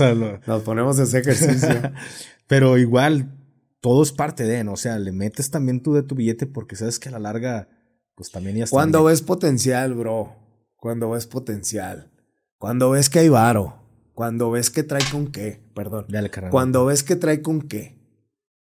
[0.46, 1.70] Nos ponemos ese ejercicio.
[2.48, 3.32] Pero igual,
[3.80, 4.74] todo es parte de, ¿no?
[4.74, 7.70] O sea, le metes también tú de tu billete porque sabes que a la larga,
[8.16, 8.76] pues también ya está.
[8.76, 10.36] Cuando ves potencial, bro.
[10.76, 12.12] Cuando ves potencial.
[12.58, 13.83] Cuando ves que hay varo.
[14.14, 15.62] Cuando ves que trae con qué.
[15.74, 16.06] Perdón.
[16.10, 17.98] Dale, Cuando ves que trae con qué.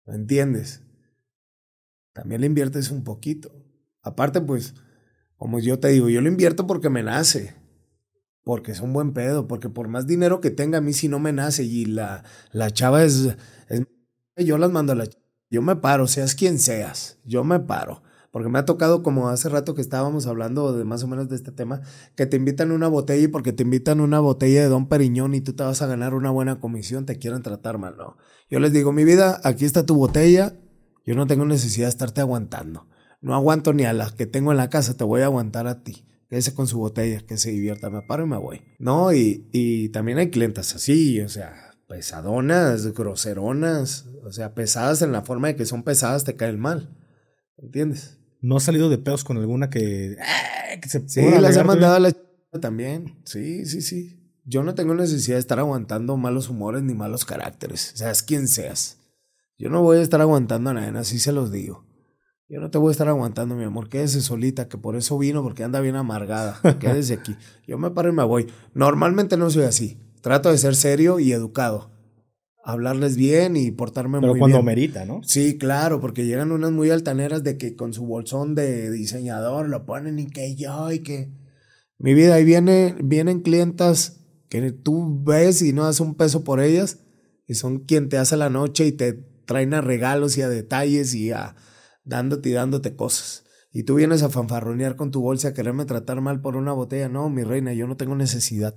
[0.05, 0.81] ¿Me entiendes?
[2.13, 3.51] también le inviertes un poquito.
[4.01, 4.75] Aparte, pues,
[5.35, 7.55] como yo te digo, yo lo invierto porque me nace.
[8.43, 11.19] Porque es un buen pedo, porque por más dinero que tenga a mí si no
[11.19, 13.35] me nace y la, la chava es,
[13.67, 13.81] es...
[14.37, 15.07] Yo las mando a la...
[15.49, 18.03] Yo me paro, seas quien seas, yo me paro.
[18.33, 21.35] Porque me ha tocado, como hace rato que estábamos hablando de más o menos de
[21.35, 21.81] este tema,
[22.15, 25.41] que te invitan una botella y porque te invitan una botella de Don Periñón y
[25.41, 28.17] tú te vas a ganar una buena comisión, te quieren tratar mal, ¿no?
[28.49, 30.55] Yo les digo, mi vida, aquí está tu botella,
[31.05, 32.87] yo no tengo necesidad de estarte aguantando.
[33.21, 35.83] No aguanto ni a las que tengo en la casa, te voy a aguantar a
[35.83, 36.07] ti.
[36.27, 38.61] Quédese con su botella, que se divierta, me paro y me voy.
[38.79, 45.11] No, y, y también hay clientas así, o sea, pesadonas, groseronas, o sea, pesadas en
[45.11, 46.97] la forma de que son pesadas, te caen mal.
[47.57, 48.22] ¿Entiendes?
[48.43, 50.79] ¿No ha salido de pedos con alguna que, ¡ah!
[50.79, 53.15] que se Sí, las he mandado a la ch- también.
[53.25, 54.19] Sí, sí, sí.
[54.45, 57.93] Yo no tengo necesidad de estar aguantando malos humores ni malos caracteres.
[57.95, 58.97] Seas quien seas.
[59.57, 61.85] Yo no voy a estar aguantando a nadie, así se los digo.
[62.49, 63.87] Yo no te voy a estar aguantando, mi amor.
[63.87, 66.59] Quédese solita, que por eso vino, porque anda bien amargada.
[66.79, 67.37] Quédese aquí.
[67.65, 68.51] Yo me paro y me voy.
[68.73, 69.97] Normalmente no soy así.
[70.21, 71.89] Trato de ser serio y educado.
[72.63, 74.65] Hablarles bien y portarme Pero muy cuando bien.
[74.65, 75.21] merita, ¿no?
[75.23, 79.85] Sí, claro, porque llegan unas muy altaneras de que con su bolsón de diseñador lo
[79.85, 81.31] ponen y que yo y que...
[81.99, 86.61] Mi vida, ahí viene, vienen clientas que tú ves y no das un peso por
[86.61, 86.99] ellas
[87.47, 89.13] y son quien te hace la noche y te
[89.45, 91.55] traen a regalos y a detalles y a
[92.05, 93.43] dándote y dándote cosas.
[93.71, 97.09] Y tú vienes a fanfarronear con tu bolsa a quererme tratar mal por una botella.
[97.09, 98.75] No, mi reina, yo no tengo necesidad.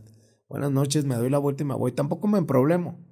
[0.49, 1.93] Buenas noches, me doy la vuelta y me voy.
[1.93, 3.06] Tampoco me problemo,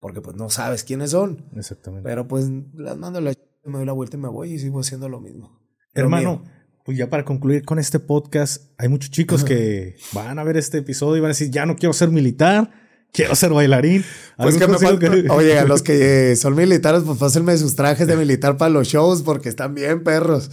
[0.00, 1.46] porque pues no sabes quiénes son.
[1.56, 2.08] Exactamente.
[2.08, 3.32] Pero pues las mando a la
[3.64, 5.60] me doy la vuelta y me voy y sigo haciendo lo mismo.
[5.92, 6.52] Pero Hermano, mío.
[6.84, 10.78] pues ya para concluir con este podcast, hay muchos chicos que van a ver este
[10.78, 12.70] episodio y van a decir, ya no quiero ser militar,
[13.12, 14.02] quiero ser bailarín.
[14.38, 17.56] Pues ¿Algún que me consejo falta- que- Oye, a los que son militares, pues pásenme
[17.58, 20.50] sus trajes de militar para los shows porque están bien perros.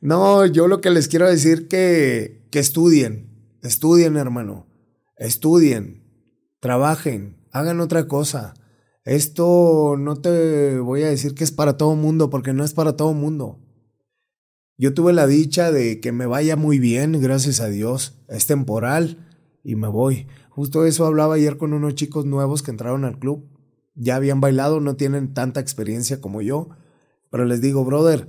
[0.00, 4.66] No, yo lo que les quiero decir que, que estudien, estudien, hermano,
[5.16, 6.04] estudien,
[6.60, 8.54] trabajen, hagan otra cosa.
[9.08, 12.94] Esto no te voy a decir que es para todo mundo porque no es para
[12.94, 13.58] todo mundo.
[14.76, 18.18] Yo tuve la dicha de que me vaya muy bien, gracias a Dios.
[18.28, 19.26] Es temporal
[19.64, 20.26] y me voy.
[20.50, 23.48] Justo eso hablaba ayer con unos chicos nuevos que entraron al club.
[23.94, 26.68] Ya habían bailado, no tienen tanta experiencia como yo.
[27.30, 28.28] Pero les digo, brother,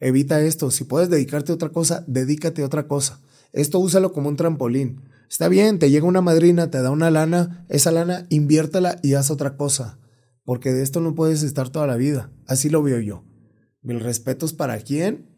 [0.00, 0.72] evita esto.
[0.72, 3.20] Si puedes dedicarte a otra cosa, dedícate a otra cosa.
[3.52, 5.02] Esto úsalo como un trampolín.
[5.30, 9.30] Está bien, te llega una madrina, te da una lana, esa lana inviértela y haz
[9.30, 10.00] otra cosa.
[10.46, 12.30] Porque de esto no puedes estar toda la vida.
[12.46, 13.24] Así lo veo yo.
[13.82, 15.28] Mil respetos para quién,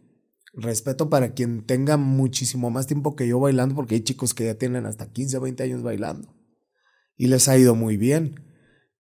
[0.53, 4.55] respeto para quien tenga muchísimo más tiempo que yo bailando, porque hay chicos que ya
[4.55, 6.37] tienen hasta 15, 20 años bailando.
[7.17, 8.45] Y les ha ido muy bien.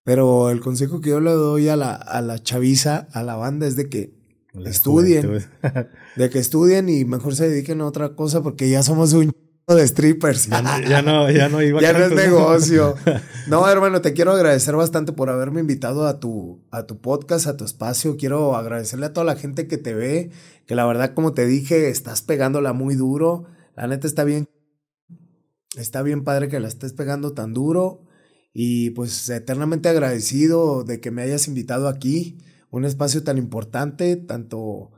[0.02, 3.66] Pero el consejo que yo le doy a la, a la chaviza, a la banda,
[3.66, 4.14] es de que
[4.54, 5.44] La estudien.
[6.16, 9.30] de que estudien y mejor se dediquen a otra cosa, porque ya somos un
[9.74, 10.48] de strippers.
[10.48, 12.94] ya, no, ya no, ya no iba Ya no es negocio.
[13.48, 17.56] No, hermano, te quiero agradecer bastante por haberme invitado a tu, a tu podcast, a
[17.56, 18.18] tu espacio.
[18.18, 20.30] Quiero agradecerle a toda la gente que te ve,
[20.66, 23.46] que la verdad, como te dije, estás pegándola muy duro.
[23.74, 24.50] La neta está bien.
[25.78, 28.02] Está bien padre que la estés pegando tan duro.
[28.52, 32.36] Y pues eternamente agradecido de que me hayas invitado aquí.
[32.70, 34.90] Un espacio tan importante, tanto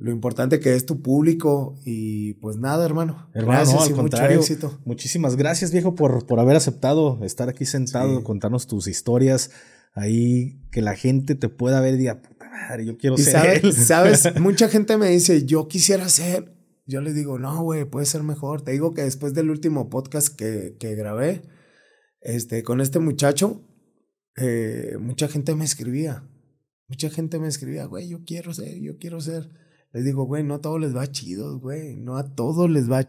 [0.00, 1.78] lo importante que es tu público.
[1.84, 3.28] Y pues nada, hermano.
[3.34, 4.38] Hermano, gracias no, al y mucho contrario.
[4.40, 4.78] éxito.
[4.84, 8.24] Muchísimas gracias, viejo, por, por haber aceptado estar aquí sentado, Sí.
[8.24, 9.50] contarnos tus historias.
[9.94, 13.32] Ahí que la gente te pueda ver y diga, puta madre, yo quiero Y ser
[13.32, 13.72] sabes, él".
[13.72, 16.54] sabes, mucha gente me dice, yo quisiera ser.
[16.86, 18.62] Yo les digo, no, güey, puede ser mejor.
[18.62, 21.42] Te digo que después del último podcast que, que grabé,
[22.20, 23.60] este, con este muchacho,
[24.36, 26.22] eh, mucha gente me escribía.
[26.88, 29.50] Mucha gente me escribía, güey, yo quiero ser, yo quiero ser.
[29.92, 31.96] Les digo, güey, no a todos les va chido, güey.
[31.96, 33.08] No a todos les va.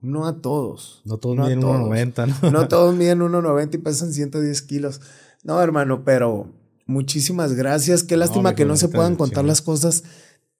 [0.00, 1.02] No a todos.
[1.04, 1.88] No todos No miden todos.
[1.90, 2.50] 1.90, ¿no?
[2.50, 5.00] No todos miden 1.90 y pesan 110 kilos.
[5.42, 6.52] No, hermano, pero
[6.86, 8.02] muchísimas gracias.
[8.02, 10.04] Qué lástima que no se puedan contar las cosas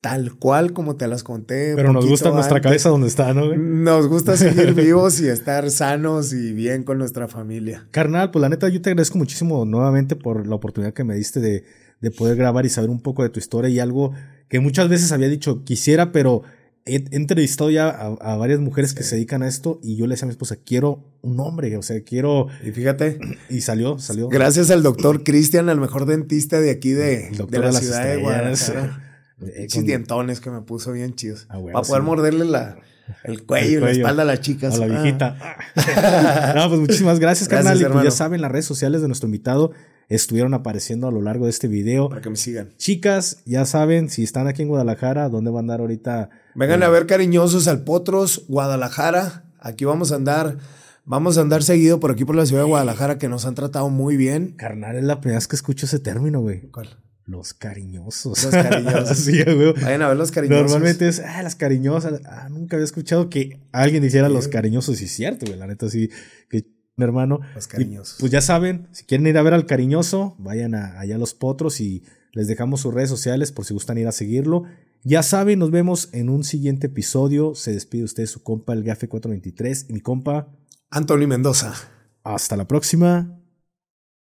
[0.00, 1.74] tal cual como te las conté.
[1.76, 3.46] Pero nos gusta nuestra cabeza donde está, ¿no?
[3.46, 3.58] güey?
[3.58, 7.86] Nos gusta seguir vivos y estar sanos y bien con nuestra familia.
[7.90, 11.40] Carnal, pues la neta, yo te agradezco muchísimo nuevamente por la oportunidad que me diste
[11.40, 11.64] de,
[12.00, 14.12] de poder grabar y saber un poco de tu historia y algo
[14.48, 16.42] que muchas veces había dicho quisiera, pero
[16.86, 20.06] he, he entrevistado ya a, a varias mujeres que se dedican a esto y yo
[20.06, 22.46] le decía a mi esposa, quiero un hombre, o sea, quiero...
[22.64, 23.18] Y fíjate,
[23.50, 24.28] Y salió, salió.
[24.28, 28.04] gracias al doctor Cristian, el mejor dentista de aquí de, de la de las ciudad
[28.06, 28.16] de.
[28.16, 29.06] Guadalajara.
[29.72, 31.46] Con- dientones que me puso bien chidos.
[31.48, 32.06] Ah, Para poder sí.
[32.06, 32.76] morderle la,
[33.24, 34.74] el cuello El la espalda a las chicas.
[34.74, 35.02] A la Ah.
[35.02, 35.36] viejita.
[36.56, 37.90] no, pues muchísimas gracias, Gracias, carnal.
[37.90, 39.72] Y pues ya saben, las redes sociales de nuestro invitado
[40.10, 42.08] estuvieron apareciendo a lo largo de este video.
[42.08, 42.74] Para que me sigan.
[42.76, 46.30] Chicas, ya saben, si están aquí en Guadalajara, ¿dónde van a andar ahorita?
[46.54, 49.44] Vengan a ver cariñosos al Potros, Guadalajara.
[49.60, 50.58] Aquí vamos a andar,
[51.04, 53.88] vamos a andar seguido por aquí por la ciudad de Guadalajara que nos han tratado
[53.88, 54.54] muy bien.
[54.56, 56.62] Carnal, es la primera vez que escucho ese término, güey.
[56.72, 56.98] ¿Cuál?
[57.24, 58.42] Los cariñosos.
[58.42, 59.16] Los cariñosos.
[59.24, 59.74] sí, güey.
[59.74, 60.62] Vayan a ver los cariñosos.
[60.62, 62.20] Normalmente es, ah, las cariñosas.
[62.24, 65.00] Ah, nunca había escuchado que alguien dijera los cariñosos.
[65.00, 65.56] Y es cierto, güey.
[65.56, 66.10] La neta, sí.
[66.48, 66.66] Que
[67.00, 67.40] mi hermano.
[67.56, 68.16] Los Y, cariñosos.
[68.20, 71.34] pues ya saben, si quieren ir a ver al cariñoso, vayan a, allá a los
[71.34, 74.62] potros y les dejamos sus redes sociales por si gustan ir a seguirlo.
[75.02, 77.54] Ya saben, nos vemos en un siguiente episodio.
[77.56, 80.54] Se despide usted su compa, el Gafe 423, y mi compa.
[80.90, 81.74] Anthony Mendoza.
[82.22, 83.40] Hasta la próxima.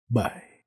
[0.08, 0.45] Bye.